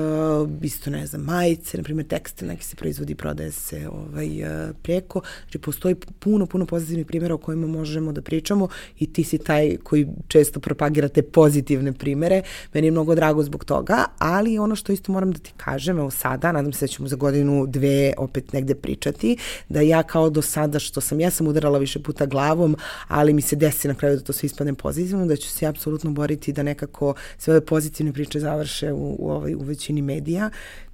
isto 0.62 0.90
ne 0.90 1.08
znam, 1.08 1.22
majice, 1.22 1.78
na 1.78 1.84
primjer 1.84 2.08
tekstil 2.08 2.48
neki 2.48 2.64
se 2.64 2.76
proizvodi 2.76 3.14
i 3.14 3.16
prodaje 3.16 3.52
se 3.52 3.88
ovaj, 3.90 4.44
uh, 4.44 4.76
preko. 4.82 5.22
Znači, 5.44 5.58
postoji 5.58 5.96
puno, 6.20 6.46
puno 6.46 6.66
pozitivnih 6.66 7.06
primjera 7.06 7.36
o 7.36 7.38
kojima 7.38 7.68
možemo 7.68 8.12
da 8.12 8.22
pričamo 8.22 8.68
i 9.00 9.14
ti 9.14 9.24
si 9.24 9.38
taj 9.38 9.78
koji 9.84 10.08
često 10.28 10.60
propagira 10.60 11.08
te 11.08 11.22
pozitivne 11.22 11.94
primere. 11.94 12.42
Meni 12.74 12.88
je 12.88 12.92
mnogo 12.92 13.16
drago 13.16 13.44
zbog 13.44 13.66
toga, 13.66 14.06
ali 14.18 14.60
ono 14.60 14.76
što 14.76 14.94
isto 14.94 15.12
moram 15.12 15.32
da 15.32 15.40
ti 15.40 15.54
kažem, 15.58 15.98
evo 16.00 16.12
sada, 16.12 16.52
nadam 16.52 16.74
se 16.74 16.86
da 16.86 16.88
ćemo 16.88 17.08
za 17.08 17.16
godinu, 17.16 17.66
dve 17.68 18.14
opet 18.18 18.54
negde 18.54 18.76
pričati, 18.76 19.38
da 19.70 19.82
ja 19.82 20.04
kao 20.04 20.30
do 20.30 20.42
sada 20.42 20.80
što 20.80 21.02
sam, 21.02 21.20
ja 21.20 21.32
sam 21.32 21.48
udarala 21.48 21.80
više 21.80 22.00
puta 22.00 22.26
glavom, 22.26 22.76
ali 23.08 23.34
mi 23.34 23.42
se 23.42 23.56
desi 23.56 23.88
na 23.88 23.96
kraju 23.96 24.18
da 24.18 24.24
to 24.24 24.34
sve 24.34 24.48
ispadne 24.48 24.74
pozitivno, 24.74 25.26
da 25.26 25.36
ću 25.36 25.50
se 25.50 25.66
apsolutno 25.66 26.12
boriti 26.12 26.54
da 26.54 26.64
nekako 26.76 27.14
sve 27.38 27.54
ove 27.54 27.66
pozitivne 27.66 28.14
priče 28.14 28.40
završe 28.40 28.92
u, 28.92 29.16
u, 29.20 29.32
ovaj, 29.32 29.56
u 29.56 29.64
većini 29.64 30.02
medija 30.02 30.50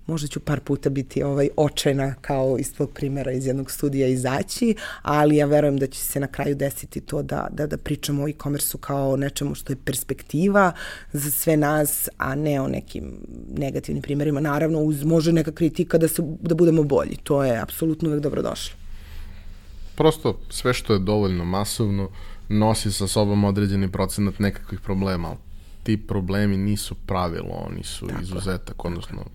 možda 0.07 0.27
ću 0.27 0.39
par 0.39 0.59
puta 0.59 0.89
biti 0.89 1.23
ovaj 1.23 1.49
očajna 1.57 2.15
kao 2.21 2.57
iz 2.59 2.73
tvog 2.73 2.91
primjera 2.93 3.32
iz 3.32 3.45
jednog 3.45 3.71
studija 3.71 4.07
izaći, 4.07 4.75
ali 5.01 5.36
ja 5.36 5.45
verujem 5.45 5.77
da 5.77 5.88
će 5.88 5.99
se 5.99 6.19
na 6.19 6.27
kraju 6.27 6.55
desiti 6.55 7.01
to 7.01 7.21
da, 7.23 7.47
da, 7.51 7.67
da 7.67 7.77
pričamo 7.77 8.23
o 8.23 8.27
e-commerce-u 8.27 8.77
kao 8.77 9.17
nečemu 9.17 9.55
što 9.55 9.73
je 9.73 9.77
perspektiva 9.86 10.71
za 11.13 11.32
sve 11.32 11.57
nas, 11.57 12.09
a 12.17 12.36
ne 12.36 12.61
o 12.61 12.67
nekim 12.67 13.13
negativnim 13.57 14.01
primjerima. 14.01 14.39
Naravno, 14.39 14.79
uz 14.79 15.03
može 15.03 15.32
neka 15.32 15.51
kritika 15.51 15.97
da, 15.97 16.07
se, 16.07 16.21
da 16.41 16.55
budemo 16.55 16.84
bolji. 16.84 17.17
To 17.23 17.43
je 17.43 17.61
apsolutno 17.61 18.09
uvek 18.09 18.21
dobrodošlo. 18.21 18.75
Prosto 19.95 20.39
sve 20.49 20.73
što 20.73 20.93
je 20.93 20.99
dovoljno 20.99 21.45
masovno 21.45 22.09
nosi 22.49 22.91
sa 22.91 23.07
sobom 23.07 23.43
određeni 23.43 23.91
procenat 23.91 24.39
nekakvih 24.39 24.79
problema, 24.79 25.36
ti 25.84 25.97
problemi 25.97 26.57
nisu 26.57 26.95
pravilo, 26.95 27.65
oni 27.69 27.84
su 27.84 28.07
Tako 28.07 28.21
izuzetak, 28.21 28.86
odnosno 28.86 29.25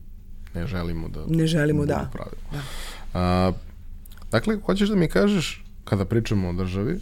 ne 0.55 0.66
želimo 0.66 1.09
da 1.09 1.24
ne 1.28 1.47
želimo 1.47 1.86
da. 1.86 2.11
Pravilo. 2.12 2.42
da. 2.53 2.61
A, 3.14 3.53
dakle, 4.30 4.59
hoćeš 4.66 4.88
da 4.88 4.97
mi 4.97 5.09
kažeš, 5.09 5.64
kada 5.84 6.05
pričamo 6.05 6.49
o 6.49 6.53
državi, 6.53 6.99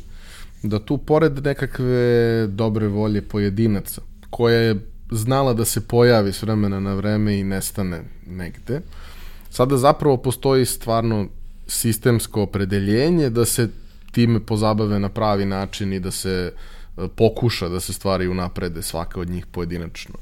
da 0.62 0.78
tu 0.78 0.98
pored 0.98 1.44
nekakve 1.44 2.46
dobre 2.46 2.88
volje 2.88 3.22
pojedinaca, 3.22 4.02
koja 4.30 4.58
je 4.58 4.86
znala 5.10 5.54
da 5.54 5.64
se 5.64 5.88
pojavi 5.88 6.32
s 6.32 6.42
vremena 6.42 6.80
na 6.80 6.94
vreme 6.94 7.38
i 7.38 7.44
nestane 7.44 8.04
negde, 8.26 8.80
sada 9.50 9.76
zapravo 9.76 10.16
postoji 10.16 10.66
stvarno 10.66 11.28
sistemsko 11.66 12.42
opredeljenje 12.42 13.30
da 13.30 13.44
se 13.44 13.68
time 14.12 14.40
pozabave 14.40 14.98
na 14.98 15.08
pravi 15.08 15.44
način 15.44 15.92
i 15.92 16.00
da 16.00 16.10
se 16.10 16.52
e, 16.52 16.73
pokuša 17.16 17.68
da 17.68 17.80
se 17.80 17.92
stvari 17.92 18.28
unaprede 18.28 18.82
svaka 18.82 19.20
od 19.20 19.28
njih 19.28 19.46
pojedinačno. 19.46 20.14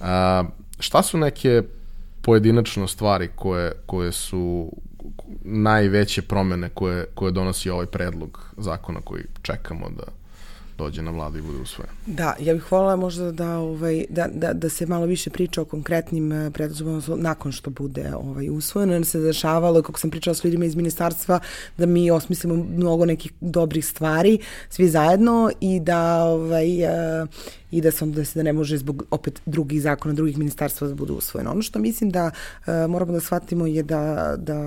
A, 0.00 0.44
šta 0.80 1.02
su 1.02 1.18
neke 1.18 1.62
pojedinačno 2.22 2.88
stvari 2.88 3.28
koje, 3.36 3.72
koje 3.86 4.12
su 4.12 4.72
najveće 5.44 6.22
promene 6.22 6.68
koje, 6.68 7.06
koje 7.14 7.32
donosi 7.32 7.70
ovaj 7.70 7.86
predlog 7.86 8.50
zakona 8.56 9.00
koji 9.04 9.22
čekamo 9.42 9.88
da 9.90 10.17
dođe 10.78 11.02
na 11.02 11.10
vladu 11.10 11.38
i 11.38 11.42
bude 11.42 11.58
usvojen. 11.58 11.92
Da, 12.06 12.34
ja 12.40 12.54
bih 12.54 12.72
volila 12.72 12.96
možda 12.96 13.32
da, 13.32 13.58
ovaj, 13.58 14.04
da, 14.08 14.26
da, 14.32 14.52
da 14.52 14.68
se 14.68 14.86
malo 14.86 15.06
više 15.06 15.30
priča 15.30 15.62
o 15.62 15.64
konkretnim 15.64 16.32
eh, 16.32 16.50
predlozima 16.50 17.02
nakon 17.16 17.52
što 17.52 17.70
bude 17.70 18.12
ovaj, 18.14 18.48
usvojeno, 18.50 18.92
jer 18.92 19.06
se 19.06 19.20
dešavalo, 19.20 19.82
kako 19.82 19.98
sam 19.98 20.10
pričala 20.10 20.34
s 20.34 20.44
ljudima 20.44 20.64
iz 20.64 20.76
ministarstva, 20.76 21.40
da 21.78 21.86
mi 21.86 22.10
osmislimo 22.10 22.54
mnogo 22.76 23.04
nekih 23.04 23.32
dobrih 23.40 23.86
stvari, 23.86 24.38
svi 24.68 24.88
zajedno, 24.88 25.50
i 25.60 25.80
da 25.80 26.24
ovaj, 26.24 26.84
uh, 26.84 27.28
i 27.70 27.80
da 27.80 27.90
se 27.90 28.04
onda 28.04 28.22
da 28.34 28.42
ne 28.42 28.52
može 28.52 28.76
zbog 28.76 29.02
opet 29.10 29.40
drugih 29.46 29.82
zakona, 29.82 30.14
drugih 30.14 30.38
ministarstva 30.38 30.88
da 30.88 30.94
budu 30.94 31.14
usvojeno. 31.14 31.50
Ono 31.50 31.62
što 31.62 31.78
mislim 31.78 32.10
da 32.10 32.30
uh, 32.30 32.66
moramo 32.90 33.12
da 33.12 33.20
shvatimo 33.20 33.66
je 33.66 33.82
da, 33.82 34.34
da 34.38 34.58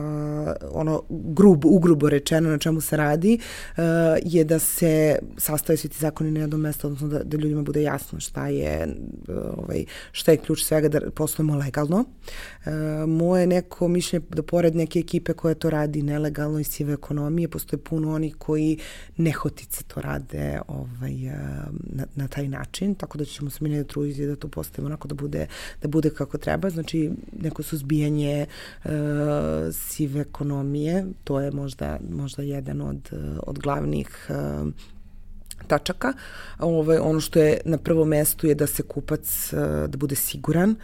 ono 0.71 1.03
grub, 1.09 1.65
ugrubo 1.65 2.09
rečeno 2.09 2.49
na 2.49 2.57
čemu 2.57 2.81
se 2.81 2.97
radi 2.97 3.39
uh, 3.77 3.83
je 4.23 4.43
da 4.43 4.59
se 4.59 5.19
sastave 5.37 5.77
svi 5.77 5.89
ti 5.89 5.97
zakoni 5.99 6.31
na 6.31 6.39
jedno 6.39 6.57
mesto, 6.57 6.87
odnosno 6.87 7.07
da, 7.07 7.23
da 7.23 7.37
ljudima 7.37 7.61
bude 7.61 7.81
jasno 7.81 8.19
šta 8.19 8.47
je, 8.47 8.87
uh, 9.27 9.35
ovaj, 9.57 9.85
šta 10.11 10.31
je 10.31 10.37
ključ 10.37 10.63
svega 10.63 10.89
da 10.89 11.11
poslujemo 11.11 11.55
legalno. 11.55 12.05
Uh, 12.65 12.71
moje 13.07 13.47
neko 13.47 13.87
mišljenje 13.87 14.25
da 14.29 14.43
pored 14.43 14.75
neke 14.75 14.99
ekipe 14.99 15.33
koja 15.33 15.55
to 15.55 15.69
radi 15.69 16.01
nelegalno 16.03 16.59
iz 16.59 16.67
sive 16.67 16.93
ekonomije, 16.93 17.47
postoje 17.47 17.79
puno 17.83 18.13
onih 18.13 18.35
koji 18.37 18.77
nehotice 19.17 19.83
to 19.83 20.01
rade 20.01 20.59
ovaj, 20.67 21.13
na, 21.83 22.05
na 22.15 22.27
taj 22.27 22.47
način 22.47 22.90
način, 22.91 22.95
tako 22.95 23.17
da 23.17 23.25
ćemo 23.25 23.49
se 23.49 23.63
mi 23.63 23.69
ne 23.69 23.83
truditi 23.83 24.27
da 24.27 24.35
to 24.35 24.47
postavimo 24.47 24.87
onako 24.87 25.07
da 25.07 25.15
bude, 25.15 25.47
da 25.81 25.87
bude 25.87 26.09
kako 26.09 26.37
treba. 26.37 26.69
Znači, 26.69 27.11
neko 27.41 27.63
suzbijanje 27.63 28.45
uh, 28.85 28.91
sive 29.71 30.21
ekonomije, 30.21 31.05
to 31.23 31.39
je 31.39 31.51
možda, 31.51 31.99
možda 32.09 32.43
jedan 32.43 32.81
od, 32.81 33.09
od 33.47 33.59
glavnih 33.59 34.29
uh, 34.29 34.69
tačaka. 35.67 36.13
Ovaj, 36.59 36.97
ono 36.97 37.19
što 37.19 37.39
je 37.39 37.61
na 37.65 37.77
prvom 37.77 38.09
mestu 38.09 38.47
je 38.47 38.55
da 38.55 38.67
se 38.67 38.83
kupac 38.83 39.53
da 39.87 39.97
bude 39.97 40.15
siguran, 40.15 40.75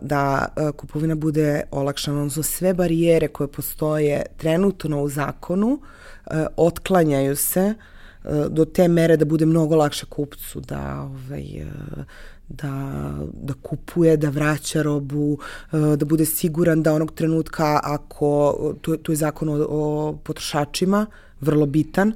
da 0.00 0.46
kupovina 0.76 1.14
bude 1.14 1.62
olakšana, 1.70 2.18
odnosno 2.18 2.42
sve 2.42 2.74
barijere 2.74 3.28
koje 3.28 3.48
postoje 3.48 4.22
trenutno 4.36 5.02
u 5.02 5.08
zakonu 5.08 5.80
otklanjaju 6.56 7.36
se 7.36 7.74
uh, 7.74 7.99
do 8.50 8.64
te 8.64 8.88
mere 8.88 9.16
da 9.16 9.24
bude 9.24 9.46
mnogo 9.46 9.76
lakše 9.76 10.06
kupcu 10.06 10.60
da 10.60 11.00
ovaj 11.02 11.66
da, 12.48 12.72
da 13.32 13.54
kupuje, 13.62 14.16
da 14.16 14.30
vraća 14.30 14.82
robu, 14.82 15.38
da 15.72 16.04
bude 16.04 16.24
siguran 16.24 16.82
da 16.82 16.94
onog 16.94 17.12
trenutka 17.12 17.80
ako, 17.82 18.54
tu, 18.80 18.96
tu 18.96 19.12
je 19.12 19.16
zakon 19.16 19.48
o, 19.48 19.66
o 19.68 20.12
potrošačima, 20.24 21.06
vrlo 21.40 21.66
bitan, 21.66 22.08
uh, 22.08 22.14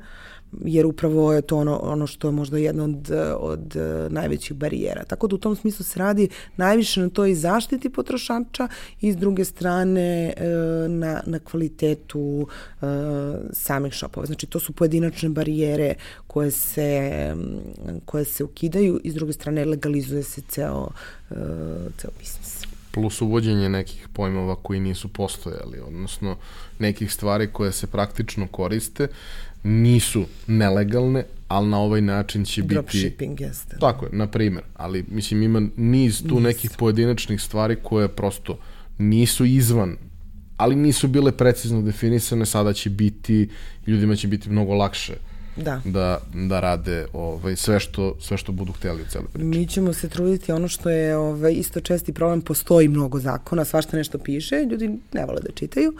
jer 0.65 0.87
upravo 0.87 1.33
je 1.33 1.43
to 1.43 1.57
ono, 1.57 1.77
ono 1.77 2.07
što 2.07 2.29
je 2.29 2.33
možda 2.33 2.59
jedna 2.59 2.85
od, 2.85 3.11
od 3.39 3.77
najvećih 4.09 4.57
barijera. 4.57 5.05
Tako 5.05 5.27
da 5.27 5.35
u 5.35 5.39
tom 5.39 5.57
smislu 5.57 5.85
se 5.85 5.99
radi 5.99 6.29
najviše 6.57 7.01
na 7.01 7.09
toj 7.09 7.35
zaštiti 7.35 7.91
potrošača 7.91 8.69
i 9.01 9.13
s 9.13 9.17
druge 9.17 9.45
strane 9.45 10.33
e, 10.37 10.45
na, 10.89 11.23
na 11.27 11.39
kvalitetu 11.39 12.49
e, 12.83 12.87
samih 13.53 13.93
šopova. 13.93 14.27
Znači 14.27 14.47
to 14.47 14.61
su 14.61 14.73
pojedinačne 14.73 15.29
barijere 15.29 15.95
koje 16.27 16.51
se, 16.51 17.11
koje 18.05 18.25
se 18.25 18.45
ukidaju 18.45 19.01
i 19.05 19.11
s 19.11 19.15
druge 19.15 19.33
strane 19.33 19.65
legalizuje 19.65 20.23
se 20.23 20.41
ceo, 20.49 20.89
e, 21.31 21.35
ceo 21.99 22.11
biznis 22.19 22.65
plus 22.95 23.21
uvođenje 23.23 23.69
nekih 23.69 24.09
pojmova 24.13 24.57
koji 24.57 24.81
nisu 24.81 25.09
postojali, 25.09 25.81
odnosno 25.87 26.37
nekih 26.79 27.13
stvari 27.13 27.49
koje 27.53 27.73
se 27.73 27.87
praktično 27.87 28.47
koriste, 28.47 29.09
nisu 29.65 30.25
nelegalne, 30.47 31.25
ali 31.49 31.69
na 31.69 31.79
ovaj 31.79 32.01
način 32.01 32.45
će 32.45 32.63
biti... 32.63 32.75
Dropshipping 32.75 33.41
jeste. 33.41 33.77
Tako 33.81 34.07
je, 34.07 34.11
na 34.13 34.27
primjer. 34.27 34.65
Ali, 34.75 35.05
mislim, 35.09 35.43
ima 35.43 35.63
niz 35.77 36.23
tu 36.29 36.35
niz. 36.35 36.43
nekih 36.43 36.71
pojedinačnih 36.79 37.41
stvari 37.41 37.77
koje 37.83 38.09
prosto 38.09 38.59
nisu 38.99 39.45
izvan 39.45 39.97
ali 40.57 40.77
nisu 40.77 41.09
bile 41.09 41.33
precizno 41.33 41.83
definisane, 41.83 42.47
sada 42.47 42.73
će 42.73 42.91
biti, 42.91 43.49
ljudima 43.87 44.17
će 44.17 44.29
biti 44.29 44.51
mnogo 44.51 44.75
lakše 44.75 45.13
uh, 45.13 45.34
da, 45.57 45.81
da, 45.85 46.19
da 46.35 46.61
rade 46.61 47.07
ovaj, 47.13 47.57
sve, 47.57 47.81
što, 47.81 48.17
sve 48.21 48.37
što 48.37 48.53
budu 48.53 48.73
hteli 48.73 49.03
u 49.03 49.07
celoj 49.07 49.29
priči. 49.33 49.45
Mi 49.45 49.67
ćemo 49.67 49.93
se 49.93 50.09
truditi, 50.09 50.53
ono 50.53 50.69
što 50.69 50.91
je 50.91 51.17
ovaj, 51.17 51.53
isto 51.53 51.81
česti 51.81 52.13
problem, 52.13 52.41
postoji 52.41 52.89
mnogo 52.89 53.19
zakona, 53.21 53.65
svašta 53.65 53.97
nešto 53.97 54.19
piše, 54.19 54.57
ljudi 54.71 54.99
ne 55.13 55.25
vole 55.27 55.41
da 55.41 55.53
čitaju, 55.53 55.93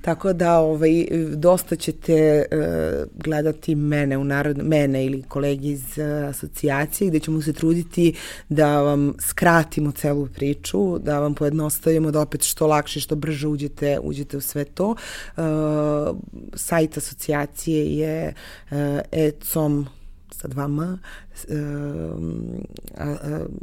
tako 0.00 0.32
da 0.32 0.58
ovaj, 0.58 1.06
dosta 1.34 1.76
ćete 1.76 2.44
uh, 2.50 3.22
gledati 3.24 3.74
mene, 3.74 4.18
u 4.18 4.24
narod, 4.24 4.58
mene 4.62 5.06
ili 5.06 5.22
kolegi 5.22 5.68
iz 5.68 5.84
uh, 5.98 6.28
asocijacije, 6.28 7.08
gde 7.08 7.20
ćemo 7.20 7.42
se 7.42 7.52
truditi 7.52 8.14
da 8.48 8.80
vam 8.80 9.14
skratimo 9.20 9.92
celu 9.92 10.26
priču, 10.26 10.98
da 10.98 11.18
vam 11.18 11.34
pojednostavimo 11.34 12.10
da 12.10 12.20
opet 12.20 12.42
što 12.42 12.66
lakše, 12.66 13.00
što 13.00 13.16
brže 13.16 13.48
uđete, 13.48 13.98
uđete 14.02 14.36
u 14.36 14.40
sve 14.40 14.64
to. 14.64 14.94
Uh, 15.36 15.42
sajt 16.54 16.96
asocijacije 16.96 17.96
je 17.96 18.34
ecom 19.10 19.86
sa 20.32 20.48
dvama 20.48 20.98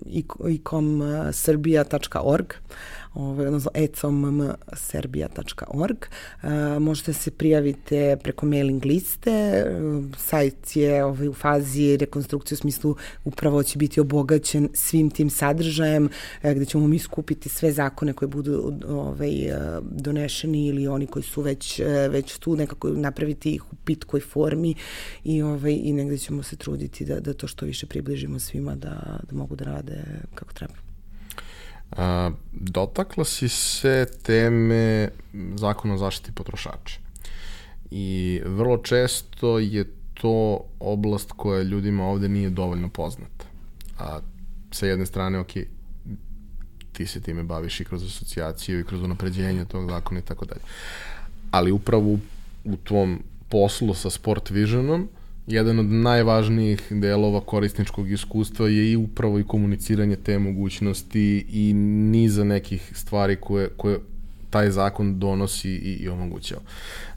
ecom 0.10 0.86
srbija.org 1.32 2.54
ovaj, 3.14 3.48
odnosno 3.48 3.72
ecomserbia.org. 3.74 5.98
Uh, 6.44 6.50
možete 6.80 7.14
se 7.14 7.32
prijavite 7.32 8.18
preko 8.24 8.46
mailing 8.46 8.86
liste. 8.86 9.66
Uh, 9.66 10.06
sajt 10.18 10.76
je 10.76 11.04
ovaj, 11.04 11.28
u 11.28 11.34
fazi 11.34 11.98
rekonstrukcije 11.98 12.56
u 12.56 12.60
smislu 12.60 12.96
upravo 13.26 13.64
će 13.64 13.78
biti 13.78 14.00
obogaćen 14.00 14.70
svim 14.74 15.10
tim 15.10 15.30
sadržajem 15.30 16.06
uh, 16.06 16.12
gde 16.52 16.66
ćemo 16.66 16.88
mi 16.88 17.00
skupiti 17.00 17.50
sve 17.50 17.72
zakone 17.72 18.14
koje 18.14 18.30
budu 18.30 18.74
ovaj, 18.88 19.32
donešeni 19.82 20.68
ili 20.68 20.88
oni 20.88 21.08
koji 21.08 21.24
su 21.24 21.42
već, 21.42 21.82
već 22.10 22.38
tu 22.38 22.56
nekako 22.56 22.90
napraviti 22.90 23.54
ih 23.54 23.74
u 23.74 23.76
pitkoj 23.86 24.20
formi 24.20 24.76
i, 25.24 25.42
ovaj, 25.42 25.80
i 25.84 25.94
negde 25.94 26.18
ćemo 26.18 26.44
se 26.44 26.56
truditi 26.56 27.06
da, 27.06 27.20
da 27.20 27.34
to 27.34 27.48
što 27.48 27.66
više 27.66 27.86
približimo 27.86 28.40
svima 28.40 28.76
da, 28.76 29.20
da 29.30 29.36
mogu 29.36 29.56
da 29.56 29.66
rade 29.66 30.04
kako 30.36 30.54
treba. 30.54 30.89
A, 31.92 32.32
dotakla 32.52 33.26
si 33.26 33.50
se 33.50 34.08
teme 34.24 35.10
zakona 35.56 35.94
o 35.94 35.98
zaštiti 35.98 36.32
potrošača. 36.32 37.00
I 37.92 38.42
vrlo 38.46 38.78
često 38.78 39.60
je 39.60 39.86
to 40.14 40.66
oblast 40.80 41.32
koja 41.32 41.64
ljudima 41.64 42.06
ovde 42.06 42.30
nije 42.30 42.50
dovoljno 42.50 42.90
poznata. 42.90 43.46
A 44.00 44.20
sa 44.72 44.86
jedne 44.86 45.06
strane, 45.06 45.40
ok, 45.40 45.52
ti 46.94 47.08
se 47.08 47.22
time 47.22 47.44
baviš 47.44 47.80
i 47.80 47.86
kroz 47.86 48.04
asocijaciju 48.04 48.80
i 48.80 48.84
kroz 48.84 49.02
unapređenje 49.02 49.66
tog 49.66 49.90
zakona 49.90 50.20
i 50.20 50.24
tako 50.24 50.46
dalje. 50.46 50.62
Ali 51.52 51.72
upravo 51.72 52.18
u, 52.64 52.78
tvom 52.84 53.24
poslu 53.50 53.94
sa 53.94 54.10
Sport 54.10 54.50
Visionom 54.50 55.10
jedan 55.50 55.80
od 55.80 55.86
najvažnijih 55.86 56.82
delova 56.90 57.42
korisničkog 57.42 58.12
iskustva 58.12 58.68
je 58.68 58.92
i 58.92 58.96
upravo 58.96 59.40
i 59.40 59.44
komuniciranje 59.44 60.16
te 60.16 60.40
mogućnosti 60.40 61.46
i 61.52 61.74
niza 61.74 62.44
nekih 62.44 62.92
stvari 62.96 63.36
koje, 63.36 63.70
koje 63.78 64.00
taj 64.50 64.72
zakon 64.72 65.20
donosi 65.20 65.70
i, 65.70 65.94
i 65.94 66.10
omogućava. 66.10 66.62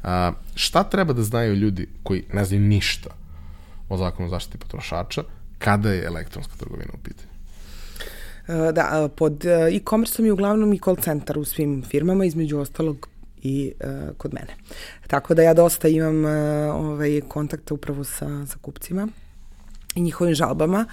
A, 0.03 0.33
šta 0.55 0.85
treba 0.85 1.12
da 1.12 1.22
znaju 1.22 1.55
ljudi 1.55 1.87
koji 2.03 2.24
ne 2.33 2.45
znaju 2.45 2.62
ništa 2.62 3.11
o 3.89 3.97
zakonu 3.97 4.28
zaštiti 4.28 4.59
potrošača 4.59 5.22
kada 5.59 5.93
je 5.93 6.05
elektronska 6.05 6.55
trgovina 6.59 6.91
u 6.95 7.03
pitanju? 7.05 7.28
E, 8.49 8.72
da, 8.72 9.09
pod 9.16 9.45
e-commerceom 9.45 10.26
je 10.26 10.33
uglavnom 10.33 10.72
i 10.72 10.78
call 10.78 10.97
centar 10.97 11.39
u 11.39 11.45
svim 11.45 11.83
firmama, 11.83 12.24
između 12.24 12.59
ostalog 12.59 13.11
i 13.43 13.72
uh, 13.84 14.16
kod 14.16 14.34
mene. 14.34 14.57
Tako 15.07 15.34
da 15.34 15.43
ja 15.43 15.55
dosta 15.55 15.88
imam 15.88 16.24
uh, 16.24 16.30
ovaj, 16.74 17.20
kontakta 17.28 17.74
upravo 17.74 18.05
sa, 18.05 18.47
sa 18.47 18.59
kupcima 18.61 19.09
i 19.95 20.01
njihovim 20.01 20.34
žalbama. 20.34 20.84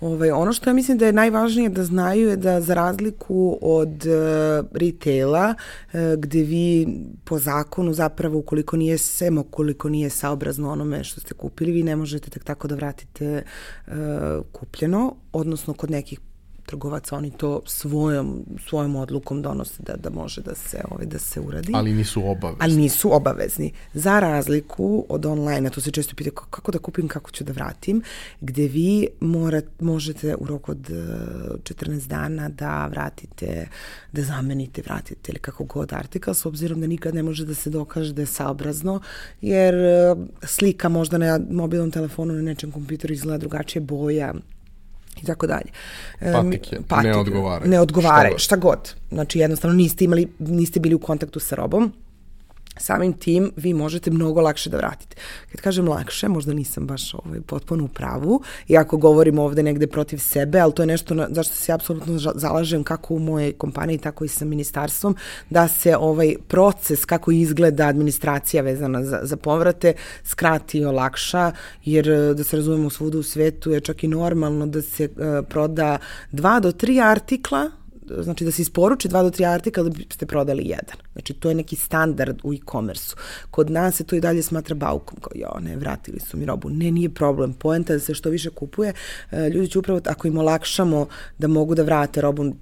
Ovaj, 0.00 0.30
ono 0.30 0.52
što 0.52 0.70
ja 0.70 0.74
mislim 0.74 0.98
da 0.98 1.06
je 1.06 1.12
najvažnije 1.12 1.68
da 1.68 1.84
znaju 1.84 2.28
je 2.28 2.36
da 2.36 2.60
za 2.60 2.74
razliku 2.74 3.58
od 3.62 4.06
uh, 4.06 4.66
retaila, 4.72 5.54
uh, 5.92 6.00
gde 6.18 6.42
vi 6.42 6.86
po 7.24 7.38
zakonu 7.38 7.92
zapravo 7.92 8.38
ukoliko 8.38 8.76
nije 8.76 8.98
sem, 8.98 9.38
ukoliko 9.38 9.88
nije 9.88 10.10
saobrazno 10.10 10.72
onome 10.72 11.04
što 11.04 11.20
ste 11.20 11.34
kupili, 11.34 11.72
vi 11.72 11.82
ne 11.82 11.96
možete 11.96 12.30
tek 12.30 12.44
tako 12.44 12.68
da 12.68 12.74
vratite 12.74 13.42
uh, 13.86 13.94
kupljeno, 14.52 15.14
odnosno 15.32 15.74
kod 15.74 15.90
nekih 15.90 16.20
trgovaca 16.66 17.16
oni 17.16 17.30
to 17.30 17.60
svojom 17.66 18.44
svojom 18.68 18.96
odlukom 18.96 19.42
donose 19.42 19.82
da 19.82 19.96
da 19.96 20.10
može 20.10 20.40
da 20.40 20.54
se 20.54 20.80
ovaj 20.90 21.06
da 21.06 21.18
se 21.18 21.40
uradi. 21.40 21.72
Ali 21.74 21.92
nisu 21.92 22.20
obavezni. 22.20 22.58
Ali 22.60 22.76
nisu 22.76 23.14
obavezni. 23.14 23.72
Za 23.94 24.20
razliku 24.20 25.06
od 25.08 25.26
online, 25.26 25.66
a 25.66 25.70
to 25.70 25.80
se 25.80 25.90
često 25.90 26.14
pita 26.16 26.30
kako 26.50 26.72
da 26.72 26.78
kupim, 26.78 27.08
kako 27.08 27.30
ću 27.30 27.44
da 27.44 27.52
vratim, 27.52 28.02
gde 28.40 28.68
vi 28.68 29.08
morat, 29.20 29.64
možete 29.80 30.34
u 30.34 30.46
roku 30.46 30.72
od 30.72 30.88
14 30.88 32.04
eh, 32.04 32.08
dana 32.08 32.48
da 32.48 32.86
vratite, 32.86 33.68
da 34.12 34.22
zamenite, 34.22 34.82
vratite 34.82 35.32
ili 35.32 35.38
kako 35.38 35.64
god 35.64 35.92
artikal, 35.92 36.34
s 36.34 36.46
obzirom 36.46 36.80
da 36.80 36.86
nikad 36.86 37.14
ne 37.14 37.22
može 37.22 37.44
da 37.44 37.54
se 37.54 37.70
dokaže 37.70 38.12
da 38.12 38.22
je 38.22 38.26
saobrazno, 38.26 39.00
jer 39.40 39.74
eh, 39.74 40.14
slika 40.42 40.88
možda 40.88 41.18
na 41.18 41.40
mobilnom 41.50 41.90
telefonu 41.90 42.34
na 42.34 42.42
nečem 42.42 42.72
kompjuteru 42.72 43.14
izgleda 43.14 43.38
drugačije 43.38 43.82
boja, 43.82 44.34
i 45.22 45.26
tako 45.26 45.46
dalje. 45.46 45.70
Patike, 46.32 46.78
Patike 46.88 47.08
ne 47.08 47.16
odgovaraju. 47.16 47.70
Ne 47.70 47.80
odgovaraju, 47.80 48.38
šta 48.38 48.56
god. 48.56 48.78
šta 48.88 48.92
god. 48.92 48.94
Znači 49.12 49.38
jednostavno 49.38 49.76
niste 49.76 50.04
imali, 50.04 50.28
niste 50.38 50.80
bili 50.80 50.94
u 50.94 50.98
kontaktu 50.98 51.40
sa 51.40 51.54
robom, 51.56 51.92
samim 52.76 53.12
tim 53.12 53.52
vi 53.56 53.74
možete 53.74 54.10
mnogo 54.10 54.40
lakše 54.40 54.70
da 54.70 54.76
vratite. 54.76 55.16
Kad 55.52 55.60
kažem 55.60 55.88
lakše, 55.88 56.28
možda 56.28 56.54
nisam 56.54 56.86
baš 56.86 57.14
ovaj, 57.14 57.40
potpuno 57.40 57.84
u 57.84 57.88
pravu, 57.88 58.42
iako 58.68 58.96
govorim 58.96 59.38
ovde 59.38 59.62
negde 59.62 59.86
protiv 59.86 60.18
sebe, 60.18 60.58
ali 60.60 60.72
to 60.72 60.82
je 60.82 60.86
nešto 60.86 61.14
na, 61.14 61.26
zašto 61.30 61.54
se 61.54 61.72
apsolutno 61.72 62.18
zalažem 62.18 62.84
kako 62.84 63.14
u 63.14 63.18
mojej 63.18 63.52
kompaniji, 63.52 63.98
tako 63.98 64.24
i 64.24 64.28
sa 64.28 64.44
ministarstvom, 64.44 65.16
da 65.50 65.68
se 65.68 65.96
ovaj 65.96 66.34
proces 66.48 67.04
kako 67.04 67.30
izgleda 67.30 67.86
administracija 67.86 68.62
vezana 68.62 69.04
za, 69.04 69.20
za 69.22 69.36
povrate 69.36 69.94
skrati 70.24 70.78
i 70.78 70.84
olakša, 70.84 71.52
jer 71.84 72.34
da 72.34 72.44
se 72.44 72.56
razumemo 72.56 72.90
svuda 72.90 73.18
u 73.18 73.22
svetu 73.22 73.70
je 73.70 73.80
čak 73.80 74.04
i 74.04 74.08
normalno 74.08 74.66
da 74.66 74.82
se 74.82 75.04
uh, 75.04 75.46
proda 75.48 75.98
dva 76.32 76.60
do 76.60 76.72
tri 76.72 77.00
artikla 77.00 77.70
znači 78.20 78.44
da 78.44 78.50
se 78.50 78.62
isporuči 78.62 79.08
dva 79.08 79.22
do 79.22 79.30
tri 79.30 79.44
artikla 79.44 79.82
da 79.82 79.90
biste 79.90 80.26
prodali 80.26 80.62
jedan. 80.62 80.96
Znači 81.12 81.32
to 81.32 81.48
je 81.48 81.54
neki 81.54 81.76
standard 81.76 82.40
u 82.42 82.54
e-commerce-u. 82.54 83.16
Kod 83.50 83.70
nas 83.70 83.96
se 83.96 84.04
to 84.04 84.16
i 84.16 84.20
dalje 84.20 84.42
smatra 84.42 84.74
baukom, 84.74 85.18
kao 85.20 85.32
jo, 85.34 85.60
ne, 85.60 85.76
vratili 85.76 86.20
su 86.20 86.36
mi 86.36 86.46
robu. 86.46 86.70
Ne, 86.70 86.90
nije 86.90 87.10
problem. 87.10 87.52
Poenta 87.52 87.92
da 87.92 88.00
se 88.00 88.14
što 88.14 88.30
više 88.30 88.50
kupuje, 88.50 88.92
e, 89.30 89.48
ljudi 89.50 89.68
će 89.68 89.78
upravo, 89.78 90.00
ako 90.06 90.28
im 90.28 90.38
olakšamo 90.38 91.06
da 91.38 91.48
mogu 91.48 91.74
da 91.74 91.82
vrate 91.82 92.20
robu 92.20 92.52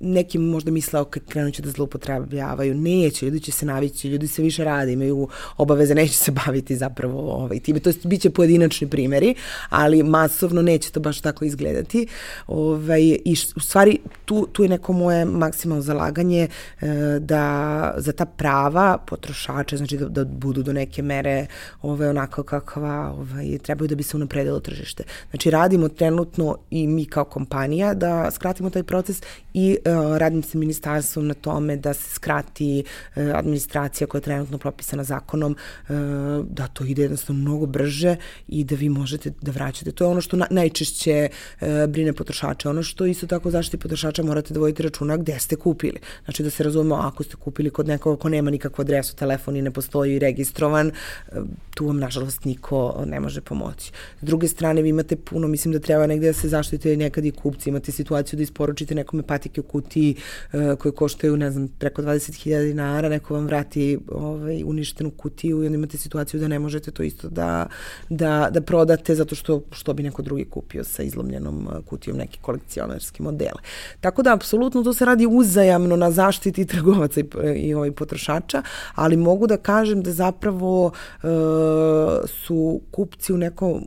nekim 0.00 0.42
možda 0.42 0.70
misle 0.70 1.00
ok, 1.00 1.16
krenut 1.28 1.54
će 1.54 1.62
da 1.62 1.70
zloupotrebljavaju, 1.70 2.74
neće, 2.74 3.26
ljudi 3.26 3.40
će 3.40 3.52
se 3.52 3.66
navići, 3.66 4.08
ljudi 4.08 4.28
se 4.28 4.42
više 4.42 4.64
rade, 4.64 4.92
imaju 4.92 5.28
obaveze, 5.56 5.94
neće 5.94 6.14
se 6.14 6.30
baviti 6.30 6.76
zapravo 6.76 7.32
ovaj, 7.32 7.60
time, 7.60 7.80
to 7.80 7.90
bit 8.04 8.20
će 8.20 8.30
pojedinačni 8.30 8.90
primeri, 8.90 9.34
ali 9.68 10.02
masovno 10.02 10.62
neće 10.62 10.90
to 10.90 11.00
baš 11.00 11.20
tako 11.20 11.44
izgledati. 11.44 12.06
Ovaj, 12.46 13.02
I 13.02 13.36
u 13.56 13.60
stvari 13.60 13.98
tu, 14.24 14.46
tu 14.52 14.62
je 14.62 14.68
neko 14.68 14.92
moje 14.92 15.24
maksimalno 15.24 15.82
zalaganje 15.82 16.48
e, 16.80 16.86
da 17.20 17.94
za 17.96 18.12
ta 18.12 18.26
prava 18.26 18.98
potrošača, 19.06 19.76
znači 19.76 19.96
da, 19.96 20.08
da 20.08 20.24
budu 20.24 20.62
do 20.62 20.72
neke 20.72 21.02
mere 21.02 21.46
ovaj, 21.82 22.08
onako 22.08 22.42
kakva 22.42 23.14
ovaj, 23.18 23.58
trebaju 23.58 23.88
da 23.88 23.94
bi 23.94 24.02
se 24.02 24.16
unapredilo 24.16 24.60
tržište. 24.60 25.04
Znači 25.30 25.50
radimo 25.50 25.88
trenutno 25.88 26.56
i 26.70 26.86
mi 26.86 27.04
kao 27.04 27.24
kompanija 27.24 27.94
da 27.94 28.30
skratimo 28.30 28.70
taj 28.70 28.82
proces 28.82 29.22
i 29.54 29.76
radim 30.18 30.42
sa 30.42 30.58
ministarstvom 30.58 31.26
na 31.26 31.34
tome 31.34 31.76
da 31.76 31.94
se 31.94 32.10
skrati 32.10 32.84
e, 33.16 33.32
administracija 33.34 34.06
koja 34.06 34.18
je 34.18 34.22
trenutno 34.22 34.58
propisana 34.58 35.04
zakonom, 35.04 35.56
e, 35.88 35.92
da 36.50 36.66
to 36.66 36.84
ide 36.84 37.02
jednostavno 37.02 37.42
mnogo 37.42 37.66
brže 37.66 38.16
i 38.48 38.64
da 38.64 38.74
vi 38.74 38.88
možete 38.88 39.32
da 39.40 39.52
vraćate. 39.52 39.92
To 39.92 40.04
je 40.04 40.08
ono 40.08 40.20
što 40.20 40.36
na, 40.36 40.46
najčešće 40.50 41.28
brine 41.88 42.12
potrošača. 42.12 42.70
Ono 42.70 42.82
što 42.82 43.06
isto 43.06 43.26
tako 43.26 43.50
zaštiti 43.50 43.76
potrošača 43.76 44.22
morate 44.22 44.54
da 44.54 44.60
vodite 44.60 44.82
računa 44.82 45.16
gde 45.16 45.38
ste 45.38 45.56
kupili. 45.56 46.00
Znači 46.24 46.42
da 46.42 46.50
se 46.50 46.62
razumemo, 46.62 46.94
ako 46.94 47.24
ste 47.24 47.36
kupili 47.36 47.70
kod 47.70 47.88
nekoga 47.88 48.20
ko 48.20 48.28
nema 48.28 48.50
nikakvu 48.50 48.82
adresu, 48.82 49.16
telefon 49.16 49.56
i 49.56 49.62
ne 49.62 49.70
postoji 49.70 50.18
registrovan, 50.18 50.92
tu 51.74 51.86
vam 51.86 51.98
nažalost 51.98 52.44
niko 52.44 53.04
ne 53.06 53.20
može 53.20 53.40
pomoći. 53.40 53.92
S 54.20 54.24
druge 54.24 54.48
strane, 54.48 54.82
vi 54.82 54.88
imate 54.88 55.16
puno, 55.16 55.48
mislim 55.48 55.72
da 55.72 55.78
treba 55.78 56.06
negde 56.06 56.26
da 56.26 56.32
se 56.32 56.48
zaštite 56.48 56.96
nekad 56.96 57.24
i 57.24 57.30
kupci, 57.30 57.68
imate 57.68 57.92
situaciju 57.92 58.36
da 58.36 58.42
isporučite 58.42 58.94
nekome 58.94 59.22
patike 59.22 59.60
u 59.60 59.64
kutiji 59.80 60.14
uh, 60.52 60.78
koje 60.78 60.92
koštaju, 60.92 61.36
ne 61.36 61.50
znam, 61.50 61.68
preko 61.68 62.02
20.000 62.02 62.66
dinara, 62.66 63.08
neko 63.08 63.34
vam 63.34 63.46
vrati 63.46 63.98
ovaj, 64.08 64.62
uništenu 64.64 65.10
kutiju 65.10 65.62
i 65.62 65.66
onda 65.66 65.78
imate 65.78 65.98
situaciju 65.98 66.40
da 66.40 66.48
ne 66.48 66.58
možete 66.58 66.90
to 66.90 67.02
isto 67.02 67.28
da, 67.28 67.66
da, 68.08 68.48
da 68.50 68.60
prodate 68.60 69.14
zato 69.14 69.34
što, 69.34 69.62
što 69.70 69.94
bi 69.94 70.02
neko 70.02 70.22
drugi 70.22 70.44
kupio 70.44 70.84
sa 70.84 71.02
izlomljenom 71.02 71.66
uh, 71.66 71.84
kutijom 71.86 72.16
neki 72.16 72.38
kolekcionarski 72.42 73.22
modele. 73.22 73.60
Tako 74.00 74.22
da, 74.22 74.34
apsolutno 74.34 74.82
to 74.82 74.92
se 74.92 75.04
radi 75.04 75.26
uzajamno 75.30 75.96
na 75.96 76.10
zaštiti 76.10 76.66
trgovaca 76.72 77.20
i, 77.20 77.24
i 77.56 77.74
ovaj, 77.74 77.92
potrošača, 77.92 78.62
ali 78.94 79.16
mogu 79.16 79.46
da 79.46 79.56
kažem 79.56 80.02
da 80.02 80.12
zapravo 80.12 80.86
uh, 80.86 81.30
su 82.26 82.80
kupci 82.90 83.32
u 83.32 83.36
nekom, 83.36 83.82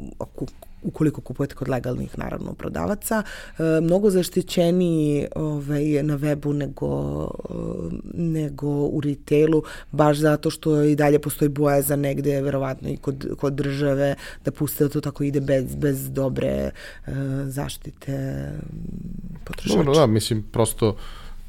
ukoliko 0.82 1.22
kupujete 1.22 1.56
kod 1.56 1.70
legalnih 1.70 2.18
naravno 2.18 2.54
prodavaca, 2.54 3.24
e, 3.24 3.64
mnogo 3.82 4.10
zaštićeniji 4.10 5.28
ovaj, 5.36 6.04
na 6.04 6.18
webu 6.18 6.54
nego, 6.54 7.28
nego 8.14 8.68
u 8.68 9.02
retailu, 9.02 9.64
baš 9.92 10.18
zato 10.18 10.50
što 10.50 10.84
i 10.84 10.96
dalje 10.96 11.20
postoji 11.20 11.50
bojaza 11.50 11.96
negde, 11.96 12.42
verovatno 12.42 12.90
i 12.90 12.98
kod, 12.98 13.28
kod 13.38 13.54
države, 13.54 14.16
da 14.46 14.52
puste 14.52 14.84
da 14.84 14.90
to 14.90 15.02
tako 15.02 15.24
ide 15.24 15.42
bez, 15.42 15.76
bez 15.76 16.12
dobre 16.12 16.48
e, 16.48 16.72
zaštite 17.46 18.48
potrošača. 19.44 19.78
Dobro, 19.78 19.94
da, 19.94 20.08
mislim, 20.08 20.44
prosto 20.52 20.96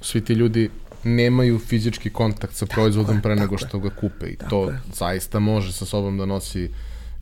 svi 0.00 0.24
ti 0.24 0.32
ljudi 0.32 0.70
nemaju 1.04 1.58
fizički 1.58 2.10
kontakt 2.10 2.54
sa 2.54 2.66
proizvodom 2.66 3.22
pre 3.22 3.36
nego 3.36 3.58
što 3.58 3.78
ga 3.78 3.90
kupe 3.90 4.26
i 4.26 4.36
to 4.50 4.64
je. 4.64 4.80
zaista 4.94 5.38
može 5.38 5.72
sa 5.72 5.84
sobom 5.84 6.18
da 6.18 6.26
nosi 6.26 6.70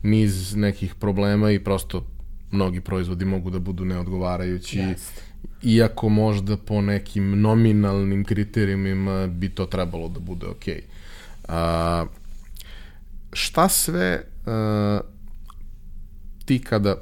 niz 0.03 0.55
nekih 0.55 0.95
problema 0.95 1.51
i 1.51 1.63
prosto 1.63 2.05
mnogi 2.51 2.81
proizvodi 2.81 3.25
mogu 3.25 3.49
da 3.49 3.59
budu 3.59 3.85
neodgovarajući, 3.85 4.77
Jeste. 4.77 5.21
iako 5.63 6.09
možda 6.09 6.57
po 6.57 6.81
nekim 6.81 7.41
nominalnim 7.41 8.23
kriterijumima 8.25 9.27
bi 9.27 9.49
to 9.49 9.65
trebalo 9.65 10.09
da 10.09 10.19
bude 10.19 10.47
okej. 10.47 10.81
Okay. 11.47 12.07
šta 13.33 13.69
sve 13.69 14.23
a, 14.45 14.99
ti 16.45 16.59
kada 16.59 16.95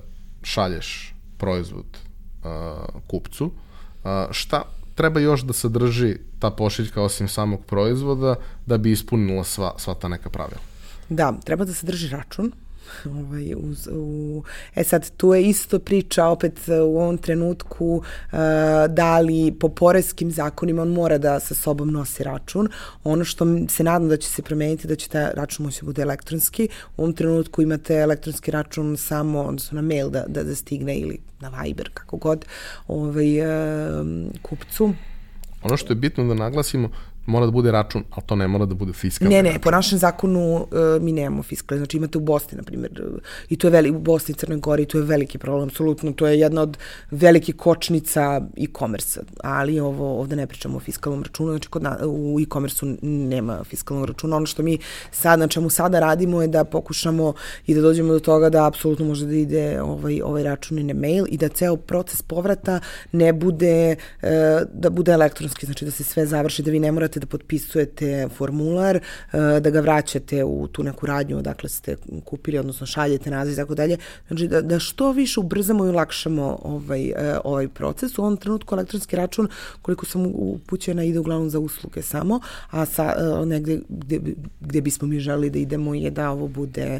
šalješ 0.44 1.14
proizvod 1.38 1.98
a, 2.44 2.86
kupcu, 3.08 3.52
a, 4.04 4.28
šta 4.32 4.62
treba 4.96 5.20
još 5.20 5.42
da 5.42 5.54
sadrži 5.54 6.18
ta 6.40 6.52
pošiljka 6.52 7.02
osim 7.02 7.28
samog 7.28 7.66
proizvoda 7.66 8.36
da 8.66 8.78
bi 8.78 8.92
ispunila 8.92 9.44
sva, 9.44 9.74
sva 9.78 9.94
ta 9.94 10.08
neka 10.08 10.30
pravila? 10.30 10.62
Da, 11.10 11.34
treba 11.46 11.66
da 11.66 11.74
sadrži 11.74 12.08
račun, 12.08 12.52
Ovaj, 13.06 13.54
uz, 13.58 13.88
u, 13.92 14.44
e 14.76 14.84
sad, 14.84 15.12
tu 15.18 15.34
je 15.34 15.44
isto 15.44 15.80
priča 15.80 16.26
opet 16.26 16.60
u 16.68 16.98
ovom 17.00 17.18
trenutku 17.18 17.96
uh, 17.96 18.40
da 18.90 19.20
li 19.20 19.52
po 19.60 19.70
poreskim 19.70 20.32
zakonima 20.32 20.82
on 20.82 20.90
mora 20.90 21.18
da 21.18 21.40
sa 21.40 21.56
sobom 21.56 21.92
nosi 21.92 22.24
račun. 22.24 22.70
Ono 23.04 23.24
što 23.26 23.46
se 23.70 23.84
nadam 23.84 24.10
da 24.10 24.18
će 24.18 24.30
se 24.30 24.42
promeniti, 24.42 24.88
da 24.88 24.96
će 24.96 25.10
taj 25.10 25.28
račun 25.34 25.66
moći 25.66 25.82
da 25.82 25.86
bude 25.86 26.02
elektronski. 26.02 26.70
U 26.98 27.02
ovom 27.02 27.14
trenutku 27.14 27.62
imate 27.62 27.96
elektronski 27.96 28.52
račun 28.52 28.98
samo, 28.98 29.42
odnosno 29.42 29.76
na 29.76 29.82
mail 29.82 30.10
da, 30.10 30.24
da, 30.28 30.44
da 30.44 30.56
stigne 30.56 31.00
ili 31.00 31.20
na 31.40 31.50
Viber, 31.50 31.90
kako 31.94 32.18
god, 32.18 32.46
ovaj, 32.88 33.42
uh, 33.42 34.08
kupcu. 34.42 34.94
Ono 35.64 35.78
što 35.78 35.94
je 35.94 35.96
bitno 35.96 36.24
da 36.24 36.34
naglasimo, 36.34 36.90
mora 37.30 37.46
da 37.46 37.52
bude 37.52 37.72
račun, 37.72 38.04
ali 38.12 38.24
to 38.26 38.36
ne 38.36 38.48
mora 38.48 38.66
da 38.66 38.76
bude 38.76 38.94
fiskalni 38.94 39.36
Ne, 39.36 39.44
ne, 39.44 39.50
račun. 39.50 39.62
po 39.62 39.72
našem 39.72 40.00
zakonu 40.00 40.56
uh, 40.56 40.68
mi 41.02 41.12
nemamo 41.12 41.44
fiskalni, 41.44 41.80
znači 41.80 41.98
imate 41.98 42.18
u 42.18 42.22
Bosni, 42.22 42.58
na 42.58 42.64
primjer, 42.64 42.92
uh, 42.92 43.20
i 43.50 43.56
to 43.56 43.68
je 43.68 43.72
veli, 43.72 43.90
u 43.90 44.00
Bosni 44.00 44.32
i 44.32 44.36
Crnoj 44.36 44.60
Gori, 44.60 44.86
to 44.86 44.98
je 44.98 45.04
veliki 45.04 45.38
problem, 45.38 45.70
apsolutno, 45.70 46.12
to 46.12 46.28
je 46.28 46.40
jedna 46.40 46.62
od 46.62 46.78
velikih 47.12 47.56
kočnica 47.56 48.42
e-commerce, 48.58 49.22
ali 49.44 49.80
ovo, 49.80 50.20
ovde 50.20 50.36
ne 50.36 50.48
pričamo 50.48 50.78
o 50.78 50.80
fiskalnom 50.80 51.24
računu, 51.24 51.52
znači 51.52 51.68
kod 51.70 51.84
na, 51.84 51.98
u 52.06 52.40
e-commerce 52.40 52.86
nema 53.02 53.64
fiskalnog 53.64 54.06
računa, 54.06 54.36
ono 54.36 54.46
što 54.46 54.64
mi 54.64 54.78
sad, 55.12 55.40
na 55.40 55.48
čemu 55.48 55.70
sada 55.70 56.00
radimo 56.00 56.42
je 56.42 56.48
da 56.48 56.64
pokušamo 56.64 57.34
i 57.68 57.74
da 57.76 57.82
dođemo 57.82 58.14
do 58.14 58.20
toga 58.20 58.50
da 58.50 58.68
apsolutno 58.68 59.06
može 59.06 59.26
da 59.26 59.36
ide 59.36 59.82
ovaj, 59.82 60.22
ovaj 60.22 60.44
račun 60.44 60.80
i 60.80 60.84
na 60.84 60.94
mail 60.94 61.26
i 61.30 61.38
da 61.38 61.48
ceo 61.48 61.76
proces 61.76 62.22
povrata 62.22 62.80
ne 63.12 63.34
bude, 63.34 63.96
uh, 64.22 64.30
da 64.74 64.90
bude 64.90 65.12
elektronski, 65.12 65.66
znači 65.66 65.86
da 65.86 65.92
se 65.92 66.04
sve 66.04 66.26
završi, 66.26 66.64
da 66.64 66.72
vi 66.72 66.80
ne 66.80 66.92
morate 66.92 67.19
da 67.20 67.28
potpisujete 67.28 68.28
formular, 68.38 68.96
e, 68.96 69.02
da 69.60 69.70
ga 69.70 69.80
vraćate 69.80 70.44
u 70.44 70.68
tu 70.68 70.84
neku 70.84 71.06
radnju 71.06 71.38
odakle 71.38 71.70
ste 71.70 71.96
kupili, 72.26 72.58
odnosno 72.58 72.88
šaljete 72.88 73.32
naziv 73.32 73.54
i 73.54 73.56
tako 73.56 73.76
dalje. 73.76 73.98
Znači 74.28 74.48
da, 74.48 74.62
da 74.62 74.80
što 74.80 75.12
više 75.12 75.40
ubrzamo 75.40 75.86
i 75.86 75.90
olakšamo 75.90 76.60
ovaj, 76.62 77.06
e, 77.06 77.38
ovaj 77.44 77.68
proces. 77.68 78.18
U 78.18 78.22
ovom 78.22 78.38
trenutku 78.38 78.76
elektronski 78.76 79.16
račun, 79.16 79.48
koliko 79.82 80.06
sam 80.06 80.26
upućena, 80.26 81.04
ide 81.04 81.20
uglavnom 81.20 81.50
za 81.50 81.60
usluge 81.60 82.02
samo, 82.02 82.40
a 82.70 82.86
sa, 82.86 83.14
e, 83.18 83.46
negde 83.46 83.80
gde, 83.90 84.20
gde 84.62 84.82
bismo 84.82 85.08
mi 85.08 85.20
želi 85.20 85.50
da 85.50 85.60
idemo 85.60 85.94
je 85.94 86.12
da 86.12 86.32
ovo 86.32 86.48
bude 86.48 87.00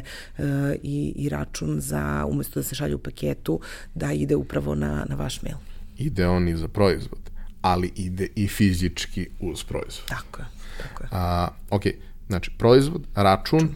i, 0.82 1.12
i 1.16 1.28
račun 1.28 1.80
za, 1.80 2.26
umesto 2.28 2.60
da 2.60 2.64
se 2.64 2.74
šalje 2.74 2.94
u 2.94 2.98
paketu, 2.98 3.60
da 3.94 4.12
ide 4.12 4.36
upravo 4.36 4.74
na, 4.74 5.06
na 5.08 5.14
vaš 5.14 5.42
mail. 5.42 5.56
Ide 5.98 6.26
on 6.26 6.48
i 6.48 6.56
za 6.56 6.68
proizvod 6.68 7.29
ali 7.60 7.92
ide 7.96 8.28
i 8.36 8.48
fizički 8.48 9.28
uz 9.40 9.64
proizvod. 9.64 10.08
Tako 10.08 10.42
je. 10.42 10.46
Tako 10.82 11.02
je. 11.02 11.08
A, 11.12 11.48
ok, 11.70 11.82
znači 12.26 12.50
proizvod, 12.58 13.06
račun, 13.14 13.68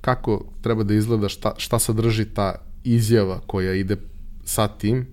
kako 0.00 0.44
treba 0.60 0.82
da 0.82 0.94
izgleda, 0.94 1.28
šta, 1.28 1.54
šta 1.56 1.78
sadrži 1.78 2.24
ta 2.24 2.54
izjava 2.84 3.40
koja 3.46 3.74
ide 3.74 3.96
sa 4.44 4.68
tim, 4.68 5.06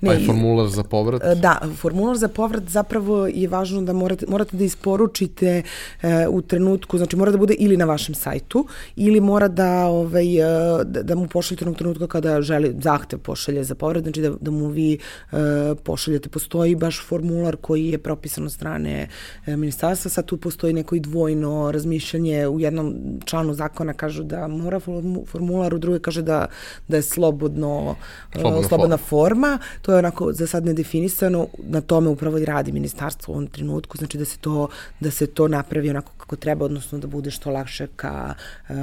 Ne, 0.00 0.10
taj 0.10 0.26
formular 0.26 0.68
za 0.68 0.82
povrat? 0.82 1.22
E, 1.24 1.34
da, 1.34 1.60
formular 1.76 2.16
za 2.16 2.28
povrat 2.28 2.62
zapravo 2.68 3.26
je 3.26 3.48
važno 3.48 3.82
da 3.82 3.92
morate, 3.92 4.26
morate 4.28 4.56
da 4.56 4.64
isporučite 4.64 5.62
e, 6.02 6.28
u 6.28 6.42
trenutku, 6.42 6.98
znači 6.98 7.16
mora 7.16 7.30
da 7.30 7.38
bude 7.38 7.54
ili 7.58 7.76
na 7.76 7.84
vašem 7.84 8.14
sajtu, 8.14 8.66
ili 8.96 9.20
mora 9.20 9.48
da, 9.48 9.86
ovaj, 9.86 10.38
e, 10.38 10.84
da, 10.84 11.02
da 11.02 11.14
mu 11.14 11.26
pošaljete 11.28 11.64
onog 11.64 11.76
trenutka 11.76 12.06
kada 12.06 12.42
želi 12.42 12.74
zahtev 12.82 13.18
pošalje 13.18 13.64
za 13.64 13.74
povrat, 13.74 14.02
znači 14.02 14.20
da, 14.20 14.30
da 14.40 14.50
mu 14.50 14.68
vi 14.68 14.98
e, 15.32 15.36
pošaljete. 15.82 16.28
Postoji 16.28 16.74
baš 16.74 17.02
formular 17.08 17.56
koji 17.56 17.86
je 17.86 17.98
propisan 17.98 18.44
od 18.44 18.52
strane 18.52 19.08
e, 19.46 19.56
ministarstva, 19.56 20.10
sad 20.10 20.24
tu 20.24 20.36
postoji 20.36 20.72
neko 20.72 20.94
i 20.94 21.00
dvojno 21.00 21.70
razmišljanje, 21.72 22.48
u 22.48 22.60
jednom 22.60 22.94
članu 23.24 23.54
zakona 23.54 23.92
kažu 23.92 24.22
da 24.22 24.48
mora 24.48 24.80
formular, 25.26 25.74
u 25.74 25.78
druge 25.78 25.98
kaže 25.98 26.22
da, 26.22 26.46
da 26.88 26.96
je 26.96 27.02
slobodno, 27.02 27.96
slobodna, 28.32 28.60
e, 28.60 28.68
slobodna 28.68 28.96
forma. 28.96 29.28
forma 29.28 29.58
to 29.82 29.92
je 29.92 29.98
onako 29.98 30.32
za 30.32 30.46
sad 30.46 30.64
nedefinisano, 30.64 31.46
na 31.58 31.80
tome 31.80 32.08
upravo 32.08 32.38
i 32.38 32.44
radi 32.44 32.72
ministarstvo 32.72 33.32
u 33.32 33.36
ovom 33.36 33.46
trenutku, 33.46 33.98
znači 33.98 34.18
da 34.18 34.24
se 34.24 34.38
to, 34.38 34.68
da 35.00 35.10
se 35.10 35.26
to 35.26 35.48
napravi 35.48 35.90
onako 35.90 36.12
kako 36.16 36.36
treba, 36.36 36.64
odnosno 36.64 36.98
da 36.98 37.06
bude 37.06 37.30
što 37.30 37.50
lakše 37.50 37.86
ka, 37.96 38.34
eh, 38.68 38.74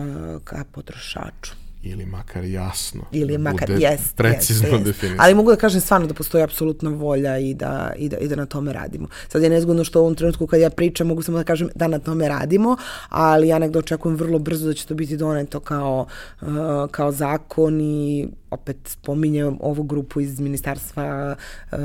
ka 0.43 0.63
potrošaču 0.71 1.64
ili 1.85 2.05
makar 2.05 2.43
jasno. 2.43 3.01
Ili 3.11 3.37
da 3.37 3.43
makar, 3.43 3.69
yes, 3.69 4.13
precizno 4.15 4.69
yes. 4.69 4.83
definisano. 4.83 5.23
Ali 5.23 5.33
mogu 5.33 5.51
da 5.51 5.55
kažem 5.55 5.81
stvarno 5.81 6.07
da 6.07 6.13
postoji 6.13 6.43
apsolutna 6.43 6.89
volja 6.89 7.37
i 7.37 7.53
da, 7.53 7.93
i, 7.97 8.09
da, 8.09 8.17
i 8.17 8.27
da 8.27 8.35
na 8.35 8.45
tome 8.45 8.73
radimo. 8.73 9.07
Sad 9.27 9.43
je 9.43 9.49
nezgodno 9.49 9.83
što 9.83 9.99
u 9.99 10.03
ovom 10.03 10.15
trenutku 10.15 10.47
kad 10.47 10.59
ja 10.59 10.69
pričam 10.69 11.07
mogu 11.07 11.21
samo 11.21 11.37
da 11.37 11.43
kažem 11.43 11.69
da 11.75 11.87
na 11.87 11.99
tome 11.99 12.27
radimo, 12.27 12.77
ali 13.09 13.47
ja 13.47 13.59
nekdo 13.59 13.79
očekujem 13.79 14.17
vrlo 14.17 14.39
brzo 14.39 14.67
da 14.67 14.73
će 14.73 14.85
to 14.85 14.93
biti 14.93 15.17
doneto 15.17 15.59
kao, 15.59 16.05
uh, 16.41 16.47
kao 16.91 17.11
zakon 17.11 17.81
i 17.81 18.27
opet 18.51 18.77
spominjem 18.85 19.57
ovu 19.61 19.83
grupu 19.83 20.21
iz 20.21 20.39
ministarstva 20.39 21.35
uh, 21.71 21.77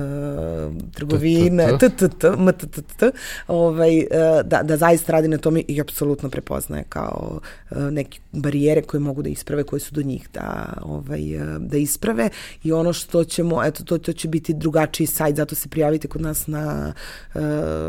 trgovine, 0.94 1.78
TTT, 1.78 2.24
MTTT, 2.38 3.02
ovaj, 3.48 3.98
uh, 3.98 4.04
da, 4.44 4.62
da 4.62 4.76
zaista 4.76 5.12
radi 5.12 5.28
na 5.28 5.38
tome 5.38 5.62
i 5.68 5.80
apsolutno 5.80 6.30
prepoznaje 6.30 6.84
kao 6.88 7.40
uh, 7.70 7.78
neke 7.78 8.18
barijere 8.32 8.82
koje 8.82 9.00
mogu 9.00 9.22
da 9.22 9.28
isprave, 9.28 9.64
koje 9.64 9.80
su 9.80 9.89
do 9.92 10.02
njih 10.02 10.28
da, 10.34 10.72
ovaj, 10.82 11.20
da 11.58 11.76
isprave 11.76 12.28
i 12.62 12.72
ono 12.72 12.92
što 12.92 13.24
ćemo, 13.24 13.64
eto, 13.64 13.84
to, 13.84 13.98
to 13.98 14.12
će 14.12 14.28
biti 14.28 14.54
drugačiji 14.54 15.06
sajt, 15.06 15.36
zato 15.36 15.54
se 15.54 15.68
prijavite 15.68 16.08
kod 16.08 16.20
nas 16.22 16.46
na, 16.46 16.92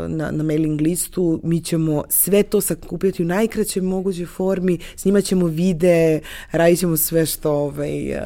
na, 0.08 0.30
na 0.30 0.42
mailing 0.42 0.80
listu, 0.80 1.40
mi 1.44 1.60
ćemo 1.60 2.04
sve 2.08 2.42
to 2.42 2.60
sakupljati 2.60 3.22
u 3.22 3.26
najkraćoj 3.26 3.82
mogućoj 3.82 4.26
formi, 4.26 4.78
snimat 4.96 5.24
ćemo 5.24 5.46
vide, 5.46 6.20
radit 6.52 6.78
ćemo 6.78 6.96
sve 6.96 7.26
što 7.26 7.52
ovaj, 7.52 8.20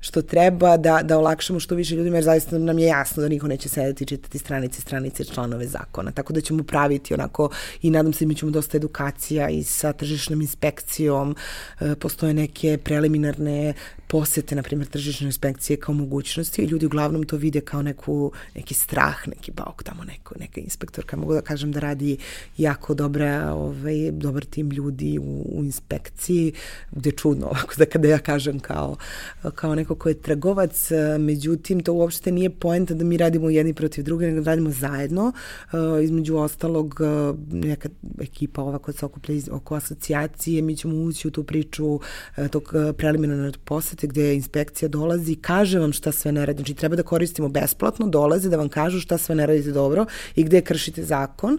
što 0.00 0.22
treba 0.22 0.76
da, 0.76 1.00
da 1.02 1.18
olakšamo 1.18 1.60
što 1.60 1.74
više 1.74 1.94
ljudima, 1.94 2.16
jer 2.16 2.24
zaista 2.24 2.58
nam 2.58 2.78
je 2.78 2.86
jasno 2.86 3.22
da 3.22 3.28
niko 3.28 3.48
neće 3.48 3.68
sedeti 3.68 4.04
i 4.04 4.06
čitati 4.06 4.38
stranice, 4.38 4.80
stranice, 4.80 5.24
članove 5.24 5.66
zakona. 5.66 6.10
Tako 6.10 6.32
da 6.32 6.40
ćemo 6.40 6.62
praviti 6.62 7.14
onako 7.14 7.50
i 7.82 7.90
nadam 7.90 8.12
se 8.12 8.26
mi 8.26 8.34
ćemo 8.34 8.50
dosta 8.50 8.76
edukacija 8.76 9.48
i 9.48 9.62
sa 9.62 9.92
tržišnom 9.92 10.40
inspekcijom, 10.40 11.36
e, 11.80 11.94
postoje 11.94 12.34
neke 12.34 12.78
preliminarne 12.94 13.74
posete, 14.06 14.54
na 14.54 14.62
primjer, 14.62 14.88
tržišne 14.88 15.26
inspekcije 15.26 15.76
kao 15.76 15.94
mogućnosti 15.94 16.62
i 16.62 16.66
ljudi 16.66 16.86
uglavnom 16.86 17.22
to 17.22 17.36
vide 17.36 17.60
kao 17.60 17.82
neku, 17.82 18.32
neki 18.54 18.74
strah, 18.74 19.28
neki 19.28 19.52
bauk 19.52 19.82
tamo, 19.82 20.04
neko, 20.04 20.34
neka 20.38 20.60
inspektorka. 20.60 21.16
Mogu 21.16 21.34
da 21.34 21.40
kažem 21.40 21.72
da 21.72 21.80
radi 21.80 22.16
jako 22.58 22.94
dobra, 22.94 23.52
ovaj, 23.54 24.10
dobar 24.10 24.44
tim 24.44 24.70
ljudi 24.70 25.18
u, 25.18 25.58
u 25.58 25.64
inspekciji, 25.64 26.52
gde 26.92 27.10
je 27.10 27.16
čudno 27.16 27.46
ovako 27.46 27.74
da 27.78 27.86
kada 27.86 28.08
ja 28.08 28.18
kažem 28.18 28.60
kao, 28.60 28.96
kao 29.54 29.74
neko 29.74 29.94
ko 29.94 30.08
je 30.08 30.22
trgovac, 30.22 30.90
međutim 31.18 31.82
to 31.82 31.92
uopšte 31.92 32.32
nije 32.32 32.50
poenta 32.50 32.94
da 32.94 33.04
mi 33.04 33.16
radimo 33.16 33.50
jedni 33.50 33.74
protiv 33.74 34.04
druge, 34.04 34.26
nego 34.26 34.40
da 34.40 34.50
radimo 34.50 34.70
zajedno. 34.70 35.32
Između 36.02 36.36
ostalog, 36.36 37.00
neka 37.52 37.88
ekipa 38.20 38.62
ova 38.62 38.78
koja 38.78 38.94
se 38.94 39.06
okuplja 39.06 39.40
oko 39.50 39.74
asocijacije, 39.74 40.62
mi 40.62 40.76
ćemo 40.76 40.96
ući 40.96 41.28
u 41.28 41.30
tu 41.30 41.44
priču 41.44 42.00
tog 42.50 42.73
preliminarnog 42.96 43.56
posete 43.64 43.94
posete 43.94 44.06
gde 44.06 44.34
inspekcija 44.34 44.88
dolazi, 44.88 45.36
kaže 45.36 45.78
vam 45.78 45.92
šta 45.92 46.12
sve 46.12 46.32
ne 46.32 46.46
radi. 46.46 46.62
Znači 46.62 46.74
treba 46.74 46.96
da 46.96 47.02
koristimo 47.02 47.48
besplatno, 47.48 48.06
dolaze 48.06 48.48
da 48.48 48.56
vam 48.56 48.68
kažu 48.68 49.00
šta 49.00 49.18
sve 49.18 49.34
ne 49.34 49.46
radite 49.46 49.72
dobro 49.72 50.06
i 50.36 50.44
gde 50.44 50.60
kršite 50.60 51.02
zakon 51.04 51.58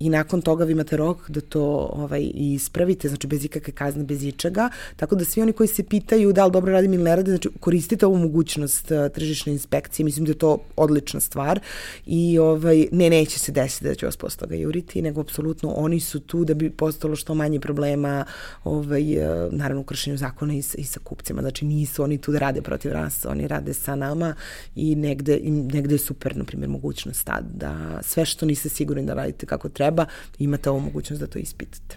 i 0.00 0.08
nakon 0.08 0.42
toga 0.42 0.64
vi 0.64 0.72
imate 0.72 0.96
rok 0.96 1.30
da 1.30 1.40
to 1.40 1.90
ovaj, 1.92 2.30
ispravite, 2.34 3.08
znači 3.08 3.26
bez 3.26 3.44
ikakve 3.44 3.72
kazne, 3.72 4.04
bez 4.04 4.24
ičega, 4.24 4.70
tako 4.96 5.16
da 5.16 5.24
svi 5.24 5.42
oni 5.42 5.52
koji 5.52 5.68
se 5.68 5.82
pitaju 5.82 6.32
da 6.32 6.46
li 6.46 6.52
dobro 6.52 6.72
radim 6.72 6.94
ili 6.94 7.02
ne 7.02 7.16
radim, 7.16 7.32
znači 7.32 7.48
koristite 7.60 8.06
ovu 8.06 8.16
mogućnost 8.16 8.90
uh, 8.90 9.12
tržišne 9.14 9.52
inspekcije, 9.52 10.04
mislim 10.04 10.24
da 10.24 10.30
je 10.30 10.38
to 10.38 10.58
odlična 10.76 11.20
stvar. 11.20 11.60
I 12.06 12.38
ovaj, 12.38 12.86
ne, 12.92 13.10
neće 13.10 13.38
se 13.38 13.52
desiti 13.52 13.84
da 13.84 13.94
će 13.94 14.06
vas 14.06 14.16
posle 14.16 14.38
toga 14.38 14.54
juriti, 14.54 15.02
nego 15.02 15.20
apsolutno 15.20 15.70
oni 15.70 16.00
su 16.00 16.20
tu 16.20 16.44
da 16.44 16.54
bi 16.54 16.70
postalo 16.70 17.16
što 17.16 17.34
manje 17.34 17.60
problema 17.60 18.24
ovaj, 18.64 19.18
uh, 19.18 19.52
naravno 19.52 19.80
u 19.80 19.84
kršenju 19.84 20.16
zakona 20.16 20.54
i 20.54 20.62
i 20.74 20.84
sa 20.84 21.00
kupcima, 21.04 21.40
znači 21.42 21.64
nisu 21.64 22.02
oni 22.02 22.18
tu 22.18 22.32
da 22.32 22.38
rade 22.38 22.62
protiv 22.62 22.92
nas, 22.92 23.24
oni 23.24 23.48
rade 23.48 23.74
sa 23.74 23.94
nama 23.94 24.34
i 24.76 24.94
negde, 24.94 25.40
negde 25.44 25.94
je 25.94 25.98
super, 25.98 26.36
na 26.36 26.44
primjer, 26.44 26.70
mogućnost 26.70 27.28
da 27.42 28.00
sve 28.02 28.24
što 28.24 28.46
niste 28.46 28.68
sigurni 28.68 29.06
da 29.06 29.14
radite 29.14 29.46
kako 29.46 29.68
treba, 29.68 29.87
treba, 29.88 30.06
imate 30.38 30.70
ovu 30.70 30.80
mogućnost 30.80 31.20
da 31.20 31.26
to 31.26 31.38
ispitate. 31.38 31.96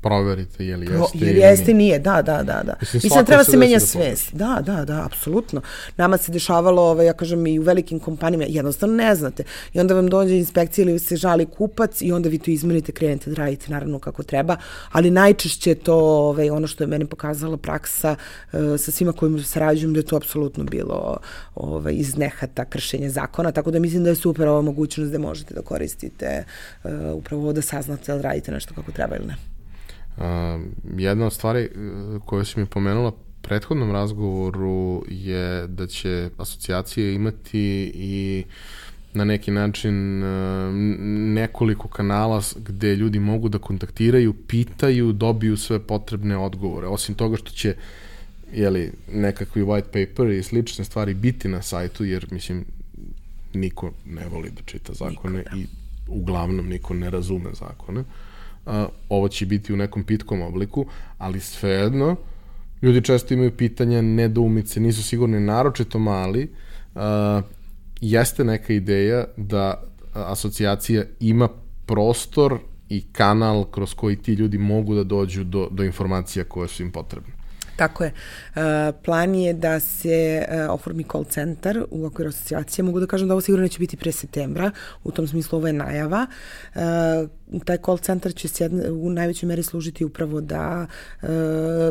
Proverite 0.00 0.66
je 0.66 0.76
li 0.76 0.86
jeste 0.86 1.18
Jer 1.18 1.36
jeste 1.36 1.74
nije, 1.74 1.98
da, 1.98 2.22
da, 2.22 2.42
da. 2.42 2.62
da. 2.64 2.74
Mislim, 2.80 3.00
Mislim, 3.04 3.24
treba 3.24 3.44
se 3.44 3.56
menja 3.56 3.80
svest. 3.80 4.34
Da, 4.34 4.62
da, 4.66 4.84
da, 4.84 5.04
apsolutno. 5.04 5.60
Nama 5.96 6.16
se 6.16 6.32
dešavalo, 6.32 6.82
ovaj, 6.82 7.06
ja 7.06 7.12
kažem, 7.12 7.46
i 7.46 7.58
u 7.58 7.62
velikim 7.62 8.00
kompanijama, 8.00 8.44
jednostavno 8.48 8.96
ne 8.96 9.14
znate. 9.14 9.44
I 9.72 9.80
onda 9.80 9.94
vam 9.94 10.08
dođe 10.08 10.36
inspekcija 10.36 10.82
ili 10.82 10.98
se 10.98 11.16
žali 11.16 11.46
kupac 11.46 12.02
i 12.02 12.12
onda 12.12 12.28
vi 12.28 12.38
to 12.38 12.50
izmenite, 12.50 12.92
krenete 12.92 13.30
da 13.30 13.36
radite 13.36 13.66
naravno 13.70 13.98
kako 13.98 14.22
treba, 14.22 14.56
ali 14.92 15.10
najčešće 15.10 15.74
to, 15.74 15.96
ovaj, 15.96 16.50
ono 16.50 16.66
što 16.66 16.84
je 16.84 16.88
meni 16.88 17.06
pokazala 17.06 17.56
praksa 17.56 18.16
uh, 18.52 18.60
sa 18.78 18.90
svima 18.90 19.12
kojima 19.12 19.42
sarađujem, 19.42 19.92
da 19.92 20.00
je 20.00 20.06
to 20.06 20.16
apsolutno 20.16 20.64
bilo 20.64 21.16
ovaj, 21.54 21.94
iz 21.94 22.16
nehata 22.16 22.64
kršenje 22.64 23.10
zakona, 23.10 23.52
tako 23.52 23.70
da 23.70 23.78
mislim 23.78 24.04
da 24.04 24.10
je 24.10 24.16
super 24.16 24.48
ova 24.48 24.62
mogućnost 24.62 25.12
da 25.12 25.18
možete 25.18 25.54
da 25.54 25.62
koristite 25.62 26.44
uh, 26.84 26.90
upravo 27.14 27.52
da 27.52 27.62
saznate 27.62 28.12
da 28.12 28.20
radite 28.20 28.52
nešto 28.52 28.74
kako 28.74 28.92
treba 28.92 29.16
ili 29.16 29.26
ne. 29.26 29.57
Jedna 30.96 31.26
od 31.26 31.32
stvari 31.32 31.68
uh, 31.68 32.22
koju 32.22 32.44
si 32.44 32.60
mi 32.60 32.66
pomenula 32.66 33.12
prethodnom 33.42 33.92
razgovoru 33.92 35.04
je 35.08 35.66
da 35.66 35.86
će 35.86 36.30
asocijacije 36.38 37.14
imati 37.14 37.92
i 37.94 38.44
na 39.14 39.24
neki 39.24 39.50
način 39.50 40.22
uh, 40.22 40.28
nekoliko 41.34 41.88
kanala 41.88 42.42
gde 42.56 42.96
ljudi 42.96 43.18
mogu 43.18 43.48
da 43.48 43.58
kontaktiraju, 43.58 44.32
pitaju, 44.32 45.12
dobiju 45.12 45.56
sve 45.56 45.78
potrebne 45.78 46.36
odgovore. 46.36 46.86
Osim 46.86 47.14
toga 47.14 47.36
što 47.36 47.50
će 47.50 47.74
jeli, 48.52 48.92
nekakvi 49.12 49.62
white 49.62 50.06
paper 50.08 50.30
i 50.30 50.42
slične 50.42 50.84
stvari 50.84 51.14
biti 51.14 51.48
na 51.48 51.62
sajtu, 51.62 52.04
jer 52.04 52.26
mislim 52.30 52.64
niko 53.54 53.92
ne 54.06 54.28
voli 54.28 54.50
da 54.50 54.62
čita 54.62 54.92
zakone 54.92 55.38
niko, 55.38 55.50
da. 55.50 55.56
i 55.56 55.66
uglavnom 56.08 56.68
niko 56.68 56.94
ne 56.94 57.10
razume 57.10 57.50
zakone. 57.54 58.00
Uh, 58.00 58.06
ovo 59.08 59.28
će 59.28 59.46
biti 59.46 59.72
u 59.72 59.76
nekom 59.76 60.04
pitkom 60.04 60.42
obliku, 60.42 60.86
ali 61.18 61.40
svejedno, 61.40 62.16
ljudi 62.82 63.02
često 63.02 63.34
imaju 63.34 63.56
pitanja, 63.56 64.02
nedoumice, 64.02 64.80
nisu 64.80 65.02
sigurni, 65.02 65.40
naročito 65.40 65.98
mali, 65.98 66.52
a, 66.94 67.42
jeste 68.00 68.44
neka 68.44 68.72
ideja 68.72 69.24
da 69.36 69.82
asocijacija 70.14 71.04
ima 71.20 71.48
prostor 71.86 72.58
i 72.88 73.04
kanal 73.12 73.64
kroz 73.64 73.94
koji 73.94 74.16
ti 74.16 74.32
ljudi 74.32 74.58
mogu 74.58 74.94
da 74.94 75.04
dođu 75.04 75.44
do, 75.44 75.68
do 75.70 75.84
informacija 75.84 76.44
koje 76.44 76.68
su 76.68 76.82
im 76.82 76.92
potrebne. 76.92 77.38
Tako 77.76 78.04
je. 78.04 78.12
Uh, 78.12 78.62
plan 79.04 79.34
je 79.34 79.52
da 79.54 79.80
se 79.80 80.46
uh, 80.48 80.74
oformi 80.74 81.04
call 81.12 81.24
centar 81.24 81.84
u 81.90 82.06
okviru 82.06 82.28
asocijacije. 82.28 82.84
Mogu 82.84 83.00
da 83.00 83.06
kažem 83.06 83.28
da 83.28 83.34
ovo 83.34 83.40
sigurno 83.40 83.62
neće 83.62 83.78
biti 83.78 83.96
pre 83.96 84.12
septembra. 84.12 84.70
U 85.04 85.10
tom 85.10 85.26
smislu 85.28 85.58
ovo 85.58 85.66
je 85.66 85.72
najava. 85.72 86.26
Taj 87.64 87.78
call 87.84 87.98
centar 87.98 88.34
će 88.34 88.48
se 88.48 88.70
u 88.92 89.10
najvećoj 89.10 89.46
meri 89.46 89.62
služiti 89.62 90.04
upravo 90.04 90.40
da 90.40 90.86
uh, 91.22 91.28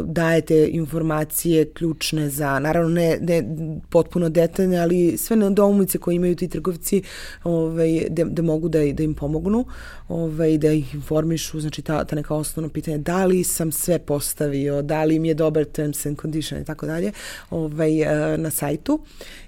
dajete 0.05 0.69
informacije 0.71 1.69
ključne 1.73 2.29
za, 2.29 2.59
naravno 2.59 2.89
ne, 2.89 3.17
ne 3.21 3.43
potpuno 3.89 4.29
detaljne, 4.29 4.77
ali 4.79 5.17
sve 5.17 5.35
nedoumice 5.35 5.97
koje 5.97 6.15
imaju 6.15 6.35
ti 6.35 6.47
trgovci 6.47 7.03
ovaj, 7.43 8.07
da, 8.09 8.23
da 8.23 8.41
mogu 8.41 8.69
da, 8.69 8.79
da 8.93 9.03
im 9.03 9.13
pomognu, 9.13 9.65
ovaj, 10.07 10.57
da 10.57 10.71
ih 10.71 10.95
informišu, 10.95 11.59
znači 11.59 11.81
ta, 11.81 12.05
ta 12.05 12.15
neka 12.15 12.35
osnovna 12.35 12.69
pitanja, 12.69 12.97
da 12.97 13.25
li 13.25 13.43
sam 13.43 13.71
sve 13.71 13.99
postavio, 13.99 14.81
da 14.81 15.03
li 15.03 15.15
im 15.15 15.25
je 15.25 15.33
dobar 15.33 15.65
terms 15.65 16.05
and 16.05 16.21
condition 16.21 16.61
i 16.61 16.65
tako 16.65 16.85
dalje 16.85 17.11
ovaj, 17.49 18.01
uh, 18.01 18.39
na 18.39 18.49
sajtu? 18.49 18.99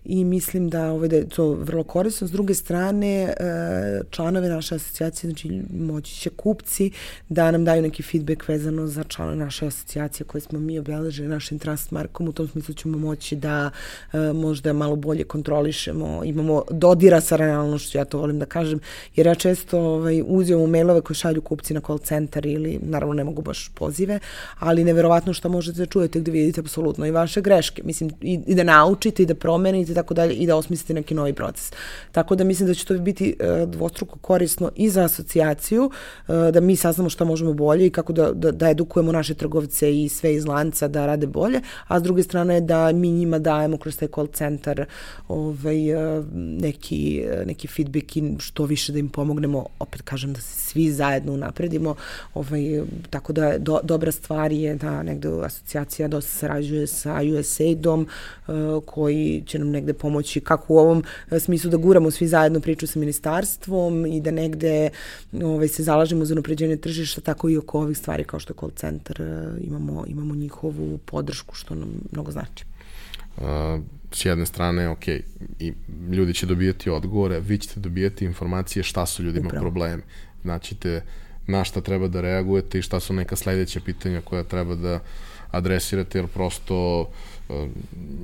I 0.06 0.26
mislim 0.26 0.70
da, 0.70 0.92
ovaj, 0.92 1.08
da 1.08 1.16
je 1.16 1.30
to 1.30 1.54
vrlo 1.54 1.84
korisno. 1.84 2.28
S 2.28 2.32
druge 2.32 2.54
strane, 2.54 3.34
uh, 3.40 4.08
članove 4.10 4.50
naše 4.50 4.76
asocijacije, 4.76 5.32
znači 5.32 5.62
moći 6.00 6.16
će 6.16 6.30
kupci 6.30 6.92
da 7.30 7.52
nam 7.52 7.66
daju 7.66 7.82
neki 7.82 8.04
feedback 8.04 8.48
vezano 8.48 8.88
za 8.88 9.04
članove 9.04 9.38
naše 9.38 9.68
asocijacije 9.68 10.26
koje 10.26 10.42
smo 10.42 10.60
mi 10.60 10.80
obeležili 10.80 11.28
našim 11.28 11.60
trust 11.60 11.92
markom. 11.92 12.28
U 12.28 12.32
tom 12.32 12.48
smislu 12.48 12.74
ćemo 12.74 12.98
moći 12.98 13.36
da 13.36 13.70
uh, 14.14 14.20
možda 14.36 14.74
malo 14.74 14.96
bolje 14.96 15.24
kontrolišemo, 15.24 16.22
imamo 16.24 16.64
dodira 16.72 17.22
sa 17.22 17.36
realnošću, 17.36 17.98
ja 17.98 18.06
to 18.06 18.18
volim 18.20 18.40
da 18.40 18.46
kažem, 18.46 18.80
jer 19.16 19.28
ja 19.28 19.36
često 19.36 19.80
ovaj, 19.80 20.24
uzimam 20.26 20.64
u 20.64 20.68
mailove 20.68 21.02
koje 21.02 21.16
šalju 21.16 21.42
kupci 21.42 21.74
na 21.74 21.82
call 21.82 21.98
centar 21.98 22.46
ili 22.46 22.80
naravno 22.82 23.14
ne 23.14 23.24
mogu 23.24 23.42
baš 23.42 23.70
pozive, 23.76 24.20
ali 24.60 24.84
neverovatno 24.84 25.34
što 25.34 25.50
možete 25.50 25.80
da 25.80 25.86
čujete 25.86 26.20
gde 26.20 26.32
vidite 26.32 26.62
apsolutno 26.62 27.06
i 27.06 27.12
vaše 27.12 27.42
greške, 27.42 27.84
mislim 27.84 28.12
i, 28.22 28.40
i 28.48 28.56
da 28.56 28.64
naučite 28.64 29.24
i 29.24 29.26
da 29.26 29.36
promenite 29.36 29.92
i 29.92 29.96
tako 29.96 30.14
dalje 30.14 30.34
i 30.34 30.48
da 30.48 30.56
osmislite 30.56 30.94
neki 30.94 31.14
novi 31.14 31.34
proces. 31.34 31.72
Tako 32.12 32.36
da 32.36 32.44
mislim 32.44 32.68
da 32.68 32.74
će 32.74 32.86
to 32.86 32.98
biti 32.98 33.36
uh, 33.40 33.70
dvostruko 33.70 34.20
korisno 34.20 34.72
i 34.76 34.90
za 34.90 35.04
asocijaciju, 35.04 35.89
E, 36.28 36.52
da 36.52 36.60
mi 36.60 36.76
saznamo 36.76 37.10
šta 37.10 37.26
možemo 37.26 37.54
bolje 37.54 37.88
i 37.88 37.90
kako 37.90 38.14
da, 38.14 38.32
da, 38.32 38.52
da 38.52 38.70
edukujemo 38.70 39.12
naše 39.12 39.34
trgovce 39.34 40.04
i 40.04 40.10
sve 40.10 40.34
iz 40.36 40.46
lanca 40.46 40.88
da 40.88 41.06
rade 41.06 41.28
bolje, 41.28 41.62
a 41.88 42.00
s 42.00 42.04
druge 42.04 42.24
strane 42.24 42.62
da 42.62 42.92
mi 42.92 43.12
njima 43.12 43.40
dajemo 43.40 43.78
kroz 43.78 43.98
taj 43.98 44.08
call 44.08 44.28
centar 44.28 44.86
ovaj, 45.28 45.90
e, 45.90 46.24
neki, 46.36 47.24
neki 47.46 47.68
feedback 47.68 48.18
i 48.18 48.36
što 48.40 48.66
više 48.66 48.92
da 48.92 49.00
im 49.00 49.10
pomognemo, 49.10 49.66
opet 49.80 50.02
kažem 50.02 50.34
da 50.34 50.42
se 50.42 50.60
svi 50.70 50.92
zajedno 50.92 51.34
unapredimo, 51.34 51.96
ovaj, 52.34 52.82
tako 53.10 53.34
da 53.34 53.58
do, 53.58 53.80
dobra 53.84 54.12
stvar 54.12 54.52
je 54.52 54.76
da 54.76 55.04
negde 55.04 55.30
asocijacija 55.44 56.08
dosta 56.08 56.32
sarađuje 56.32 56.88
sa 56.88 57.22
USAID-om 57.40 58.08
uh, 58.48 58.56
koji 58.86 59.44
će 59.46 59.60
nam 59.60 59.70
negde 59.70 59.94
pomoći 59.94 60.40
kako 60.42 60.74
u 60.74 60.78
ovom 60.78 61.04
smislu 61.40 61.72
da 61.72 61.78
guramo 61.78 62.12
svi 62.12 62.28
zajedno 62.28 62.60
priču 62.60 62.88
sa 62.88 63.00
ministarstvom 63.00 64.06
i 64.06 64.22
da 64.22 64.32
negde 64.32 64.90
ovaj, 65.44 65.68
se 65.68 65.79
zalažemo 65.84 66.26
za 66.26 66.36
napređenje 66.36 66.78
tržišta, 66.78 67.22
tako 67.22 67.50
i 67.50 67.58
oko 67.58 67.80
ovih 67.80 67.98
stvari 67.98 68.24
kao 68.24 68.40
što 68.40 68.54
je 68.54 68.58
call 68.60 68.72
center, 68.72 69.22
uh, 69.22 69.68
imamo, 69.68 70.06
imamo 70.08 70.36
njihovu 70.36 70.98
podršku 70.98 71.56
što 71.56 71.76
nam 71.76 71.90
mnogo 72.12 72.32
znači. 72.32 72.66
Uh, 73.38 73.44
s 74.12 74.26
jedne 74.26 74.46
strane, 74.46 74.90
ok, 74.90 75.08
i 75.60 75.74
ljudi 76.12 76.34
će 76.34 76.46
dobijati 76.46 76.90
odgovore, 76.90 77.40
vi 77.40 77.58
ćete 77.58 77.80
dobijati 77.80 78.26
informacije 78.26 78.84
šta 78.84 79.06
su 79.06 79.24
ljudima 79.24 79.48
Upravo. 79.48 79.64
problemi 79.64 80.04
znaćete 80.42 81.02
na 81.48 81.64
šta 81.64 81.82
treba 81.82 82.08
da 82.08 82.22
reagujete 82.22 82.80
i 82.80 82.82
šta 82.82 83.00
su 83.00 83.14
neka 83.14 83.36
sledeća 83.36 83.80
pitanja 83.86 84.22
koja 84.22 84.44
treba 84.44 84.76
da 84.76 85.00
adresirate, 85.52 86.18
jer 86.18 86.28
prosto 86.28 87.10
e, 87.50 87.68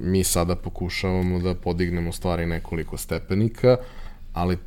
mi 0.01 0.23
sada 0.23 0.55
pokušavamo 0.55 1.39
da 1.39 1.55
podignemo 1.55 2.11
stvari 2.11 2.45
nekoliko 2.45 2.97
stepenika, 2.97 3.77
ali 4.33 4.57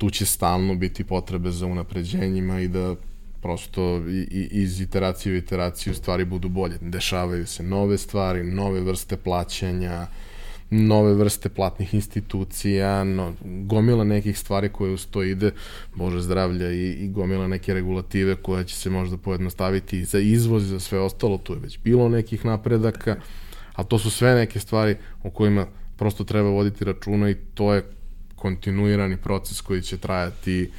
tu 0.00 0.10
će 0.10 0.26
stalno 0.26 0.74
biti 0.74 1.04
potrebe 1.04 1.50
za 1.50 1.66
unapređenjima 1.66 2.60
i 2.60 2.68
da 2.68 2.94
prosto 3.42 4.02
i, 4.08 4.28
i, 4.30 4.48
iz 4.52 4.80
iteracije 4.80 5.32
u 5.32 5.36
iteraciju 5.36 5.94
stvari 5.94 6.24
budu 6.24 6.48
bolje. 6.48 6.78
Dešavaju 6.80 7.46
se 7.46 7.62
nove 7.62 7.98
stvari, 7.98 8.44
nove 8.44 8.80
vrste 8.80 9.16
plaćanja, 9.16 10.06
nove 10.70 11.14
vrste 11.14 11.48
platnih 11.48 11.94
institucija, 11.94 13.04
no, 13.04 13.34
gomila 13.44 14.04
nekih 14.04 14.38
stvari 14.38 14.68
koje 14.68 14.92
uz 14.92 15.06
to 15.06 15.22
ide, 15.22 15.52
Bože 15.94 16.20
zdravlja 16.20 16.72
i, 16.72 16.90
i 16.90 17.08
gomila 17.08 17.48
neke 17.48 17.74
regulative 17.74 18.36
koje 18.36 18.64
će 18.64 18.76
se 18.76 18.90
možda 18.90 19.16
pojednostaviti 19.16 20.04
za 20.04 20.18
izvoz 20.18 20.64
i 20.64 20.68
za 20.68 20.80
sve 20.80 21.00
ostalo, 21.00 21.38
tu 21.38 21.52
je 21.52 21.60
već 21.60 21.78
bilo 21.78 22.08
nekih 22.08 22.44
napredaka, 22.44 23.16
a 23.74 23.84
to 23.84 23.98
su 23.98 24.10
sve 24.10 24.34
neke 24.34 24.60
stvari 24.60 24.96
o 25.22 25.30
kojima 25.30 25.66
prosto 25.96 26.24
treba 26.24 26.48
voditi 26.48 26.84
računa 26.84 27.30
i 27.30 27.34
to 27.54 27.74
je 27.74 27.99
kontinuirani 28.40 29.16
proces 29.16 29.60
koji 29.60 29.82
će 29.82 29.98
trajati 29.98 30.70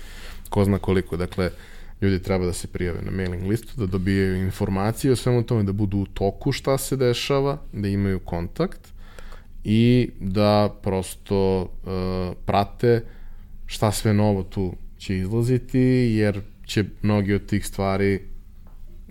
ko 0.49 0.65
zna 0.65 0.77
koliko. 0.77 1.17
Dakle, 1.17 1.51
ljudi 2.01 2.19
treba 2.23 2.45
da 2.45 2.53
se 2.53 2.67
prijave 2.67 3.01
na 3.01 3.11
mailing 3.11 3.47
listu, 3.47 3.73
da 3.77 3.85
dobijaju 3.85 4.43
informacije 4.43 5.11
o 5.11 5.15
svemu 5.15 5.43
tome, 5.43 5.63
da 5.63 5.71
budu 5.71 5.97
u 5.97 6.05
toku 6.05 6.51
šta 6.51 6.77
se 6.77 6.97
dešava, 6.97 7.57
da 7.73 7.87
imaju 7.87 8.19
kontakt 8.19 8.93
i 9.63 10.09
da 10.19 10.69
prosto 10.81 11.61
uh, 11.61 12.35
prate 12.45 13.03
šta 13.65 13.91
sve 13.91 14.13
novo 14.13 14.43
tu 14.43 14.75
će 14.97 15.17
izlaziti, 15.17 15.79
jer 16.17 16.41
će 16.65 16.85
mnogi 17.01 17.33
od 17.33 17.45
tih 17.45 17.65
stvari 17.65 18.19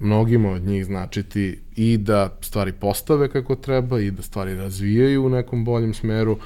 mnogima 0.01 0.51
od 0.51 0.63
njih 0.63 0.85
značiti 0.85 1.59
i 1.77 1.97
da 1.97 2.39
stvari 2.41 2.73
postave 2.73 3.29
kako 3.29 3.55
treba 3.55 4.01
i 4.01 4.11
da 4.11 4.23
stvari 4.23 4.55
razvijaju 4.55 5.27
u 5.27 5.29
nekom 5.29 5.65
boljem 5.65 5.95
smeru, 5.95 6.39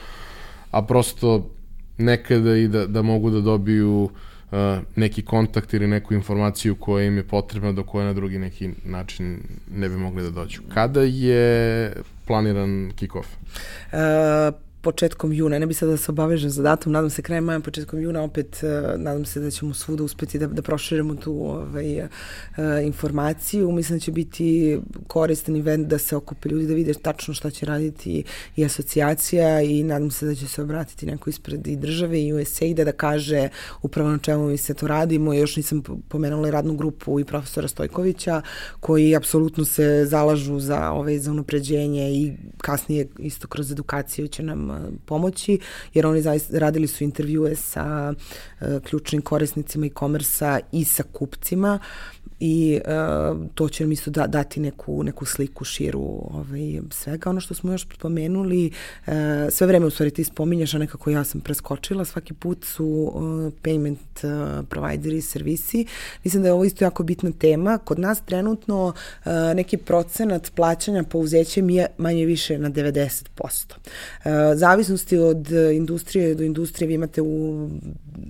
a 0.70 0.82
prosto 0.82 1.50
nekada 1.98 2.56
i 2.56 2.68
da, 2.68 2.86
da 2.86 3.02
mogu 3.02 3.30
da 3.30 3.40
dobiju 3.40 4.02
uh, 4.02 4.58
neki 4.96 5.22
kontakt 5.22 5.74
ili 5.74 5.86
neku 5.86 6.14
informaciju 6.14 6.74
koja 6.74 7.06
im 7.06 7.16
je 7.16 7.24
potrebna 7.24 7.72
do 7.72 7.82
koje 7.82 8.06
na 8.06 8.12
drugi 8.12 8.38
neki 8.38 8.70
način 8.84 9.38
ne 9.76 9.88
bi 9.88 9.96
mogli 9.96 10.22
da 10.22 10.30
dođu. 10.30 10.60
Kada 10.74 11.02
je 11.02 11.92
planiran 12.26 12.92
kick-off? 12.96 13.26
Uh, 13.92 14.63
početkom 14.84 15.32
juna, 15.32 15.58
ne 15.58 15.66
bi 15.66 15.74
sad 15.74 15.88
da 15.88 15.96
se 15.96 16.12
obavežem 16.12 16.50
za 16.50 16.62
datum, 16.62 16.92
nadam 16.92 17.10
se 17.10 17.22
krajem 17.22 17.44
maja, 17.44 17.60
početkom 17.60 18.00
juna, 18.00 18.22
opet 18.22 18.60
uh, 18.62 19.00
nadam 19.00 19.24
se 19.24 19.40
da 19.40 19.50
ćemo 19.50 19.74
svuda 19.74 20.04
uspeti 20.04 20.38
da, 20.38 20.46
da 20.46 20.62
proširimo 20.62 21.14
tu 21.14 21.32
ovaj, 21.32 22.00
uh, 22.02 22.08
informaciju. 22.84 23.72
Mislim 23.72 23.98
da 23.98 24.02
će 24.02 24.12
biti 24.12 24.78
koristan 25.06 25.56
event 25.56 25.88
da 25.88 25.98
se 25.98 26.16
okupe 26.16 26.48
ljudi, 26.48 26.66
da 26.66 26.74
vide 26.74 26.94
tačno 26.94 27.34
šta 27.34 27.50
će 27.50 27.66
raditi 27.66 28.24
i 28.56 28.64
asocijacija 28.64 29.62
i 29.62 29.82
nadam 29.82 30.10
se 30.10 30.26
da 30.26 30.34
će 30.34 30.48
se 30.48 30.62
obratiti 30.62 31.06
neko 31.06 31.30
ispred 31.30 31.66
i 31.66 31.76
države 31.76 32.22
i 32.22 32.32
USAID 32.32 32.76
da 32.76 32.92
kaže 32.92 33.48
upravo 33.82 34.10
na 34.10 34.18
čemu 34.18 34.48
mi 34.48 34.56
se 34.56 34.74
to 34.74 34.86
radimo. 34.86 35.34
Još 35.34 35.56
nisam 35.56 35.82
pomenula 36.08 36.50
radnu 36.50 36.76
grupu 36.76 37.20
i 37.20 37.24
profesora 37.24 37.68
Stojkovića 37.68 38.42
koji 38.80 39.16
apsolutno 39.16 39.64
se 39.64 40.04
zalažu 40.06 40.60
za, 40.60 40.90
ovaj, 40.90 41.18
za 41.18 41.30
unapređenje 41.30 42.10
i 42.10 42.32
kasnije 42.58 43.08
isto 43.18 43.48
kroz 43.48 43.72
edukaciju 43.72 44.28
će 44.28 44.42
nam 44.42 44.73
pomoći, 45.06 45.58
jer 45.94 46.06
oni 46.06 46.22
zaista 46.22 46.58
radili 46.58 46.86
su 46.86 47.04
intervjue 47.04 47.56
sa 47.56 48.14
ključnim 48.82 49.22
korisnicima 49.22 49.86
i 49.86 49.90
komersa 49.90 50.60
i 50.72 50.84
sa 50.84 51.02
kupcima 51.12 51.78
i 52.40 52.80
uh, 52.84 53.46
to 53.54 53.68
će 53.68 53.84
nam 53.84 53.92
isto 53.92 54.10
da, 54.10 54.26
dati 54.26 54.60
neku, 54.60 55.02
neku 55.02 55.24
sliku 55.24 55.64
širu 55.64 56.20
ovaj, 56.30 56.80
svega. 56.90 57.30
Ono 57.30 57.40
što 57.40 57.54
smo 57.54 57.72
još 57.72 57.86
spomenuli, 57.94 58.70
uh, 59.06 59.12
sve 59.50 59.66
vreme 59.66 59.86
u 59.86 59.90
stvari 59.90 60.10
ti 60.10 60.24
spominješ, 60.24 60.74
a 60.74 60.78
nekako 60.78 61.10
ja 61.10 61.24
sam 61.24 61.40
preskočila, 61.40 62.04
svaki 62.04 62.34
put 62.34 62.64
su 62.64 62.86
uh, 62.86 63.22
payment 63.62 64.24
uh, 64.24 64.66
provideri 64.68 65.20
servisi. 65.20 65.86
Mislim 66.24 66.42
da 66.42 66.48
je 66.48 66.52
ovo 66.52 66.64
isto 66.64 66.84
jako 66.84 67.02
bitna 67.02 67.30
tema. 67.38 67.78
Kod 67.78 67.98
nas 67.98 68.20
trenutno 68.20 68.86
uh, 68.86 69.32
neki 69.54 69.76
procenat 69.76 70.52
plaćanja 70.54 71.02
po 71.02 71.18
uzećem 71.18 71.70
je 71.70 71.86
manje 71.98 72.24
više 72.24 72.58
na 72.58 72.70
90%. 72.70 73.24
Uh, 73.40 74.30
zavisnosti 74.54 75.18
od 75.18 75.50
industrije 75.50 76.34
do 76.34 76.44
industrije 76.44 76.88
vi 76.88 76.94
imate 76.94 77.22
u 77.22 77.68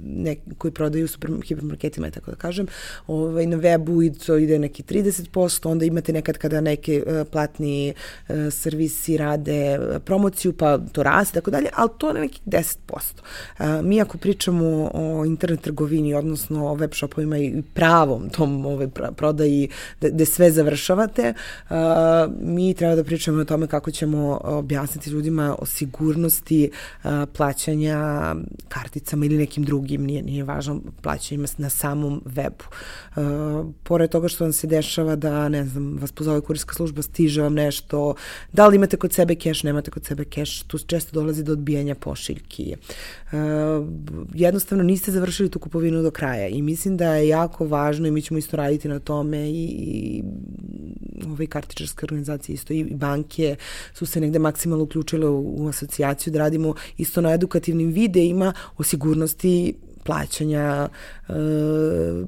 nek, 0.05 0.39
koji 0.59 0.73
prodaju 0.73 1.09
u 1.39 1.41
hipermarketima, 1.41 2.11
tako 2.11 2.31
da 2.31 2.37
kažem, 2.37 2.67
ovaj, 3.07 3.47
na 3.47 3.57
webu 3.57 3.94
i 4.03 4.13
to 4.13 4.37
ide 4.37 4.59
neki 4.59 4.83
30%, 4.83 5.69
onda 5.69 5.85
imate 5.85 6.13
nekad 6.13 6.39
kada 6.39 6.61
neke 6.61 7.05
uh, 7.07 7.27
platni 7.33 7.95
uh, 8.29 8.37
servisi 8.51 9.17
rade 9.17 9.79
promociju, 10.05 10.53
pa 10.53 10.79
to 10.79 11.03
raste, 11.03 11.35
tako 11.35 11.51
dalje, 11.51 11.69
ali 11.75 11.91
to 11.99 12.09
je 12.09 12.15
nekih 12.15 12.41
10%. 12.47 12.77
Uh, 13.59 13.85
mi 13.85 14.01
ako 14.01 14.19
pričamo 14.19 14.91
o 14.95 15.25
internet 15.25 15.61
trgovini, 15.61 16.15
odnosno 16.15 16.67
o 16.67 16.75
web 16.75 16.91
shopovima 16.95 17.39
i 17.39 17.63
pravom 17.75 18.29
tom 18.29 18.67
ovaj, 18.67 18.89
prodaji 19.17 19.69
gde 20.01 20.25
sve 20.27 20.51
završavate, 20.51 21.35
mi 22.41 22.75
treba 22.75 22.95
da 22.95 23.05
pričamo 23.05 23.41
o 23.41 23.45
tome 23.45 23.67
kako 23.67 23.91
ćemo 23.91 24.41
objasniti 24.43 25.11
ljudima 25.11 25.57
o 25.59 25.67
sigurnosti 25.67 26.71
plaćanja 27.37 28.35
karticama 28.69 29.27
ili 29.27 29.39
nekim 29.39 29.65
drugim, 29.65 30.05
nije, 30.05 30.23
nije 30.23 30.45
važno 30.45 30.81
plaćanjima 31.03 31.47
na 31.59 31.71
samom 31.71 32.23
webu. 32.25 32.65
Pored 33.85 34.11
toga 34.11 34.29
što 34.29 34.45
vam 34.45 34.53
se 34.53 34.67
dešava 34.67 35.17
da, 35.17 35.49
ne 35.49 35.65
znam, 35.65 35.99
vas 36.01 36.13
pozove 36.13 36.41
kurirska 36.41 36.75
služba, 36.75 37.03
stiže 37.03 37.43
vam 37.43 37.55
nešto, 37.55 38.15
da 38.53 38.67
li 38.67 38.77
imate 38.77 38.97
kod 38.97 39.13
sebe 39.13 39.35
keš, 39.35 39.63
nemate 39.63 39.91
kod 39.91 40.05
sebe 40.05 40.25
keš, 40.25 40.63
tu 40.63 40.79
često 40.79 41.21
dolazi 41.21 41.45
do 41.45 41.53
odbijanja 41.53 41.95
pošiljki. 41.95 42.75
Uh, 43.33 43.39
jednostavno 44.35 44.85
niste 44.85 45.13
završili 45.13 45.51
tu 45.51 45.59
kupovinu 45.59 46.03
do 46.03 46.11
kraja 46.11 46.49
i 46.49 46.63
mislim 46.63 46.97
da 46.97 47.15
je 47.15 47.29
jako 47.29 47.67
važno 47.67 48.09
i 48.09 48.11
mi 48.11 48.23
ćemo 48.23 48.39
isto 48.39 48.57
raditi 48.57 48.89
na 48.89 48.99
tome 48.99 49.51
i, 49.51 49.65
i 49.65 50.23
ove 51.31 51.47
kartičarske 51.47 52.07
organizacije 52.07 52.55
isto 52.55 52.73
i 52.73 52.85
banke 52.85 53.57
su 53.95 54.07
se 54.07 54.21
negde 54.21 54.39
maksimalno 54.39 54.85
uključile 54.85 55.29
u, 55.29 55.65
u 55.65 55.69
asocijaciju 55.69 56.33
da 56.33 56.39
radimo 56.39 56.75
isto 56.97 57.21
na 57.21 57.33
edukativnim 57.33 57.91
videima 57.91 58.53
o 58.77 58.83
sigurnosti 58.83 59.75
plaćanja 60.05 60.89
e, 61.29 61.33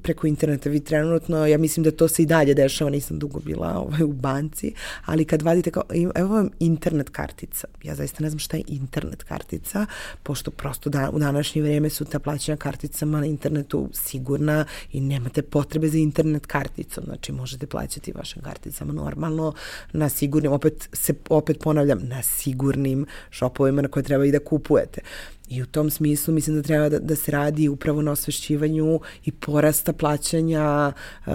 preko 0.03 0.27
interneta. 0.27 0.71
Vi 0.71 0.81
trenutno, 0.81 1.47
ja 1.47 1.59
mislim 1.59 1.85
da 1.85 1.91
to 1.91 2.09
se 2.09 2.23
i 2.23 2.27
dalje 2.27 2.55
dešava, 2.55 2.91
nisam 2.91 3.19
dugo 3.19 3.41
bila 3.41 3.79
ovaj, 3.79 4.03
u 4.03 4.13
banci, 4.13 4.73
ali 5.05 5.25
kad 5.25 5.43
vadite 5.43 5.71
kao, 5.71 5.83
evo 6.15 6.35
vam 6.35 6.51
internet 6.59 7.11
kartica. 7.11 7.69
Ja 7.83 7.95
zaista 7.95 8.23
ne 8.23 8.31
znam 8.31 8.39
šta 8.39 8.57
je 8.57 8.63
internet 8.67 9.23
kartica, 9.23 9.87
pošto 10.23 10.51
prosto 10.51 10.91
da, 10.91 11.11
u 11.13 11.19
današnje 11.19 11.63
vreme 11.63 11.91
su 11.91 12.05
ta 12.05 12.19
plaćanja 12.19 12.57
karticama 12.57 13.21
na 13.21 13.27
internetu 13.27 13.89
sigurna 13.93 14.65
i 14.93 15.01
nemate 15.01 15.43
potrebe 15.43 15.89
za 15.89 15.99
internet 15.99 16.47
karticom. 16.47 17.05
Znači, 17.05 17.33
možete 17.33 17.67
plaćati 17.67 18.13
vašim 18.13 18.43
karticama 18.43 18.93
normalno 18.93 19.53
na 19.93 20.09
sigurnim, 20.09 20.53
opet 20.53 20.89
se 20.93 21.15
opet 21.29 21.59
ponavljam, 21.61 21.99
na 22.03 22.23
sigurnim 22.23 23.07
šopovima 23.31 23.83
na 23.83 23.89
koje 23.89 24.03
treba 24.03 24.25
i 24.25 24.33
da 24.33 24.39
kupujete. 24.39 25.01
I 25.49 25.63
u 25.63 25.67
tom 25.67 25.91
smislu 25.91 26.35
mislim 26.35 26.57
da 26.57 26.63
treba 26.63 26.89
da, 26.89 26.99
da 26.99 27.17
se 27.17 27.33
radi 27.33 27.69
upravo 27.69 28.03
na 28.03 28.13
osvešćivanju 28.13 29.01
i 29.25 29.33
porasta 29.33 29.93
plaćanja 29.93 30.93
uh, 31.27 31.33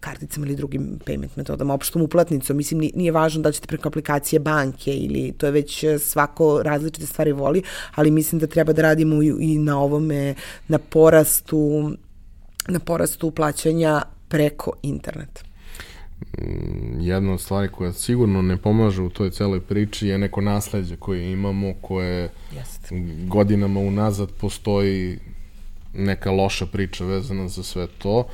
karticama 0.00 0.46
ili 0.46 0.56
drugim 0.56 0.98
payment 1.06 1.36
metodama, 1.36 1.74
opštom 1.74 2.02
uplatnicom. 2.02 2.56
Mislim, 2.56 2.90
nije 2.94 3.12
važno 3.12 3.42
da 3.42 3.52
ćete 3.52 3.66
preko 3.66 3.88
aplikacije 3.88 4.40
banke 4.40 4.92
ili 4.92 5.32
to 5.32 5.46
je 5.46 5.52
već 5.52 5.84
svako 5.98 6.62
različite 6.62 7.06
stvari 7.06 7.32
voli, 7.32 7.62
ali 7.94 8.10
mislim 8.10 8.38
da 8.38 8.46
treba 8.46 8.72
da 8.72 8.82
radimo 8.82 9.22
i, 9.22 9.32
i 9.40 9.58
na 9.58 9.80
ovome, 9.80 10.34
na 10.68 10.78
porastu 10.78 11.90
na 12.68 12.80
porastu 12.80 13.30
plaćanja 13.30 14.02
preko 14.28 14.72
interneta. 14.82 15.47
Mm, 16.38 17.00
jedna 17.00 17.32
od 17.32 17.40
stvari 17.40 17.68
koja 17.68 17.92
sigurno 17.92 18.42
ne 18.42 18.56
pomaže 18.56 19.02
u 19.02 19.10
toj 19.10 19.30
celoj 19.30 19.60
priči 19.60 20.08
je 20.08 20.18
neko 20.18 20.40
nasledđe 20.40 20.96
koje 20.96 21.32
imamo, 21.32 21.74
koje 21.80 22.30
Jest. 22.52 22.92
godinama 23.26 23.80
unazad 23.80 24.30
postoji 24.40 25.18
neka 25.94 26.30
loša 26.30 26.66
priča 26.66 27.04
vezana 27.04 27.48
za 27.48 27.62
sve 27.62 27.86
to. 27.98 28.26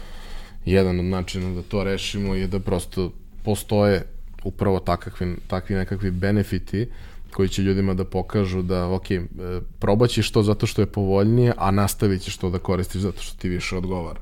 Jedan 0.65 0.99
od 0.99 1.05
načina 1.05 1.55
da 1.55 1.63
to 1.63 1.85
rešimo 1.85 2.35
je 2.35 2.47
da 2.47 2.61
prosto 2.61 3.13
postoje 3.45 4.03
upravo 4.45 4.79
takakvi, 4.79 5.37
takvi 5.47 5.77
nekakvi 5.77 6.11
benefiti 6.11 6.87
koji 7.31 7.49
će 7.49 7.63
ljudima 7.63 7.95
da 7.95 8.05
pokažu 8.05 8.63
da, 8.63 8.89
ok, 8.89 9.11
e, 9.11 9.25
probaćeš 9.79 10.31
to 10.31 10.43
zato 10.43 10.67
što 10.67 10.83
je 10.83 10.87
povoljnije, 10.87 11.53
a 11.57 11.71
nastavit 11.71 12.23
ćeš 12.23 12.37
to 12.37 12.51
da 12.51 12.59
koristiš 12.59 13.01
zato 13.01 13.23
što 13.23 13.37
ti 13.39 13.49
više 13.49 13.77
odgovara 13.77 14.21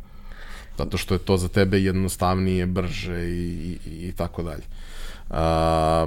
zato 0.79 0.97
što 0.97 1.15
je 1.15 1.19
to 1.19 1.37
za 1.37 1.49
tebe 1.49 1.81
jednostavnije, 1.81 2.67
brže 2.67 3.29
i, 3.29 3.79
i, 3.87 4.09
i 4.09 4.13
tako 4.13 4.43
dalje. 4.43 4.63
A, 5.31 6.07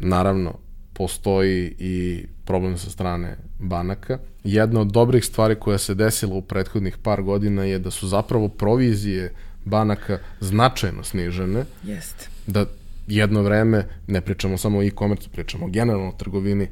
naravno, 0.00 0.54
postoji 0.92 1.74
i 1.78 2.24
problem 2.44 2.78
sa 2.78 2.90
strane 2.90 3.36
banaka. 3.58 4.18
Jedna 4.44 4.80
od 4.80 4.86
dobrih 4.86 5.24
stvari 5.24 5.54
koja 5.54 5.78
se 5.78 5.94
desila 5.94 6.34
u 6.34 6.42
prethodnih 6.42 6.96
par 6.98 7.22
godina 7.22 7.64
je 7.64 7.78
da 7.78 7.90
su 7.90 8.08
zapravo 8.08 8.48
provizije 8.48 9.32
banaka 9.64 10.18
značajno 10.40 11.04
snižene. 11.04 11.64
Jeste. 11.82 12.28
Da 12.46 12.66
jedno 13.06 13.42
vreme, 13.42 13.88
ne 14.06 14.20
pričamo 14.20 14.58
samo 14.58 14.78
o 14.78 14.82
e-commerce, 14.82 15.28
pričamo 15.32 15.68
generalno 15.68 16.08
o 16.08 16.16
trgovini, 16.18 16.68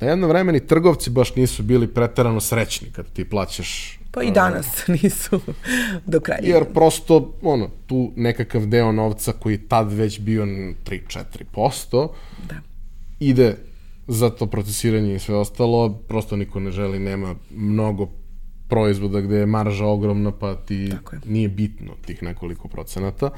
da 0.00 0.06
jedno 0.06 0.28
vreme 0.28 0.52
ni 0.52 0.66
trgovci 0.66 1.10
baš 1.10 1.34
nisu 1.36 1.62
bili 1.62 1.86
preterano 1.86 2.40
srećni 2.40 2.88
kad 2.92 3.06
ti 3.12 3.24
plaćaš 3.24 3.98
Pa 4.12 4.22
i 4.22 4.30
danas 4.30 4.66
nisu 5.02 5.40
do 6.06 6.20
kraja. 6.20 6.40
Jer 6.42 6.64
prosto, 6.72 7.32
ono, 7.42 7.70
tu 7.86 8.12
nekakav 8.16 8.66
deo 8.66 8.92
novca 8.92 9.32
koji 9.32 9.58
tad 9.58 9.92
već 9.92 10.20
bio 10.20 10.44
3-4%, 10.44 12.08
da. 12.48 12.54
ide 13.20 13.56
za 14.06 14.30
to 14.30 14.46
procesiranje 14.46 15.14
i 15.14 15.18
sve 15.18 15.34
ostalo, 15.34 15.88
prosto 16.08 16.36
niko 16.36 16.60
ne 16.60 16.70
želi, 16.70 16.98
nema 16.98 17.34
mnogo 17.50 18.08
proizvoda 18.68 19.20
gde 19.20 19.36
je 19.36 19.46
marža 19.46 19.86
ogromna, 19.86 20.30
pa 20.30 20.54
ti 20.54 20.76
je. 20.76 20.98
nije 21.24 21.48
bitno 21.48 21.92
tih 22.06 22.22
nekoliko 22.22 22.68
procenata. 22.68 23.30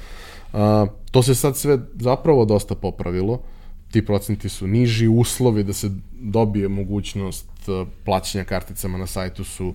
A, 0.53 0.87
to 1.11 1.23
se 1.23 1.35
sad 1.35 1.57
sve 1.57 1.79
zapravo 1.95 2.45
dosta 2.45 2.75
popravilo. 2.75 3.43
Ti 3.91 4.07
procenti 4.07 4.49
su 4.49 4.67
niži, 4.67 5.09
uslovi 5.09 5.63
da 5.63 5.73
se 5.73 5.91
dobije 6.13 6.69
mogućnost 6.69 7.47
plaćanja 8.05 8.45
karticama 8.45 8.99
na 8.99 9.07
sajtu 9.07 9.45
su 9.45 9.69
uh, 9.69 9.75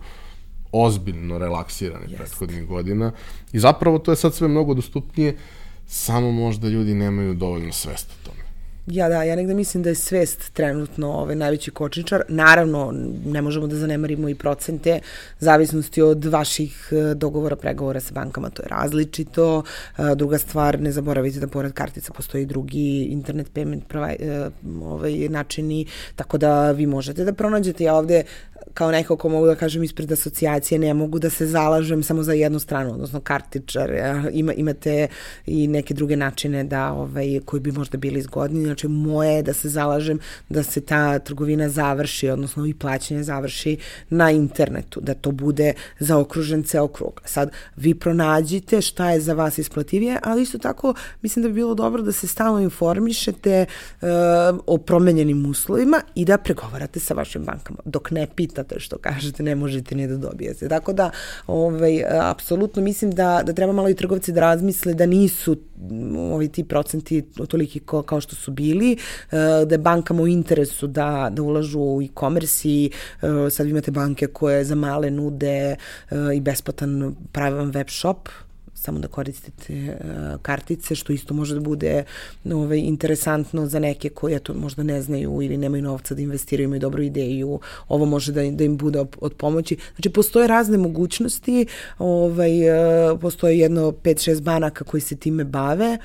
ozbiljno 0.72 1.38
relaksirani 1.38 2.06
Jest. 2.08 2.18
prethodnih 2.18 2.68
godina 2.68 3.12
i 3.52 3.60
zapravo 3.60 4.00
to 4.00 4.12
je 4.12 4.16
sad 4.16 4.34
sve 4.34 4.48
mnogo 4.48 4.74
dostupnije, 4.74 5.38
samo 5.88 6.32
možda 6.32 6.68
ljudi 6.68 6.94
nemaju 6.94 7.34
dovoljno 7.34 7.74
svest 7.74 8.12
o 8.12 8.26
tome. 8.26 8.50
Ja 8.92 9.10
da, 9.10 9.24
ja 9.24 9.36
negde 9.36 9.54
mislim 9.54 9.84
da 9.84 9.90
je 9.90 9.96
svest 9.96 10.54
trenutno 10.54 11.12
ovaj 11.12 11.36
najveći 11.36 11.72
kočničar. 11.72 12.24
Naravno, 12.28 12.94
ne 13.26 13.42
možemo 13.42 13.68
da 13.68 13.76
zanemarimo 13.76 14.30
i 14.30 14.36
procente 14.36 15.00
zavisnosti 15.40 16.02
od 16.02 16.26
vaših 16.26 16.90
eh, 16.92 17.14
dogovora, 17.16 17.56
pregovora 17.56 18.00
sa 18.00 18.14
bankama, 18.14 18.50
to 18.50 18.64
je 18.64 18.68
različito. 18.70 19.64
Eh, 19.98 20.16
druga 20.16 20.38
stvar, 20.38 20.80
ne 20.82 20.92
zaboravite 20.92 21.40
da 21.40 21.48
pored 21.48 21.74
kartica 21.74 22.14
postoji 22.14 22.46
drugi 22.46 23.04
internet 23.04 23.48
payment 23.54 23.82
pravaj, 23.88 24.16
eh, 24.20 24.50
ovaj, 24.82 25.30
načini, 25.30 25.86
tako 26.16 26.38
da 26.38 26.72
vi 26.72 26.86
možete 26.86 27.24
da 27.26 27.34
pronađete. 27.34 27.84
Ja 27.84 27.96
ovde 27.96 28.24
kao 28.74 28.92
neko 28.92 29.16
ko 29.18 29.30
mogu 29.30 29.46
da 29.46 29.56
kažem 29.56 29.84
ispred 29.84 30.12
asocijacije, 30.12 30.80
ne 30.80 30.94
mogu 30.94 31.20
da 31.20 31.30
se 31.30 31.48
zalažem 31.48 32.04
samo 32.04 32.24
za 32.24 32.34
jednu 32.34 32.60
stranu, 32.60 32.94
odnosno 32.94 33.20
kartičar, 33.20 33.92
ima, 34.32 34.54
imate 34.54 35.08
i 35.46 35.68
neke 35.68 35.94
druge 35.94 36.16
načine 36.16 36.64
da, 36.64 36.92
ovaj, 36.92 37.40
koji 37.46 37.60
bi 37.60 37.72
možda 37.72 37.98
bili 37.98 38.22
zgodni, 38.22 38.64
znači 38.64 38.88
moje 38.88 39.36
je 39.36 39.44
da 39.44 39.54
se 39.54 39.70
zalažem 39.70 40.20
da 40.50 40.64
se 40.64 40.82
ta 40.82 41.20
trgovina 41.20 41.70
završi, 41.70 42.30
odnosno 42.30 42.66
i 42.66 42.74
plaćanje 42.74 43.24
završi 43.24 43.78
na 44.10 44.32
internetu, 44.32 45.02
da 45.02 45.14
to 45.14 45.32
bude 45.32 45.74
zaokružen 46.00 46.64
ceo 46.64 46.88
krug. 46.88 47.22
Sad, 47.26 47.52
vi 47.76 47.96
pronađite 47.96 48.82
šta 48.82 49.12
je 49.12 49.20
za 49.20 49.34
vas 49.34 49.58
isplativije, 49.58 50.20
ali 50.24 50.42
isto 50.42 50.58
tako 50.58 50.94
mislim 51.22 51.44
da 51.44 51.50
bi 51.50 51.54
bilo 51.54 51.76
dobro 51.76 52.02
da 52.02 52.12
se 52.12 52.28
stalno 52.28 52.60
informišete 52.60 53.66
uh, 54.02 54.08
o 54.66 54.78
promenjenim 54.78 55.46
uslovima 55.46 56.02
i 56.16 56.26
da 56.26 56.38
pregovarate 56.38 57.00
sa 57.00 57.14
vašim 57.14 57.46
bankama. 57.46 57.80
Dok 57.86 58.12
ne 58.12 58.28
pitate 58.36 58.49
što 58.78 58.98
kažete, 58.98 59.44
ne 59.44 59.56
možete 59.56 59.96
ni 59.96 60.08
da 60.08 60.18
dobijete. 60.18 60.68
Tako 60.68 60.94
da, 60.94 61.10
ovaj, 61.48 62.04
apsolutno 62.22 62.82
mislim 62.82 63.12
da, 63.12 63.42
da 63.46 63.54
treba 63.54 63.74
malo 63.74 63.90
i 63.90 63.96
trgovci 63.96 64.32
da 64.32 64.42
razmisle 64.42 64.94
da 64.94 65.06
nisu 65.06 65.58
ovi 66.32 66.48
ti 66.48 66.64
procenti 66.64 67.22
toliki 67.48 67.80
ko, 67.80 68.02
kao 68.02 68.22
što 68.22 68.36
su 68.36 68.52
bili, 68.52 68.98
uh, 69.26 69.32
da 69.68 69.76
je 69.76 69.78
bankama 69.78 70.22
u 70.22 70.28
interesu 70.28 70.88
da, 70.88 71.30
da 71.32 71.42
ulažu 71.42 71.80
u 71.80 72.02
e-commerce 72.02 72.70
i 72.70 72.92
uh, 73.22 73.30
sad 73.52 73.68
imate 73.68 73.92
banke 73.92 74.28
koje 74.28 74.64
za 74.64 74.76
male 74.76 75.12
nude 75.12 75.76
uh, 76.12 76.18
i 76.36 76.42
besplatan 76.42 77.16
pravilan 77.32 77.72
web 77.72 77.88
shop, 77.90 78.30
samo 78.82 79.00
da 79.00 79.08
koristite 79.08 79.74
uh, 79.74 80.42
kartice, 80.42 80.96
što 80.96 81.14
isto 81.14 81.34
može 81.34 81.54
da 81.54 81.62
bude 81.62 82.04
ovaj, 82.46 82.78
interesantno 82.78 83.66
za 83.66 83.80
neke 83.80 84.10
koji 84.10 84.40
to 84.40 84.54
možda 84.54 84.84
ne 84.84 85.02
znaju 85.02 85.42
ili 85.42 85.58
nemaju 85.58 85.84
novca 85.84 86.16
da 86.16 86.22
investiraju, 86.22 86.66
imaju 86.66 86.80
dobru 86.80 87.04
ideju, 87.04 87.60
ovo 87.88 88.06
može 88.06 88.32
da, 88.32 88.52
da 88.52 88.64
im 88.64 88.78
bude 88.78 89.06
od 89.22 89.34
pomoći. 89.34 89.78
Znači, 89.96 90.10
postoje 90.10 90.48
razne 90.48 90.78
mogućnosti, 90.78 91.66
ovaj, 91.98 92.52
uh, 92.70 93.20
postoje 93.20 93.60
jedno 93.60 93.92
5-6 93.92 94.42
banaka 94.42 94.84
koji 94.84 95.02
se 95.02 95.16
time 95.16 95.44
bave, 95.44 95.98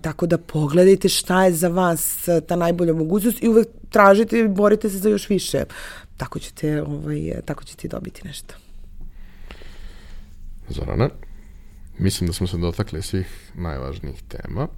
tako 0.00 0.26
da 0.26 0.38
pogledajte 0.38 1.08
šta 1.08 1.44
je 1.44 1.52
za 1.52 1.68
vas 1.68 2.28
ta 2.46 2.56
najbolja 2.56 2.92
mogućnost 2.92 3.42
i 3.42 3.48
uvek 3.48 3.68
tražite 3.90 4.38
i 4.38 4.48
borite 4.48 4.90
se 4.90 4.98
za 4.98 5.08
još 5.08 5.28
više. 5.28 5.64
Tako 6.16 6.38
ćete, 6.38 6.82
ovaj, 6.82 7.32
tako 7.44 7.64
ćete 7.64 7.88
dobiti 7.88 8.26
nešto. 8.28 8.54
Zorana? 10.68 11.10
Mislim 12.02 12.26
da 12.26 12.32
smo 12.32 12.46
se 12.46 12.56
dotakli 12.56 13.02
svih 13.02 13.50
najvažnijih 13.54 14.22
tema. 14.28 14.68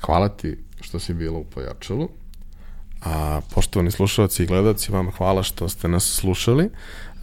Hvala 0.00 0.28
ti 0.28 0.58
što 0.80 0.98
si 0.98 1.14
bila 1.14 1.38
u 1.38 1.44
Pojačalu. 1.44 2.08
A 3.04 3.40
poštovani 3.54 3.90
slušalci 3.90 4.42
i 4.42 4.46
gledalci, 4.46 4.92
vam 4.92 5.10
hvala 5.10 5.42
što 5.42 5.68
ste 5.68 5.88
nas 5.88 6.04
slušali. 6.04 6.70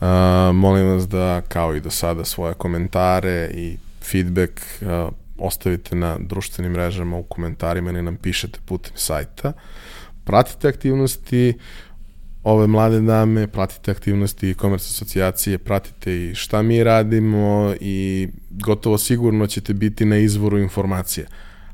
A, 0.01 0.51
molim 0.53 0.87
vas 0.87 1.07
da, 1.07 1.41
kao 1.47 1.75
i 1.75 1.81
do 1.81 1.89
sada, 1.89 2.25
svoje 2.25 2.53
komentare 2.53 3.51
i 3.53 3.77
feedback 4.01 4.61
a, 4.81 5.09
ostavite 5.37 5.95
na 5.95 6.17
društvenim 6.19 6.71
mrežama 6.71 7.17
u 7.17 7.23
komentarima 7.23 7.89
ili 7.89 8.01
nam 8.01 8.15
pišete 8.15 8.59
putem 8.65 8.91
sajta. 8.95 9.53
Pratite 10.23 10.67
aktivnosti 10.67 11.57
ove 12.43 12.67
mlade 12.67 13.01
dame, 13.01 13.47
pratite 13.47 13.91
aktivnosti 13.91 14.49
e-commerce 14.49 14.87
asocijacije, 14.89 15.57
pratite 15.57 16.15
i 16.15 16.35
šta 16.35 16.61
mi 16.61 16.83
radimo 16.83 17.73
i 17.79 18.27
gotovo 18.49 18.97
sigurno 18.97 19.47
ćete 19.47 19.73
biti 19.73 20.05
na 20.05 20.17
izvoru 20.17 20.59
informacije. 20.59 21.27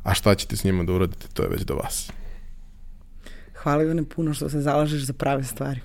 A 0.03 0.13
šta 0.13 0.35
ćete 0.35 0.55
s 0.55 0.63
njima 0.63 0.83
da 0.83 0.93
uradite, 0.93 1.27
to 1.33 1.43
je 1.43 1.49
već 1.49 1.61
do 1.61 1.75
vas. 1.75 2.11
Hvala 3.53 3.83
Ivane 3.83 4.03
puno 4.03 4.33
što 4.33 4.49
se 4.49 4.61
zalažeš 4.61 5.01
za 5.01 5.13
prave 5.13 5.43
stvari. 5.43 5.79